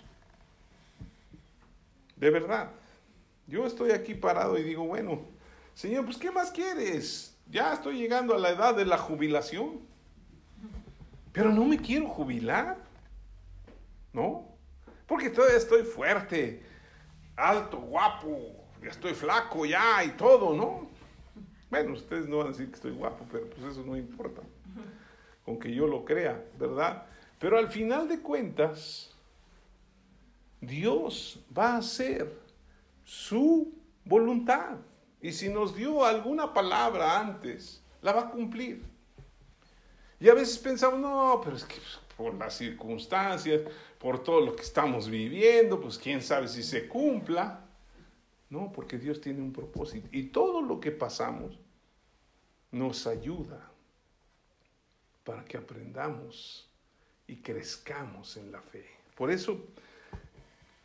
De 2.16 2.30
verdad. 2.30 2.70
Yo 3.46 3.66
estoy 3.66 3.90
aquí 3.90 4.14
parado 4.14 4.58
y 4.58 4.62
digo, 4.62 4.84
bueno, 4.84 5.22
Señor, 5.74 6.04
pues 6.04 6.18
¿qué 6.18 6.30
más 6.30 6.52
quieres? 6.52 7.36
Ya 7.50 7.72
estoy 7.72 7.98
llegando 7.98 8.34
a 8.34 8.38
la 8.38 8.50
edad 8.50 8.76
de 8.76 8.84
la 8.84 8.98
jubilación. 8.98 9.80
Pero 11.32 11.50
no 11.50 11.64
me 11.64 11.78
quiero 11.78 12.06
jubilar. 12.06 12.76
¿No? 14.12 14.46
Porque 15.06 15.30
todavía 15.30 15.56
estoy 15.56 15.82
fuerte, 15.82 16.62
alto, 17.34 17.78
guapo, 17.78 18.36
ya 18.82 18.90
estoy 18.90 19.14
flaco 19.14 19.66
ya 19.66 20.04
y 20.04 20.10
todo, 20.10 20.54
¿no? 20.54 20.88
Bueno, 21.68 21.94
ustedes 21.94 22.28
no 22.28 22.38
van 22.38 22.48
a 22.48 22.50
decir 22.50 22.68
que 22.68 22.76
estoy 22.76 22.92
guapo, 22.92 23.24
pero 23.30 23.48
pues 23.48 23.72
eso 23.72 23.84
no 23.84 23.96
importa. 23.96 24.42
Aunque 25.50 25.74
yo 25.74 25.88
lo 25.88 26.04
crea, 26.04 26.44
¿verdad? 26.60 27.06
Pero 27.40 27.58
al 27.58 27.66
final 27.66 28.06
de 28.06 28.20
cuentas, 28.20 29.10
Dios 30.60 31.40
va 31.56 31.72
a 31.72 31.78
hacer 31.78 32.32
su 33.02 33.74
voluntad. 34.04 34.76
Y 35.20 35.32
si 35.32 35.48
nos 35.48 35.74
dio 35.74 36.04
alguna 36.04 36.54
palabra 36.54 37.18
antes, 37.18 37.82
la 38.00 38.12
va 38.12 38.20
a 38.20 38.30
cumplir. 38.30 38.84
Y 40.20 40.28
a 40.28 40.34
veces 40.34 40.56
pensamos, 40.56 41.00
no, 41.00 41.40
pero 41.42 41.56
es 41.56 41.64
que 41.64 41.78
por 42.16 42.32
las 42.34 42.56
circunstancias, 42.56 43.62
por 43.98 44.22
todo 44.22 44.40
lo 44.40 44.54
que 44.54 44.62
estamos 44.62 45.10
viviendo, 45.10 45.80
pues 45.80 45.98
quién 45.98 46.22
sabe 46.22 46.46
si 46.46 46.62
se 46.62 46.86
cumpla. 46.86 47.64
No, 48.50 48.70
porque 48.70 48.98
Dios 48.98 49.20
tiene 49.20 49.42
un 49.42 49.52
propósito. 49.52 50.08
Y 50.12 50.28
todo 50.28 50.62
lo 50.62 50.78
que 50.78 50.92
pasamos 50.92 51.58
nos 52.70 53.08
ayuda 53.08 53.69
para 55.24 55.44
que 55.44 55.56
aprendamos 55.56 56.70
y 57.26 57.36
crezcamos 57.36 58.36
en 58.36 58.52
la 58.52 58.60
fe. 58.62 58.86
Por 59.14 59.30
eso 59.30 59.66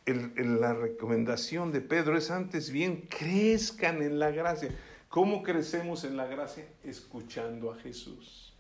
la 0.06 0.74
recomendación 0.74 1.72
de 1.72 1.82
Pedro 1.82 2.18
es 2.18 2.30
antes 2.30 2.70
bien, 2.70 3.08
crezcan 3.08 4.02
en 4.02 4.20
la 4.20 4.32
gracia. 4.32 4.70
¿Cómo 5.10 5.42
crecemos 5.42 6.04
en 6.04 6.18
la 6.18 6.26
gracia? 6.26 6.68
Escuchando 6.84 7.72
a 7.72 7.78
Jesús. 7.78 8.54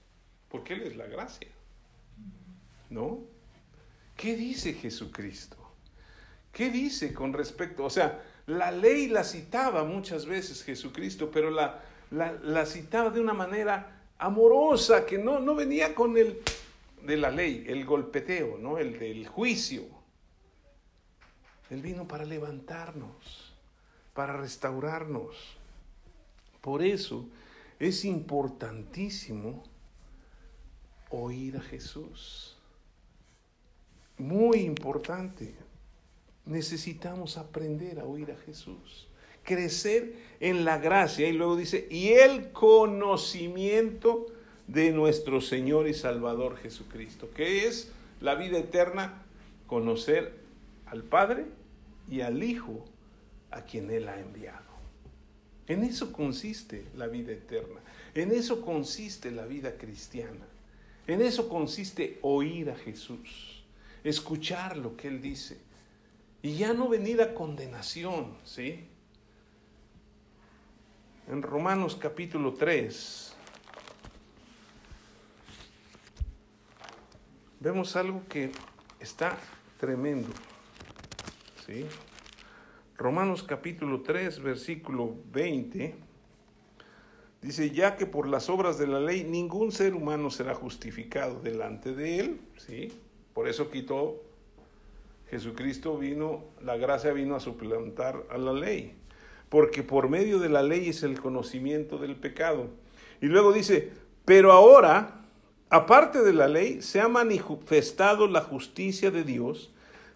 Porque 0.49 0.73
Él 0.73 0.83
es 0.83 0.95
la 0.95 1.05
gracia. 1.05 1.49
¿No? 2.89 3.25
¿Qué 4.15 4.35
dice 4.35 4.73
Jesucristo? 4.73 5.57
¿Qué 6.51 6.69
dice 6.69 7.13
con 7.13 7.33
respecto? 7.33 7.83
O 7.83 7.89
sea, 7.89 8.23
la 8.47 8.71
ley 8.71 9.07
la 9.07 9.23
citaba 9.23 9.83
muchas 9.83 10.25
veces 10.25 10.63
Jesucristo, 10.63 11.29
pero 11.29 11.51
la, 11.51 11.83
la, 12.11 12.65
citaba 12.65 13.09
de 13.09 13.19
una 13.19 13.33
manera 13.33 13.94
amorosa, 14.17 15.05
que 15.05 15.17
no, 15.17 15.39
no 15.39 15.55
venía 15.55 15.93
con 15.93 16.17
el 16.17 16.41
de 17.03 17.17
la 17.17 17.29
ley, 17.29 17.65
el 17.67 17.85
golpeteo, 17.85 18.57
¿no? 18.57 18.77
el 18.77 18.97
del 18.99 19.27
juicio. 19.27 19.83
Él 21.69 21.81
vino 21.81 22.07
para 22.07 22.25
levantarnos, 22.25 23.53
para 24.13 24.37
restaurarnos. 24.37 25.35
Por 26.61 26.83
eso 26.83 27.27
es 27.79 28.05
importantísimo 28.05 29.63
oír 31.09 31.57
a 31.57 31.61
Jesús. 31.61 32.57
Muy 34.17 34.59
importante. 34.59 35.55
Necesitamos 36.45 37.37
aprender 37.37 37.99
a 37.99 38.05
oír 38.05 38.31
a 38.31 38.37
Jesús. 38.37 39.07
Crecer 39.45 40.15
en 40.41 40.65
la 40.65 40.77
gracia. 40.79 41.29
Y 41.29 41.33
luego 41.33 41.55
dice, 41.55 41.87
y 41.89 42.09
el 42.09 42.51
conocimiento 42.51 44.27
de 44.67 44.91
nuestro 44.91 45.41
Señor 45.41 45.87
y 45.87 45.93
Salvador 45.93 46.57
Jesucristo, 46.57 47.29
que 47.33 47.67
es 47.67 47.91
la 48.19 48.35
vida 48.35 48.57
eterna, 48.57 49.23
conocer 49.67 50.33
al 50.87 51.03
Padre 51.03 51.45
y 52.09 52.21
al 52.21 52.43
Hijo 52.43 52.85
a 53.51 53.61
quien 53.61 53.89
Él 53.91 54.09
ha 54.09 54.19
enviado. 54.19 54.65
En 55.67 55.83
eso 55.83 56.11
consiste 56.11 56.85
la 56.95 57.07
vida 57.07 57.31
eterna, 57.31 57.79
en 58.13 58.31
eso 58.31 58.61
consiste 58.61 59.31
la 59.31 59.45
vida 59.45 59.77
cristiana, 59.77 60.45
en 61.07 61.21
eso 61.21 61.49
consiste 61.49 62.19
oír 62.21 62.69
a 62.69 62.75
Jesús, 62.75 63.63
escuchar 64.03 64.77
lo 64.77 64.95
que 64.95 65.07
Él 65.07 65.21
dice 65.21 65.57
y 66.43 66.57
ya 66.57 66.73
no 66.73 66.87
venir 66.87 67.21
a 67.21 67.33
condenación, 67.33 68.35
¿sí? 68.43 68.85
En 71.27 71.41
Romanos 71.41 71.95
capítulo 71.99 72.53
3 72.53 73.35
vemos 77.59 77.95
algo 77.95 78.21
que 78.29 78.51
está 78.99 79.35
tremendo, 79.79 80.29
¿sí? 81.65 81.87
Romanos 82.95 83.41
capítulo 83.41 84.01
3, 84.01 84.39
versículo 84.39 85.15
20, 85.31 85.95
dice, 87.41 87.71
ya 87.71 87.95
que 87.95 88.05
por 88.05 88.27
las 88.27 88.47
obras 88.47 88.77
de 88.77 88.85
la 88.85 88.99
ley 88.99 89.23
ningún 89.23 89.71
ser 89.71 89.95
humano 89.95 90.29
será 90.29 90.53
justificado 90.53 91.39
delante 91.39 91.95
de 91.95 92.19
él, 92.19 92.41
¿sí? 92.57 92.93
Por 93.33 93.47
eso 93.47 93.71
quitó 93.71 94.21
Jesucristo 95.31 95.97
vino, 95.97 96.43
la 96.61 96.77
gracia 96.77 97.13
vino 97.13 97.35
a 97.35 97.39
suplantar 97.39 98.27
a 98.29 98.37
la 98.37 98.53
ley, 98.53 98.95
porque 99.49 99.83
por 99.83 100.09
medio 100.09 100.39
de 100.39 100.49
la 100.49 100.63
ley 100.63 100.89
es 100.89 101.03
el 101.03 101.19
conocimiento 101.19 101.97
del 101.97 102.15
pecado. 102.15 102.67
Y 103.21 103.27
luego 103.27 103.53
dice, 103.53 103.91
pero 104.25 104.51
ahora, 104.51 105.21
aparte 105.69 106.21
de 106.21 106.33
la 106.33 106.47
ley, 106.47 106.81
se 106.81 106.99
ha 106.99 107.07
manifestado 107.07 108.27
la 108.27 108.41
justicia 108.41 109.11
de 109.11 109.23
Dios, 109.23 109.71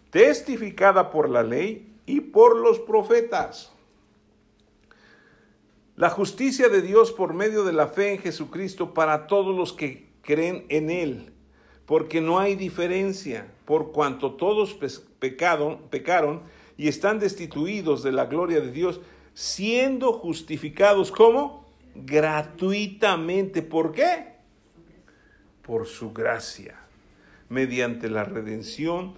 testificada 0.09 1.11
por 1.11 1.29
la 1.29 1.43
ley 1.43 1.93
y 2.05 2.21
por 2.21 2.57
los 2.57 2.79
profetas. 2.79 3.71
La 5.95 6.09
justicia 6.09 6.69
de 6.69 6.81
Dios 6.81 7.11
por 7.11 7.33
medio 7.33 7.63
de 7.63 7.73
la 7.73 7.87
fe 7.87 8.13
en 8.13 8.19
Jesucristo 8.19 8.93
para 8.93 9.27
todos 9.27 9.55
los 9.55 9.73
que 9.73 10.07
creen 10.21 10.65
en 10.69 10.89
Él 10.89 11.33
porque 11.89 12.21
no 12.21 12.37
hay 12.37 12.55
diferencia, 12.55 13.47
por 13.65 13.91
cuanto 13.91 14.33
todos 14.33 14.77
pecaron, 15.17 15.79
pecaron 15.89 16.43
y 16.77 16.87
están 16.87 17.17
destituidos 17.17 18.03
de 18.03 18.11
la 18.11 18.27
gloria 18.27 18.61
de 18.61 18.71
Dios, 18.71 19.01
siendo 19.39 20.11
justificados 20.11 21.13
como 21.13 21.63
gratuitamente. 21.95 23.61
¿Por 23.61 23.93
qué? 23.93 24.33
Por 25.61 25.87
su 25.87 26.11
gracia, 26.11 26.77
mediante 27.47 28.09
la 28.09 28.25
redención 28.25 29.13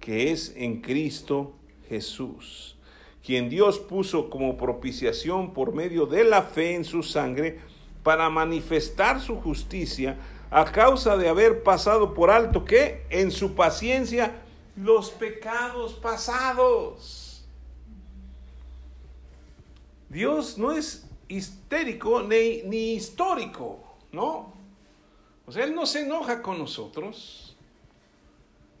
que 0.00 0.32
es 0.32 0.54
en 0.56 0.80
Cristo 0.80 1.52
Jesús, 1.90 2.78
quien 3.22 3.50
Dios 3.50 3.78
puso 3.78 4.30
como 4.30 4.56
propiciación 4.56 5.52
por 5.52 5.74
medio 5.74 6.06
de 6.06 6.24
la 6.24 6.40
fe 6.40 6.74
en 6.74 6.86
su 6.86 7.02
sangre 7.02 7.60
para 8.02 8.30
manifestar 8.30 9.20
su 9.20 9.42
justicia 9.42 10.16
a 10.50 10.64
causa 10.64 11.18
de 11.18 11.28
haber 11.28 11.62
pasado 11.62 12.14
por 12.14 12.30
alto 12.30 12.64
que 12.64 13.04
en 13.10 13.30
su 13.30 13.54
paciencia 13.54 14.40
los 14.74 15.10
pecados 15.10 15.92
pasados. 15.92 17.35
Dios 20.16 20.56
no 20.56 20.72
es 20.72 21.06
histérico 21.28 22.22
ni, 22.22 22.62
ni 22.62 22.94
histórico, 22.94 23.84
¿no? 24.12 24.50
O 25.44 25.52
sea, 25.52 25.64
Él 25.64 25.74
no 25.74 25.84
se 25.84 26.06
enoja 26.06 26.40
con 26.40 26.58
nosotros, 26.58 27.54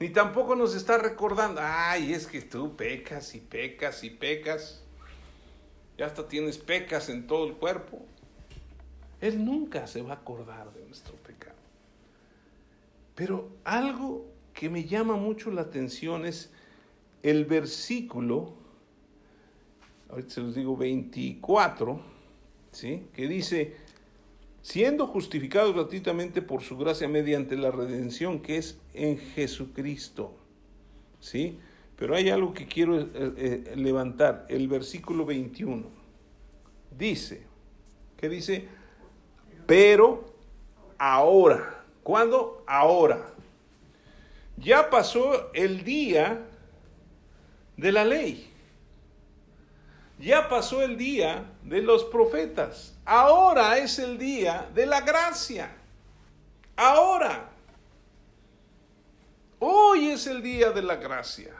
ni 0.00 0.08
tampoco 0.08 0.56
nos 0.56 0.74
está 0.74 0.96
recordando, 0.96 1.60
ay, 1.62 2.14
es 2.14 2.26
que 2.26 2.40
tú 2.40 2.74
pecas 2.74 3.34
y 3.34 3.40
pecas 3.40 4.02
y 4.02 4.08
pecas, 4.08 4.82
ya 5.98 6.06
hasta 6.06 6.26
tienes 6.26 6.56
pecas 6.56 7.10
en 7.10 7.26
todo 7.26 7.46
el 7.46 7.52
cuerpo. 7.52 8.00
Él 9.20 9.44
nunca 9.44 9.86
se 9.86 10.00
va 10.00 10.14
a 10.14 10.16
acordar 10.16 10.72
de 10.72 10.86
nuestro 10.86 11.16
pecado. 11.16 11.58
Pero 13.14 13.50
algo 13.62 14.24
que 14.54 14.70
me 14.70 14.84
llama 14.84 15.16
mucho 15.16 15.50
la 15.50 15.60
atención 15.60 16.24
es 16.24 16.50
el 17.22 17.44
versículo, 17.44 18.54
ahorita 20.10 20.30
se 20.30 20.40
los 20.40 20.54
digo 20.54 20.76
24, 20.76 22.00
¿sí? 22.72 23.06
que 23.14 23.28
dice, 23.28 23.76
siendo 24.62 25.06
justificados 25.06 25.74
gratuitamente 25.74 26.42
por 26.42 26.62
su 26.62 26.76
gracia 26.76 27.08
mediante 27.08 27.56
la 27.56 27.70
redención 27.70 28.40
que 28.40 28.58
es 28.58 28.78
en 28.94 29.18
Jesucristo. 29.18 30.34
¿sí? 31.20 31.58
Pero 31.96 32.14
hay 32.14 32.30
algo 32.30 32.52
que 32.52 32.66
quiero 32.66 33.00
eh, 33.00 33.08
eh, 33.14 33.72
levantar, 33.76 34.46
el 34.48 34.68
versículo 34.68 35.24
21. 35.24 35.84
Dice, 36.96 37.42
que 38.16 38.28
dice, 38.28 38.68
pero 39.66 40.32
ahora. 40.98 41.84
¿Cuándo? 42.02 42.62
Ahora. 42.66 43.32
Ya 44.58 44.88
pasó 44.90 45.52
el 45.52 45.84
día 45.84 46.46
de 47.76 47.92
la 47.92 48.04
ley. 48.04 48.50
Ya 50.18 50.48
pasó 50.48 50.82
el 50.82 50.96
día 50.96 51.52
de 51.62 51.82
los 51.82 52.04
profetas. 52.04 52.94
Ahora 53.04 53.78
es 53.78 53.98
el 53.98 54.18
día 54.18 54.68
de 54.74 54.86
la 54.86 55.00
gracia. 55.02 55.76
Ahora. 56.76 57.50
Hoy 59.58 60.08
es 60.10 60.26
el 60.26 60.42
día 60.42 60.70
de 60.70 60.82
la 60.82 60.96
gracia. 60.96 61.54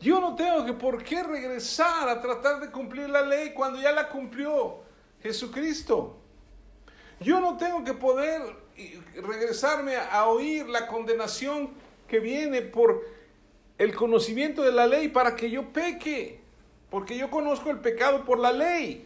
Yo 0.00 0.20
no 0.20 0.34
tengo 0.34 0.64
que 0.64 0.72
por 0.72 1.02
qué 1.02 1.22
regresar 1.22 2.08
a 2.08 2.20
tratar 2.20 2.60
de 2.60 2.70
cumplir 2.70 3.08
la 3.08 3.22
ley 3.22 3.52
cuando 3.54 3.80
ya 3.80 3.92
la 3.92 4.08
cumplió 4.08 4.82
Jesucristo. 5.22 6.18
Yo 7.20 7.40
no 7.40 7.56
tengo 7.56 7.84
que 7.84 7.94
poder 7.94 8.42
regresarme 9.14 9.96
a 9.96 10.26
oír 10.26 10.68
la 10.68 10.86
condenación 10.86 11.72
que 12.08 12.18
viene 12.18 12.60
por 12.60 13.02
el 13.78 13.94
conocimiento 13.94 14.62
de 14.62 14.72
la 14.72 14.86
ley 14.86 15.08
para 15.08 15.34
que 15.34 15.50
yo 15.50 15.72
peque, 15.72 16.43
porque 16.94 17.18
yo 17.18 17.28
conozco 17.28 17.70
el 17.70 17.80
pecado 17.80 18.24
por 18.24 18.38
la 18.38 18.52
ley. 18.52 19.04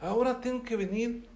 Ahora 0.00 0.40
tengo 0.40 0.62
que 0.62 0.74
venir 0.74 1.28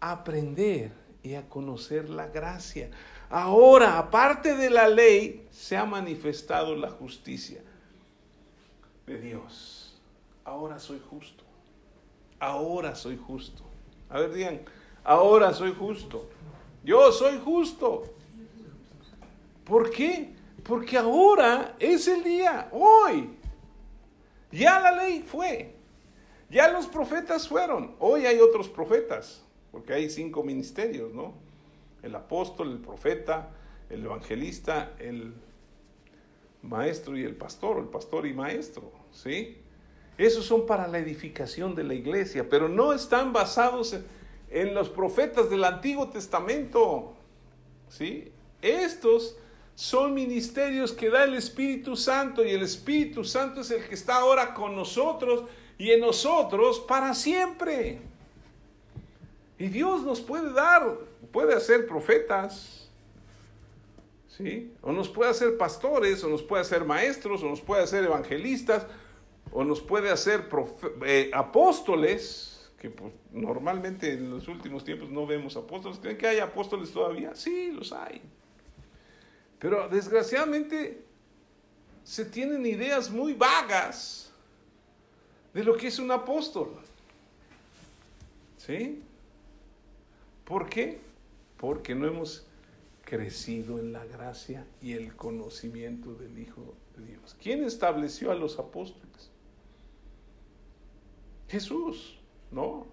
a 0.00 0.12
aprender 0.12 0.90
y 1.22 1.34
a 1.34 1.46
conocer 1.50 2.08
la 2.08 2.28
gracia. 2.28 2.90
Ahora, 3.28 3.98
aparte 3.98 4.56
de 4.56 4.70
la 4.70 4.88
ley, 4.88 5.46
se 5.50 5.76
ha 5.76 5.84
manifestado 5.84 6.74
la 6.76 6.88
justicia 6.88 7.60
de 9.04 9.20
Dios. 9.20 10.00
Ahora 10.46 10.78
soy 10.78 11.02
justo. 11.10 11.44
Ahora 12.40 12.94
soy 12.94 13.18
justo. 13.18 13.64
A 14.08 14.20
ver, 14.20 14.32
digan, 14.32 14.62
ahora 15.04 15.52
soy 15.52 15.74
justo. 15.74 16.26
Yo 16.82 17.12
soy 17.12 17.38
justo. 17.44 18.04
¿Por 19.66 19.90
qué? 19.90 20.32
Porque 20.64 20.96
ahora 20.96 21.76
es 21.78 22.08
el 22.08 22.24
día, 22.24 22.70
hoy. 22.72 23.35
Ya 24.50 24.80
la 24.80 24.92
ley 24.92 25.22
fue. 25.22 25.74
Ya 26.48 26.70
los 26.70 26.86
profetas 26.86 27.48
fueron. 27.48 27.96
Hoy 27.98 28.26
hay 28.26 28.38
otros 28.38 28.68
profetas, 28.68 29.44
porque 29.72 29.92
hay 29.92 30.10
cinco 30.10 30.42
ministerios, 30.42 31.12
¿no? 31.12 31.34
El 32.02 32.14
apóstol, 32.14 32.70
el 32.70 32.78
profeta, 32.78 33.50
el 33.90 34.04
evangelista, 34.04 34.92
el 34.98 35.34
maestro 36.62 37.16
y 37.16 37.24
el 37.24 37.34
pastor, 37.36 37.78
el 37.78 37.88
pastor 37.88 38.26
y 38.26 38.32
maestro, 38.32 38.92
¿sí? 39.12 39.58
Esos 40.18 40.46
son 40.46 40.66
para 40.66 40.86
la 40.88 40.98
edificación 40.98 41.74
de 41.74 41.84
la 41.84 41.94
iglesia, 41.94 42.48
pero 42.48 42.68
no 42.68 42.92
están 42.92 43.32
basados 43.32 43.96
en 44.50 44.74
los 44.74 44.88
profetas 44.88 45.50
del 45.50 45.64
Antiguo 45.64 46.08
Testamento. 46.08 47.14
¿Sí? 47.88 48.32
Estos 48.62 49.36
son 49.76 50.14
ministerios 50.14 50.90
que 50.90 51.10
da 51.10 51.24
el 51.24 51.34
Espíritu 51.34 51.96
Santo 51.96 52.42
y 52.42 52.50
el 52.50 52.62
Espíritu 52.62 53.22
Santo 53.24 53.60
es 53.60 53.70
el 53.70 53.86
que 53.86 53.94
está 53.94 54.16
ahora 54.16 54.54
con 54.54 54.74
nosotros 54.74 55.44
y 55.76 55.90
en 55.90 56.00
nosotros 56.00 56.80
para 56.80 57.12
siempre. 57.12 58.00
Y 59.58 59.68
Dios 59.68 60.02
nos 60.02 60.22
puede 60.22 60.50
dar, 60.54 60.96
puede 61.30 61.54
hacer 61.54 61.86
profetas, 61.86 62.88
¿sí? 64.28 64.72
O 64.80 64.92
nos 64.92 65.10
puede 65.10 65.30
hacer 65.30 65.58
pastores, 65.58 66.24
o 66.24 66.30
nos 66.30 66.42
puede 66.42 66.62
hacer 66.62 66.86
maestros, 66.86 67.42
o 67.42 67.46
nos 67.50 67.60
puede 67.60 67.82
hacer 67.82 68.02
evangelistas, 68.02 68.86
o 69.52 69.62
nos 69.62 69.82
puede 69.82 70.10
hacer 70.10 70.48
eh, 71.04 71.30
apóstoles, 71.34 72.70
que 72.78 72.88
pues, 72.88 73.12
normalmente 73.30 74.14
en 74.14 74.30
los 74.30 74.48
últimos 74.48 74.84
tiempos 74.84 75.10
no 75.10 75.26
vemos 75.26 75.54
apóstoles. 75.54 75.98
¿Creen 75.98 76.16
que 76.16 76.28
hay 76.28 76.38
apóstoles 76.38 76.90
todavía? 76.92 77.34
Sí, 77.34 77.72
los 77.72 77.92
hay. 77.92 78.22
Pero 79.58 79.88
desgraciadamente 79.88 81.02
se 82.04 82.24
tienen 82.24 82.64
ideas 82.66 83.10
muy 83.10 83.32
vagas 83.32 84.30
de 85.54 85.64
lo 85.64 85.76
que 85.76 85.88
es 85.88 85.98
un 85.98 86.10
apóstol. 86.10 86.70
¿Sí? 88.58 89.02
¿Por 90.44 90.68
qué? 90.68 90.98
Porque 91.56 91.94
no 91.94 92.06
hemos 92.06 92.46
crecido 93.04 93.78
en 93.78 93.92
la 93.92 94.04
gracia 94.04 94.66
y 94.82 94.92
el 94.92 95.14
conocimiento 95.16 96.14
del 96.14 96.38
Hijo 96.38 96.74
de 96.96 97.06
Dios. 97.06 97.36
¿Quién 97.42 97.64
estableció 97.64 98.30
a 98.30 98.34
los 98.34 98.58
apóstoles? 98.58 99.30
Jesús. 101.48 102.16
¿no? 102.50 102.86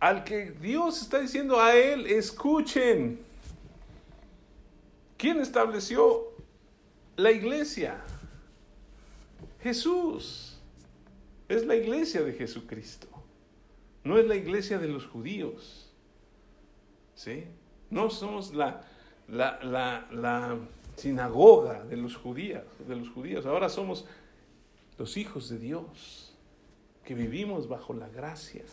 Al 0.00 0.24
que 0.24 0.52
Dios 0.52 1.02
está 1.02 1.18
diciendo 1.18 1.60
a 1.60 1.74
él, 1.74 2.06
escuchen. 2.06 3.20
¿Quién 5.18 5.40
estableció 5.40 6.38
la 7.18 7.32
iglesia. 7.32 8.00
Jesús 9.60 10.60
es 11.48 11.66
la 11.66 11.74
iglesia 11.74 12.22
de 12.22 12.32
Jesucristo. 12.32 13.08
No 14.04 14.16
es 14.18 14.26
la 14.26 14.36
iglesia 14.36 14.78
de 14.78 14.88
los 14.88 15.06
judíos. 15.06 15.92
¿Sí? 17.14 17.44
No 17.90 18.08
somos 18.08 18.54
la, 18.54 18.84
la, 19.26 19.58
la, 20.12 20.56
sinagoga 20.94 21.84
de 21.84 21.96
los 21.96 22.16
judíos, 22.16 22.64
de 22.86 22.96
los 22.96 23.08
judíos. 23.10 23.46
Ahora 23.46 23.68
somos 23.68 24.06
los 24.96 25.16
hijos 25.16 25.48
de 25.48 25.58
Dios, 25.58 26.36
que 27.04 27.14
vivimos 27.14 27.68
bajo 27.68 27.94
la 27.94 28.08
gracia. 28.08 28.64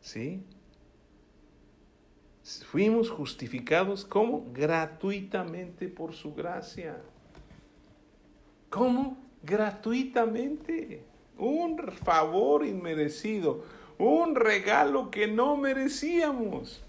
¿Sí? 0.00 0.42
Fuimos 2.42 3.08
justificados 3.08 4.04
como 4.04 4.52
gratuitamente 4.52 5.88
por 5.88 6.12
su 6.12 6.34
gracia. 6.34 7.00
¿Cómo? 8.68 9.16
Gratuitamente. 9.42 11.04
Un 11.38 11.78
favor 11.92 12.66
inmerecido, 12.66 13.64
un 13.98 14.34
regalo 14.34 15.10
que 15.10 15.28
no 15.28 15.56
merecíamos. 15.56 16.82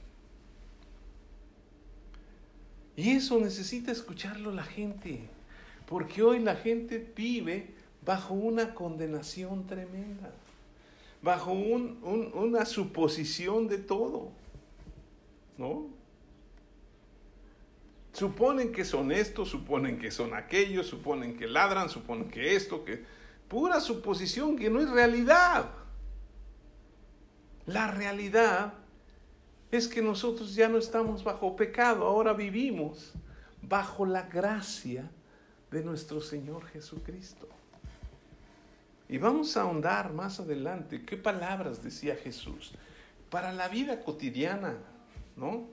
Y 2.96 3.12
eso 3.12 3.40
necesita 3.40 3.92
escucharlo 3.92 4.52
la 4.52 4.64
gente, 4.64 5.22
porque 5.88 6.22
hoy 6.22 6.40
la 6.40 6.56
gente 6.56 7.12
vive 7.16 7.74
bajo 8.06 8.34
una 8.34 8.76
condenación 8.76 9.66
tremenda, 9.66 10.32
bajo 11.22 11.52
una 11.54 12.66
suposición 12.66 13.68
de 13.68 13.80
todo, 13.80 14.30
¿no? 15.58 15.90
Suponen 18.14 18.72
que 18.72 18.86
son 18.86 19.12
estos, 19.12 19.50
suponen 19.50 19.98
que 19.98 20.12
son 20.12 20.34
aquellos, 20.34 20.88
suponen 20.88 21.38
que 21.38 21.48
ladran, 21.48 21.90
suponen 21.90 22.30
que 22.30 22.56
esto, 22.56 22.84
que... 22.86 23.04
Pura 23.48 23.80
suposición 23.80 24.58
que 24.58 24.70
no 24.70 24.80
es 24.80 24.90
realidad. 24.90 25.70
La 27.66 27.92
realidad 27.92 28.74
es 29.72 29.88
que 29.88 30.02
nosotros 30.02 30.56
ya 30.56 30.70
no 30.70 30.78
estamos 30.78 31.24
bajo 31.24 31.56
pecado, 31.56 32.06
ahora 32.06 32.34
vivimos 32.34 33.14
bajo 33.62 34.06
la 34.06 34.24
gracia 34.24 35.10
de 35.72 35.84
nuestro 35.84 36.22
Señor 36.22 36.66
Jesucristo. 36.68 37.48
Y 39.10 39.18
vamos 39.18 39.58
a 39.58 39.62
ahondar 39.62 40.14
más 40.14 40.40
adelante 40.40 41.04
qué 41.04 41.18
palabras 41.18 41.84
decía 41.84 42.16
Jesús 42.16 42.74
para 43.30 43.52
la 43.52 43.68
vida 43.68 44.00
cotidiana, 44.00 44.78
¿no? 45.36 45.68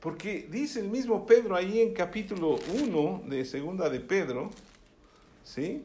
Porque 0.00 0.46
dice 0.50 0.80
el 0.80 0.88
mismo 0.88 1.26
Pedro 1.26 1.56
ahí 1.56 1.80
en 1.80 1.94
capítulo 1.94 2.58
1 2.74 3.22
de 3.26 3.44
segunda 3.44 3.88
de 3.88 4.00
Pedro, 4.00 4.50
¿sí? 5.42 5.82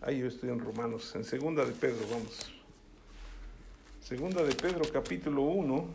Ahí 0.00 0.18
yo 0.18 0.26
estoy 0.26 0.50
en 0.50 0.58
Romanos, 0.58 1.14
en 1.14 1.24
segunda 1.24 1.64
de 1.64 1.72
Pedro, 1.72 2.06
vamos. 2.10 2.50
Segunda 4.02 4.42
de 4.42 4.54
Pedro, 4.54 4.82
capítulo 4.92 5.42
1. 5.42 5.86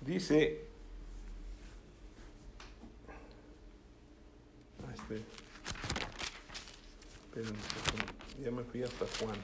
Dice, 0.00 0.64
ah, 4.82 4.92
este, 4.94 5.22
ya 8.42 8.50
me 8.50 8.64
fui 8.64 8.82
hasta 8.82 9.06
Juan. 9.18 9.36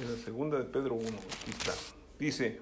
En 0.00 0.12
la 0.12 0.24
segunda 0.24 0.58
de 0.58 0.64
Pedro 0.64 0.94
1, 0.94 1.08
aquí 1.08 1.50
está. 1.50 1.74
Dice, 2.18 2.60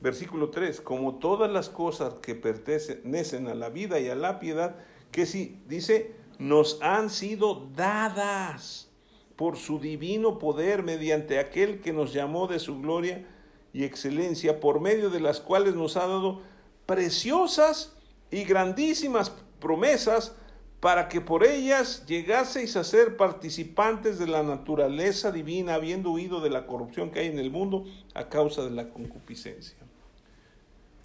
versículo 0.00 0.50
3, 0.50 0.80
como 0.80 1.16
todas 1.16 1.50
las 1.50 1.68
cosas 1.68 2.14
que 2.14 2.34
pertenecen 2.34 3.46
a 3.46 3.54
la 3.54 3.68
vida 3.68 4.00
y 4.00 4.08
a 4.08 4.14
la 4.14 4.40
piedad, 4.40 4.76
que 5.12 5.26
si, 5.26 5.60
dice, 5.68 6.14
nos 6.38 6.80
han 6.82 7.10
sido 7.10 7.68
dadas 7.74 8.88
por 9.36 9.56
su 9.56 9.78
divino 9.78 10.38
poder 10.38 10.82
mediante 10.82 11.38
aquel 11.38 11.80
que 11.80 11.92
nos 11.92 12.12
llamó 12.12 12.48
de 12.48 12.58
su 12.58 12.80
gloria 12.80 13.26
y 13.72 13.84
excelencia, 13.84 14.60
por 14.60 14.80
medio 14.80 15.10
de 15.10 15.20
las 15.20 15.40
cuales 15.40 15.74
nos 15.74 15.96
ha 15.96 16.06
dado 16.06 16.42
preciosas 16.86 17.96
y 18.30 18.44
grandísimas 18.44 19.32
promesas 19.60 20.34
para 20.82 21.08
que 21.08 21.20
por 21.20 21.44
ellas 21.44 22.04
llegaseis 22.06 22.74
a 22.74 22.82
ser 22.82 23.16
participantes 23.16 24.18
de 24.18 24.26
la 24.26 24.42
naturaleza 24.42 25.30
divina, 25.30 25.74
habiendo 25.74 26.10
huido 26.10 26.40
de 26.40 26.50
la 26.50 26.66
corrupción 26.66 27.12
que 27.12 27.20
hay 27.20 27.28
en 27.28 27.38
el 27.38 27.52
mundo 27.52 27.84
a 28.14 28.28
causa 28.28 28.64
de 28.64 28.72
la 28.72 28.88
concupiscencia. 28.88 29.76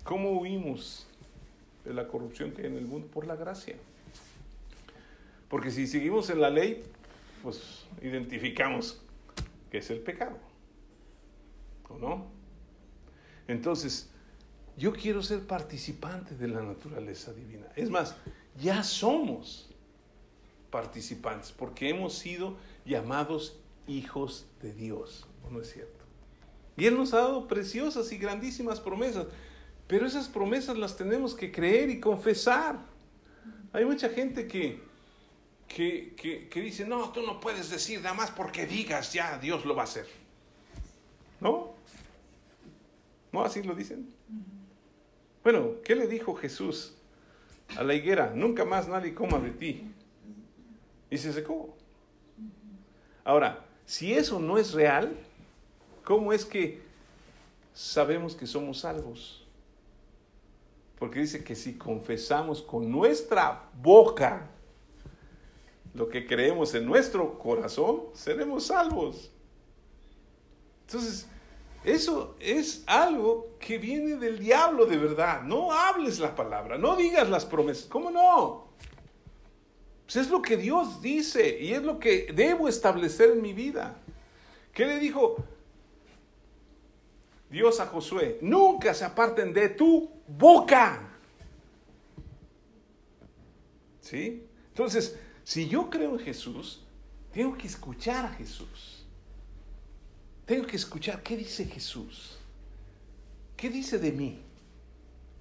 ¿Cómo 0.04 0.32
huimos 0.32 1.06
de 1.86 1.94
la 1.94 2.08
corrupción 2.08 2.54
que 2.54 2.64
hay 2.64 2.70
en 2.70 2.78
el 2.78 2.88
mundo? 2.88 3.06
Por 3.06 3.28
la 3.28 3.36
gracia. 3.36 3.76
Porque 5.48 5.70
si 5.70 5.86
seguimos 5.86 6.32
en 6.32 6.42
la 6.42 6.50
ley, 6.50 6.84
pues 7.44 7.86
identificamos 8.02 9.00
que 9.70 9.78
es 9.78 9.92
el 9.92 10.00
pecado. 10.00 10.40
¿O 11.88 12.00
no? 12.00 12.26
Entonces, 13.48 14.10
yo 14.76 14.92
quiero 14.92 15.22
ser 15.22 15.46
participante 15.46 16.36
de 16.36 16.48
la 16.48 16.64
naturaleza 16.64 17.32
divina. 17.32 17.68
Es 17.76 17.92
más, 17.92 18.16
ya 18.60 18.84
somos 18.84 19.67
participantes 20.78 21.52
porque 21.52 21.90
hemos 21.90 22.14
sido 22.14 22.56
llamados 22.86 23.58
hijos 23.88 24.46
de 24.62 24.74
Dios. 24.74 25.26
¿O 25.44 25.50
no 25.50 25.60
es 25.60 25.74
cierto? 25.74 26.06
Y 26.76 26.86
Él 26.86 26.96
nos 26.96 27.16
ha 27.16 27.18
dado 27.18 27.48
preciosas 27.48 28.12
y 28.12 28.18
grandísimas 28.20 28.80
promesas. 28.80 29.26
Pero 29.88 30.06
esas 30.06 30.28
promesas 30.28 30.78
las 30.78 30.96
tenemos 30.96 31.34
que 31.34 31.52
creer 31.52 31.90
y 31.90 32.00
confesar. 32.00 32.78
Hay 33.74 33.86
mucha 33.86 34.10
gente 34.10 34.48
que, 34.48 34.84
que, 35.68 36.62
dice, 36.62 36.86
no, 36.86 37.12
tú 37.12 37.24
no 37.24 37.40
puedes 37.40 37.72
decir 37.72 38.00
nada 38.04 38.14
más 38.14 38.30
porque 38.30 38.68
digas, 38.68 39.14
ya 39.14 39.40
Dios 39.40 39.66
lo 39.66 39.76
va 39.76 39.82
a 39.82 39.86
hacer. 39.86 40.06
¿No? 41.40 41.74
¿No 43.32 43.44
así 43.44 43.64
lo 43.64 43.74
dicen? 43.74 44.14
Bueno, 45.44 45.72
¿qué 45.84 45.96
le 45.96 46.06
dijo 46.06 46.36
Jesús 46.36 46.94
a 47.76 47.84
la 47.84 47.96
higuera? 47.96 48.32
Nunca 48.36 48.64
más 48.64 48.88
nadie 48.88 49.16
coma 49.16 49.40
de 49.40 49.50
ti. 49.50 49.92
Y 51.10 51.18
se 51.18 51.32
secó. 51.34 51.76
Ahora, 53.24 53.66
si 53.86 54.14
eso 54.14 54.40
no 54.40 54.58
es 54.58 54.74
real, 54.74 55.18
¿cómo 56.04 56.34
es 56.34 56.46
que 56.46 56.82
sabemos 57.74 58.36
que 58.36 58.48
somos 58.48 58.80
salvos? 58.80 59.46
Porque 61.00 61.20
dice 61.20 61.44
que 61.44 61.56
si 61.56 61.78
confesamos 61.78 62.62
con 62.62 62.92
nuestra 62.92 63.70
boca 63.82 64.50
lo 65.94 66.10
que 66.10 66.28
creemos 66.28 66.74
en 66.76 66.86
nuestro 66.86 67.38
corazón, 67.40 68.04
seremos 68.14 68.68
salvos. 68.68 69.32
Entonces, 70.86 71.28
eso 71.84 72.36
es 72.40 72.84
algo 72.86 73.56
que 73.60 73.78
viene 73.78 74.18
del 74.18 74.40
diablo 74.40 74.86
de 74.86 74.98
verdad. 74.98 75.44
No 75.44 75.72
hables 75.72 76.20
la 76.20 76.36
palabra, 76.36 76.78
no 76.78 76.96
digas 76.96 77.30
las 77.30 77.46
promesas. 77.46 77.86
¿Cómo 77.86 78.12
no? 78.12 78.67
Pues 80.08 80.16
es 80.16 80.30
lo 80.30 80.42
que 80.42 80.56
Dios 80.56 81.02
dice 81.02 81.60
y 81.60 81.74
es 81.74 81.84
lo 81.84 82.00
que 82.00 82.32
debo 82.34 82.70
establecer 82.70 83.32
en 83.32 83.42
mi 83.42 83.52
vida. 83.52 83.98
¿Qué 84.72 84.86
le 84.86 85.00
dijo 85.00 85.36
Dios 87.50 87.82
a 87.82 87.88
Josué? 87.88 88.40
Nunca 88.42 88.94
se 88.94 89.04
aparten 89.04 89.54
de 89.54 89.68
tu 89.68 90.10
boca. 90.26 91.10
¿Sí? 94.00 94.48
Entonces, 94.70 95.20
si 95.44 95.68
yo 95.68 95.90
creo 95.90 96.14
en 96.18 96.20
Jesús, 96.20 96.86
tengo 97.34 97.58
que 97.58 97.68
escuchar 97.68 98.28
a 98.28 98.30
Jesús. 98.30 99.06
Tengo 100.46 100.66
que 100.66 100.78
escuchar 100.78 101.22
qué 101.22 101.36
dice 101.36 101.66
Jesús. 101.66 102.38
¿Qué 103.58 103.70
dice 103.70 104.00
de 104.00 104.14
mí? 104.14 104.40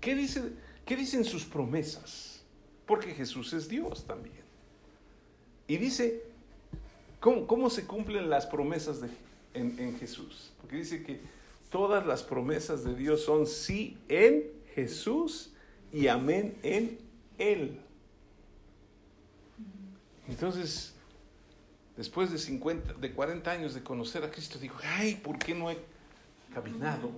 ¿Qué, 0.01 0.17
dice, 0.17 0.43
qué 0.85 0.97
dicen 0.97 1.25
sus 1.25 1.45
promesas? 1.45 2.43
Porque 2.85 3.15
Jesús 3.15 3.53
es 3.53 3.69
Dios 3.69 4.05
también. 4.05 4.46
Y 5.69 5.77
dice, 5.79 6.23
¿cómo, 7.21 7.71
se 7.71 7.87
cumplen 7.87 8.31
las 8.31 8.47
promesas 8.47 9.01
de, 9.01 9.09
en, 9.55 9.79
en 9.79 9.99
Jesús? 9.99 10.53
Porque 10.61 10.77
dice 10.77 11.03
que 11.03 11.21
todas 11.71 12.07
las 12.07 12.23
promesas 12.23 12.85
de 12.85 12.95
Dios 12.95 13.25
son 13.25 13.47
sí 13.47 13.99
en 14.09 14.45
Jesús 14.75 15.51
y 15.93 16.09
amén 16.09 16.57
en 16.63 16.99
Él. 17.39 17.81
Entonces, 20.29 20.95
después 21.97 22.31
de 22.31 22.39
50, 22.39 22.95
de 22.95 23.13
40 23.13 23.51
años 23.51 23.75
de 23.75 23.83
conocer 23.83 24.25
a 24.25 24.31
Cristo, 24.31 24.59
digo, 24.59 24.77
ay, 24.83 25.17
¿por 25.17 25.39
qué 25.39 25.55
no 25.55 25.71
he 25.71 25.79
caminado 26.53 27.11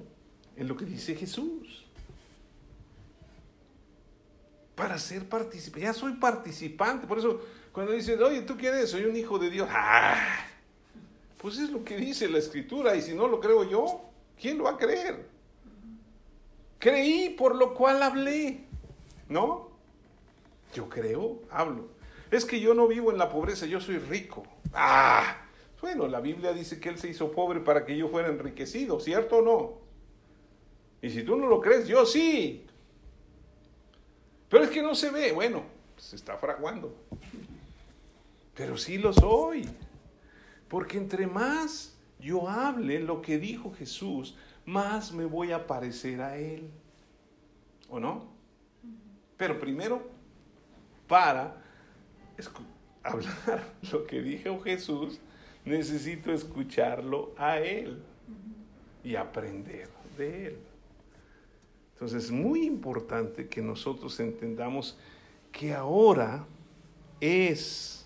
en 0.56 0.68
lo 0.68 0.76
que 0.76 0.84
dice 0.84 1.14
Jesús? 1.14 1.84
Para 4.74 4.98
ser 4.98 5.28
participante, 5.28 5.80
ya 5.84 5.92
soy 5.92 6.12
participante, 6.14 7.06
por 7.06 7.18
eso 7.18 7.42
cuando 7.72 7.92
dicen, 7.92 8.22
oye, 8.22 8.42
¿tú 8.42 8.56
quién 8.56 8.74
eres? 8.74 8.90
Soy 8.90 9.04
un 9.04 9.16
hijo 9.16 9.38
de 9.38 9.50
Dios. 9.50 9.68
¡Ah! 9.70 10.46
Pues 11.36 11.58
es 11.58 11.70
lo 11.70 11.84
que 11.84 11.96
dice 11.96 12.28
la 12.28 12.38
escritura 12.38 12.96
y 12.96 13.02
si 13.02 13.14
no 13.14 13.28
lo 13.28 13.40
creo 13.40 13.68
yo, 13.68 14.08
¿Quién 14.40 14.58
lo 14.58 14.64
va 14.64 14.70
a 14.70 14.76
creer? 14.76 15.26
Creí 16.78 17.30
por 17.30 17.56
lo 17.56 17.74
cual 17.74 18.02
hablé, 18.02 18.60
¿no? 19.28 19.70
Yo 20.74 20.88
creo, 20.88 21.42
hablo. 21.50 21.88
Es 22.30 22.44
que 22.44 22.60
yo 22.60 22.74
no 22.74 22.86
vivo 22.86 23.10
en 23.10 23.18
la 23.18 23.30
pobreza, 23.30 23.66
yo 23.66 23.80
soy 23.80 23.98
rico. 23.98 24.44
Ah, 24.72 25.38
bueno, 25.80 26.06
la 26.06 26.20
Biblia 26.20 26.52
dice 26.52 26.78
que 26.78 26.88
Él 26.88 26.98
se 26.98 27.08
hizo 27.08 27.32
pobre 27.32 27.60
para 27.60 27.84
que 27.84 27.96
yo 27.96 28.08
fuera 28.08 28.28
enriquecido, 28.28 29.00
¿cierto 29.00 29.38
o 29.38 29.42
no? 29.42 29.78
Y 31.02 31.10
si 31.10 31.22
tú 31.22 31.36
no 31.36 31.48
lo 31.48 31.60
crees, 31.60 31.88
yo 31.88 32.06
sí. 32.06 32.64
Pero 34.48 34.64
es 34.64 34.70
que 34.70 34.82
no 34.82 34.94
se 34.94 35.10
ve, 35.10 35.32
bueno, 35.32 35.62
se 35.96 36.16
está 36.16 36.36
fraguando. 36.36 36.94
Pero 38.58 38.76
sí 38.76 38.98
lo 38.98 39.12
soy. 39.12 39.68
Porque 40.68 40.98
entre 40.98 41.28
más 41.28 41.96
yo 42.18 42.48
hable 42.48 42.98
lo 42.98 43.22
que 43.22 43.38
dijo 43.38 43.72
Jesús, 43.72 44.36
más 44.66 45.12
me 45.12 45.24
voy 45.24 45.52
a 45.52 45.66
parecer 45.66 46.20
a 46.20 46.36
Él. 46.36 46.68
¿O 47.88 48.00
no? 48.00 48.26
Pero 49.36 49.60
primero, 49.60 50.10
para 51.06 51.62
hablar 53.04 53.64
lo 53.92 54.04
que 54.04 54.20
dijo 54.20 54.60
Jesús, 54.60 55.20
necesito 55.64 56.32
escucharlo 56.32 57.32
a 57.38 57.58
Él 57.58 58.02
y 59.04 59.14
aprender 59.14 59.88
de 60.18 60.46
Él. 60.48 60.58
Entonces 61.92 62.24
es 62.24 62.30
muy 62.32 62.66
importante 62.66 63.46
que 63.46 63.62
nosotros 63.62 64.18
entendamos 64.18 64.98
que 65.52 65.74
ahora 65.74 66.44
es 67.20 67.97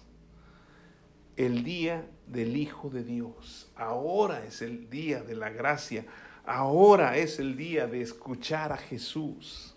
el 1.37 1.65
día 1.65 2.07
del 2.27 2.57
Hijo 2.57 2.91
de 2.91 3.05
Dios, 3.05 3.71
ahora 3.77 4.45
es 4.45 4.63
el 4.63 4.89
día 4.91 5.23
de 5.23 5.35
la 5.35 5.51
gracia, 5.51 6.05
ahora 6.45 7.17
es 7.17 7.39
el 7.39 7.57
día 7.57 7.87
de 7.87 8.03
escuchar 8.03 8.73
a 8.73 8.77
Jesús, 8.77 9.75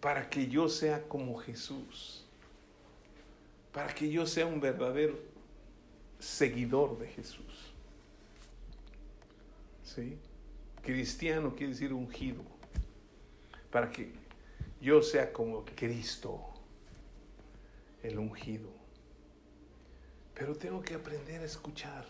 para 0.00 0.28
que 0.28 0.48
yo 0.48 0.68
sea 0.68 1.02
como 1.02 1.36
Jesús, 1.36 2.24
para 3.72 3.94
que 3.94 4.10
yo 4.10 4.26
sea 4.26 4.46
un 4.46 4.60
verdadero 4.60 5.18
seguidor 6.18 6.98
de 6.98 7.08
Jesús. 7.08 7.72
¿Sí? 9.84 10.18
Cristiano 10.82 11.54
quiere 11.54 11.72
decir 11.72 11.92
ungido, 11.92 12.42
para 13.70 13.90
que 13.90 14.12
yo 14.80 15.02
sea 15.02 15.32
como 15.32 15.64
Cristo, 15.64 16.40
el 18.02 18.18
ungido. 18.18 18.83
Pero 20.34 20.56
tengo 20.56 20.82
que 20.82 20.94
aprender 20.94 21.42
a 21.42 21.44
escuchar, 21.44 22.04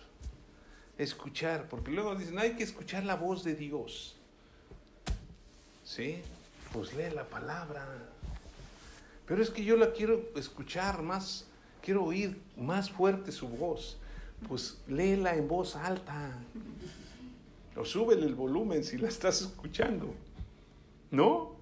escuchar, 0.96 1.68
porque 1.68 1.90
luego 1.90 2.14
dicen, 2.14 2.38
hay 2.38 2.54
que 2.54 2.62
escuchar 2.62 3.04
la 3.04 3.16
voz 3.16 3.44
de 3.44 3.54
Dios. 3.54 4.16
¿Sí? 5.84 6.22
Pues 6.72 6.94
lee 6.94 7.10
la 7.14 7.24
palabra. 7.24 7.86
Pero 9.26 9.42
es 9.42 9.50
que 9.50 9.64
yo 9.64 9.76
la 9.76 9.92
quiero 9.92 10.22
escuchar 10.36 11.02
más, 11.02 11.46
quiero 11.82 12.04
oír 12.04 12.40
más 12.56 12.90
fuerte 12.90 13.30
su 13.30 13.48
voz. 13.48 13.98
Pues 14.48 14.78
léela 14.88 15.36
en 15.36 15.46
voz 15.46 15.76
alta. 15.76 16.32
O 17.76 17.84
súbele 17.84 18.26
el 18.26 18.34
volumen 18.34 18.84
si 18.84 18.96
la 18.96 19.08
estás 19.08 19.42
escuchando. 19.42 20.14
¿No? 21.10 21.54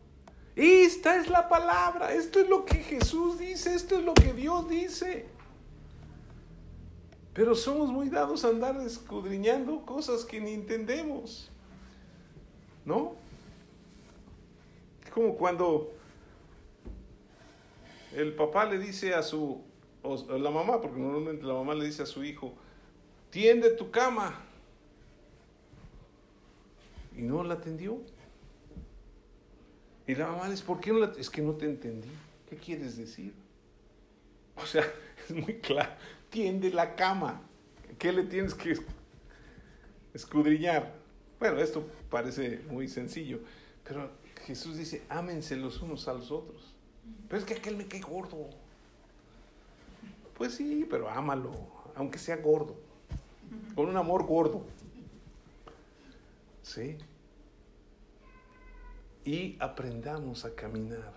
Esta 0.55 1.17
es 1.17 1.29
la 1.29 1.49
palabra, 1.49 2.13
esto 2.13 2.41
es 2.41 2.49
lo 2.49 2.65
que 2.65 2.77
Jesús 2.77 3.39
dice, 3.39 3.75
esto 3.75 3.99
es 3.99 4.05
lo 4.05 4.13
que 4.15 4.33
Dios 4.35 4.69
dice. 4.69 5.27
Pero 7.35 7.55
somos 7.55 7.91
muy 7.91 8.09
dados 8.09 8.45
a 8.45 8.49
andar 8.49 8.77
escudriñando 8.81 9.85
cosas 9.87 10.25
que 10.25 10.41
ni 10.41 10.53
entendemos. 10.53 11.51
¿No? 12.85 13.15
Como 15.15 15.37
cuando 15.37 15.93
el 18.15 18.35
papá 18.35 18.67
le 18.67 18.79
dice 18.79 19.15
a 19.15 19.23
su, 19.23 19.63
la 20.29 20.51
mamá, 20.51 20.81
porque 20.81 20.99
normalmente 20.99 21.45
la 21.45 21.55
mamá 21.55 21.75
le 21.75 21.87
dice 21.87 22.03
a 22.03 22.07
su 22.07 22.25
hijo, 22.25 22.53
tiende 23.31 23.71
tu 23.71 23.91
cama 23.91 24.45
y 27.17 27.23
no 27.23 27.43
la 27.43 27.55
atendió. 27.55 28.01
Y 30.07 30.15
la 30.15 30.27
mamá 30.27 30.51
dice, 30.51 30.65
¿por 30.65 30.81
qué 30.81 30.93
no 30.93 30.99
la 30.99 31.13
Es 31.19 31.31
que 31.31 31.41
no 31.41 31.53
te 31.53 31.65
entendí. 31.67 32.11
¿Qué 32.49 32.57
quieres 32.57 32.97
decir? 32.97 33.33
O 34.57 34.67
sea, 34.67 34.85
es 35.29 35.35
muy 35.35 35.55
claro. 35.59 35.93
Tiende 36.33 36.73
la 36.73 36.97
cama. 36.97 37.43
¿Qué 37.97 38.11
le 38.11 38.25
tienes 38.25 38.55
que 38.55 38.75
escudriñar? 40.15 40.93
Bueno, 41.39 41.61
esto 41.61 41.87
parece 42.11 42.63
muy 42.69 42.89
sencillo, 42.89 43.39
pero 43.85 44.11
Jesús 44.45 44.77
dice, 44.77 45.05
ámense 45.09 45.55
los 45.55 45.81
unos 45.81 46.09
a 46.09 46.15
los 46.15 46.33
otros. 46.33 46.75
Pero 47.29 47.39
es 47.39 47.45
que 47.45 47.55
aquel 47.55 47.77
me 47.77 47.87
cae 47.87 48.01
gordo. 48.01 48.51
Pues 50.37 50.55
sí, 50.55 50.85
pero 50.91 51.09
ámalo, 51.09 51.53
aunque 51.95 52.19
sea 52.19 52.37
gordo, 52.39 52.75
con 53.77 53.89
un 53.89 53.97
amor 53.97 54.27
gordo. 54.27 54.65
¿sí? 56.63 56.97
Y 59.25 59.57
aprendamos 59.61 60.45
a 60.45 60.55
caminar. 60.55 61.13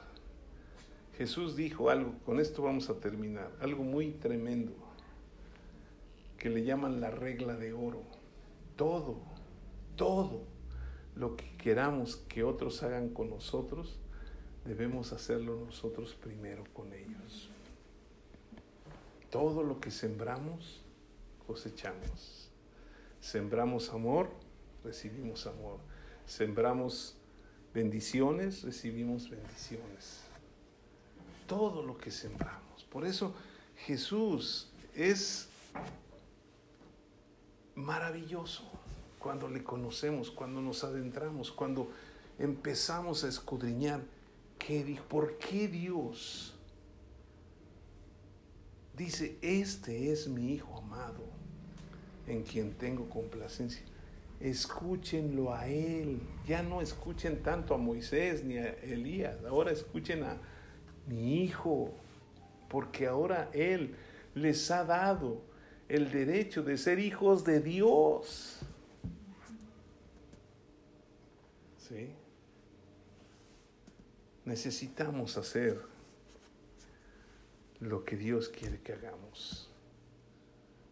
Jesús 1.17 1.55
dijo 1.55 1.89
algo, 1.89 2.13
con 2.25 2.39
esto 2.39 2.61
vamos 2.61 2.89
a 2.89 2.95
terminar, 2.95 3.49
algo 3.61 3.83
muy 3.83 4.11
tremendo, 4.11 4.73
que 6.45 6.51
le 6.51 6.63
llaman 6.63 7.01
la 7.01 7.09
regla 7.09 7.55
de 7.55 7.73
oro. 7.73 8.03
Todo, 8.75 9.17
todo 9.95 10.43
lo 11.15 11.35
que 11.35 11.57
queramos 11.57 12.17
que 12.17 12.43
otros 12.43 12.83
hagan 12.83 13.09
con 13.09 13.31
nosotros, 13.31 13.97
debemos 14.63 15.11
hacerlo 15.11 15.59
nosotros 15.65 16.13
primero 16.13 16.63
con 16.71 16.93
ellos. 16.93 17.49
Todo 19.31 19.63
lo 19.63 19.79
que 19.79 19.89
sembramos, 19.89 20.83
cosechamos. 21.47 22.51
Sembramos 23.19 23.89
amor, 23.89 24.29
recibimos 24.83 25.47
amor. 25.47 25.79
Sembramos 26.27 27.17
bendiciones, 27.73 28.61
recibimos 28.61 29.31
bendiciones. 29.31 30.21
Todo 31.47 31.81
lo 31.81 31.97
que 31.97 32.11
sembramos. 32.11 32.83
Por 32.83 33.03
eso 33.03 33.33
Jesús 33.77 34.69
es 34.93 35.49
maravilloso 37.75 38.63
cuando 39.19 39.47
le 39.47 39.63
conocemos, 39.63 40.31
cuando 40.31 40.61
nos 40.61 40.83
adentramos, 40.83 41.51
cuando 41.51 41.89
empezamos 42.39 43.23
a 43.23 43.27
escudriñar 43.27 44.01
qué 44.57 44.99
por 45.09 45.37
qué 45.37 45.67
Dios 45.67 46.55
dice, 48.95 49.37
este 49.41 50.11
es 50.11 50.27
mi 50.27 50.53
Hijo 50.53 50.77
amado, 50.77 51.23
en 52.27 52.43
quien 52.43 52.73
tengo 52.73 53.09
complacencia 53.09 53.83
escúchenlo 54.39 55.53
a 55.53 55.67
Él. 55.67 56.19
Ya 56.45 56.63
no 56.63 56.81
escuchen 56.81 57.41
tanto 57.41 57.73
a 57.73 57.77
Moisés 57.77 58.43
ni 58.43 58.57
a 58.57 58.69
Elías, 58.83 59.37
ahora 59.47 59.71
escuchen 59.71 60.23
a 60.23 60.37
mi 61.07 61.43
Hijo, 61.43 61.93
porque 62.69 63.07
ahora 63.07 63.49
Él 63.53 63.95
les 64.33 64.69
ha 64.71 64.83
dado 64.83 65.41
el 65.87 66.11
derecho 66.11 66.63
de 66.63 66.77
ser 66.77 66.99
hijos 66.99 67.43
de 67.43 67.59
Dios. 67.59 68.59
¿Sí? 71.77 72.13
Necesitamos 74.45 75.37
hacer 75.37 75.81
lo 77.79 78.03
que 78.03 78.15
Dios 78.15 78.49
quiere 78.49 78.79
que 78.81 78.93
hagamos, 78.93 79.69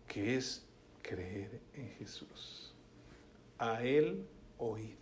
que 0.07 0.35
es 0.35 0.63
creer 1.01 1.59
en 1.73 1.89
Jesús 1.91 2.73
a 3.57 3.81
Él 3.81 4.25
oíd. 4.57 4.97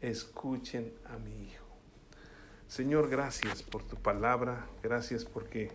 Escuchen 0.00 0.92
a 1.04 1.18
mi 1.18 1.44
Hijo. 1.44 1.66
Señor, 2.66 3.08
gracias 3.10 3.62
por 3.62 3.82
tu 3.84 3.96
palabra, 3.96 4.66
gracias 4.82 5.24
porque 5.24 5.70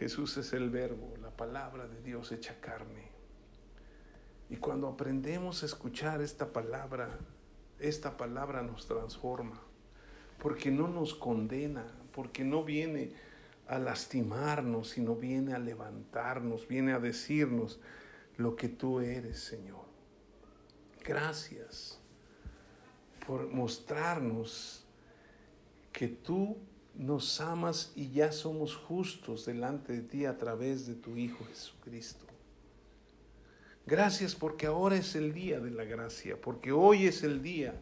Jesús 0.00 0.38
es 0.38 0.54
el 0.54 0.70
verbo, 0.70 1.12
la 1.20 1.28
palabra 1.28 1.86
de 1.86 2.00
Dios 2.00 2.32
hecha 2.32 2.58
carne. 2.58 3.10
Y 4.48 4.56
cuando 4.56 4.88
aprendemos 4.88 5.62
a 5.62 5.66
escuchar 5.66 6.22
esta 6.22 6.54
palabra, 6.54 7.18
esta 7.78 8.16
palabra 8.16 8.62
nos 8.62 8.86
transforma, 8.86 9.60
porque 10.38 10.70
no 10.70 10.88
nos 10.88 11.14
condena, 11.14 11.84
porque 12.12 12.44
no 12.44 12.64
viene 12.64 13.12
a 13.68 13.78
lastimarnos, 13.78 14.88
sino 14.88 15.16
viene 15.16 15.52
a 15.52 15.58
levantarnos, 15.58 16.66
viene 16.66 16.94
a 16.94 16.98
decirnos, 16.98 17.78
lo 18.38 18.56
que 18.56 18.70
tú 18.70 19.00
eres, 19.00 19.38
Señor. 19.38 19.84
Gracias 21.04 22.00
por 23.26 23.48
mostrarnos 23.48 24.82
que 25.92 26.08
tú 26.08 26.56
nos 27.00 27.40
amas 27.40 27.92
y 27.96 28.10
ya 28.10 28.30
somos 28.30 28.76
justos 28.76 29.46
delante 29.46 29.94
de 29.94 30.02
ti 30.02 30.26
a 30.26 30.36
través 30.36 30.86
de 30.86 30.94
tu 30.94 31.16
Hijo 31.16 31.46
Jesucristo. 31.46 32.26
Gracias 33.86 34.34
porque 34.34 34.66
ahora 34.66 34.96
es 34.96 35.14
el 35.14 35.32
día 35.32 35.60
de 35.60 35.70
la 35.70 35.84
gracia, 35.84 36.38
porque 36.38 36.72
hoy 36.72 37.06
es 37.06 37.22
el 37.22 37.42
día 37.42 37.80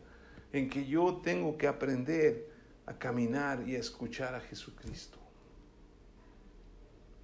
en 0.53 0.71
que 0.71 0.87
yo 0.87 1.21
tengo 1.21 1.59
que 1.59 1.67
aprender 1.67 2.49
a 2.87 2.97
caminar 2.97 3.69
y 3.69 3.75
a 3.75 3.81
escuchar 3.81 4.37
a 4.37 4.41
Jesucristo. 4.41 5.19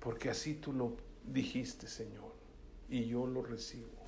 Porque 0.01 0.31
así 0.31 0.55
tú 0.55 0.73
lo 0.73 0.97
dijiste, 1.25 1.87
Señor, 1.87 2.35
y 2.89 3.07
yo 3.07 3.25
lo 3.25 3.41
recibo. 3.41 4.05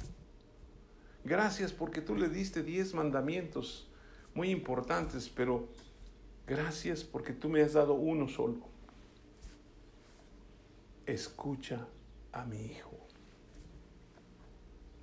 Gracias 1.22 1.72
porque 1.72 2.00
tú 2.00 2.16
le 2.16 2.28
diste 2.28 2.64
diez 2.64 2.94
mandamientos 2.94 3.88
muy 4.34 4.50
importantes, 4.50 5.28
pero 5.28 5.68
gracias 6.46 7.04
porque 7.04 7.32
tú 7.32 7.48
me 7.48 7.62
has 7.62 7.72
dado 7.74 7.94
uno 7.94 8.28
solo. 8.28 8.60
Escucha 11.04 11.86
a 12.32 12.44
mi 12.44 12.64
hijo. 12.66 12.96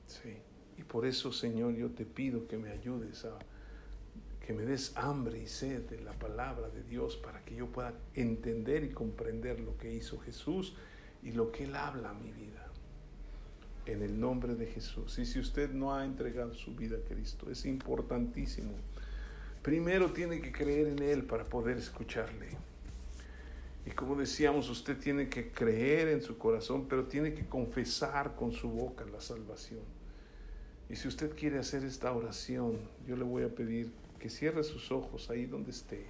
Sí. 0.07 0.37
Y 0.77 0.83
por 0.83 1.05
eso, 1.05 1.31
Señor, 1.31 1.73
yo 1.75 1.91
te 1.91 2.05
pido 2.05 2.47
que 2.47 2.57
me 2.57 2.71
ayudes 2.71 3.25
a 3.25 3.37
que 4.45 4.53
me 4.53 4.63
des 4.63 4.95
hambre 4.97 5.41
y 5.41 5.47
sed 5.47 5.89
de 5.89 6.01
la 6.01 6.11
palabra 6.11 6.69
de 6.69 6.83
Dios 6.83 7.15
para 7.15 7.43
que 7.45 7.55
yo 7.55 7.67
pueda 7.67 7.93
entender 8.13 8.83
y 8.83 8.89
comprender 8.89 9.61
lo 9.61 9.77
que 9.77 9.93
hizo 9.93 10.19
Jesús 10.19 10.75
y 11.23 11.31
lo 11.31 11.51
que 11.51 11.63
Él 11.63 11.75
habla 11.75 12.09
a 12.09 12.13
mi 12.13 12.31
vida. 12.31 12.67
En 13.85 14.01
el 14.01 14.19
nombre 14.19 14.55
de 14.55 14.65
Jesús. 14.65 15.17
Y 15.19 15.25
si 15.25 15.39
usted 15.39 15.71
no 15.71 15.95
ha 15.95 16.03
entregado 16.05 16.53
su 16.53 16.75
vida 16.75 16.97
a 16.97 17.07
Cristo, 17.07 17.49
es 17.49 17.65
importantísimo. 17.65 18.73
Primero 19.63 20.11
tiene 20.11 20.41
que 20.41 20.51
creer 20.51 20.87
en 20.87 20.99
Él 20.99 21.23
para 21.23 21.45
poder 21.45 21.77
escucharle. 21.77 22.49
Y 23.85 23.91
como 23.91 24.15
decíamos, 24.15 24.69
usted 24.69 24.97
tiene 24.97 25.29
que 25.29 25.51
creer 25.51 26.09
en 26.09 26.21
su 26.21 26.37
corazón, 26.37 26.85
pero 26.87 27.05
tiene 27.05 27.33
que 27.33 27.45
confesar 27.45 28.35
con 28.35 28.51
su 28.51 28.69
boca 28.69 29.05
la 29.05 29.21
salvación. 29.21 29.81
Y 30.89 30.97
si 30.97 31.07
usted 31.07 31.33
quiere 31.35 31.59
hacer 31.59 31.83
esta 31.85 32.11
oración, 32.11 32.77
yo 33.07 33.15
le 33.15 33.23
voy 33.23 33.43
a 33.43 33.55
pedir 33.55 33.91
que 34.19 34.29
cierre 34.29 34.63
sus 34.63 34.91
ojos 34.91 35.29
ahí 35.29 35.45
donde 35.45 35.71
esté 35.71 36.05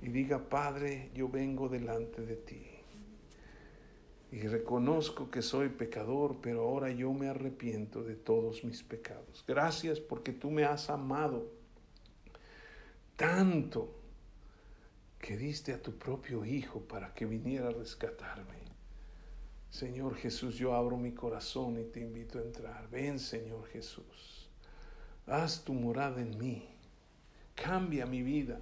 y 0.00 0.08
diga, 0.08 0.38
Padre, 0.38 1.10
yo 1.14 1.28
vengo 1.28 1.68
delante 1.68 2.22
de 2.22 2.36
ti. 2.36 2.66
Y 4.30 4.40
reconozco 4.48 5.30
que 5.30 5.42
soy 5.42 5.68
pecador, 5.68 6.36
pero 6.42 6.62
ahora 6.62 6.90
yo 6.90 7.12
me 7.12 7.28
arrepiento 7.28 8.02
de 8.02 8.14
todos 8.14 8.64
mis 8.64 8.82
pecados. 8.82 9.44
Gracias 9.48 10.00
porque 10.00 10.32
tú 10.32 10.50
me 10.50 10.64
has 10.64 10.90
amado 10.90 11.63
tanto 13.16 13.94
que 15.18 15.36
diste 15.36 15.72
a 15.72 15.80
tu 15.82 15.96
propio 15.96 16.44
Hijo 16.44 16.80
para 16.80 17.14
que 17.14 17.26
viniera 17.26 17.68
a 17.68 17.72
rescatarme. 17.72 18.64
Señor 19.70 20.14
Jesús, 20.14 20.56
yo 20.56 20.74
abro 20.74 20.96
mi 20.96 21.12
corazón 21.12 21.80
y 21.80 21.84
te 21.84 22.00
invito 22.00 22.38
a 22.38 22.42
entrar. 22.42 22.88
Ven, 22.90 23.18
Señor 23.18 23.66
Jesús. 23.68 24.48
Haz 25.26 25.64
tu 25.64 25.72
morada 25.72 26.20
en 26.20 26.38
mí. 26.38 26.68
Cambia 27.54 28.06
mi 28.06 28.22
vida. 28.22 28.60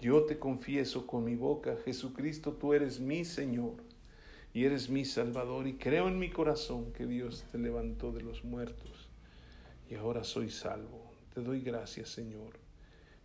Yo 0.00 0.24
te 0.24 0.38
confieso 0.38 1.06
con 1.06 1.24
mi 1.24 1.36
boca, 1.36 1.76
Jesucristo, 1.84 2.54
tú 2.54 2.74
eres 2.74 2.98
mi 2.98 3.24
Señor 3.24 3.74
y 4.52 4.64
eres 4.64 4.90
mi 4.90 5.04
Salvador 5.04 5.68
y 5.68 5.74
creo 5.74 6.08
en 6.08 6.18
mi 6.18 6.30
corazón 6.30 6.92
que 6.92 7.06
Dios 7.06 7.44
te 7.52 7.58
levantó 7.58 8.10
de 8.10 8.22
los 8.22 8.42
muertos 8.42 9.08
y 9.88 9.94
ahora 9.94 10.24
soy 10.24 10.50
salvo. 10.50 11.12
Te 11.32 11.40
doy 11.40 11.60
gracias, 11.60 12.08
Señor, 12.08 12.61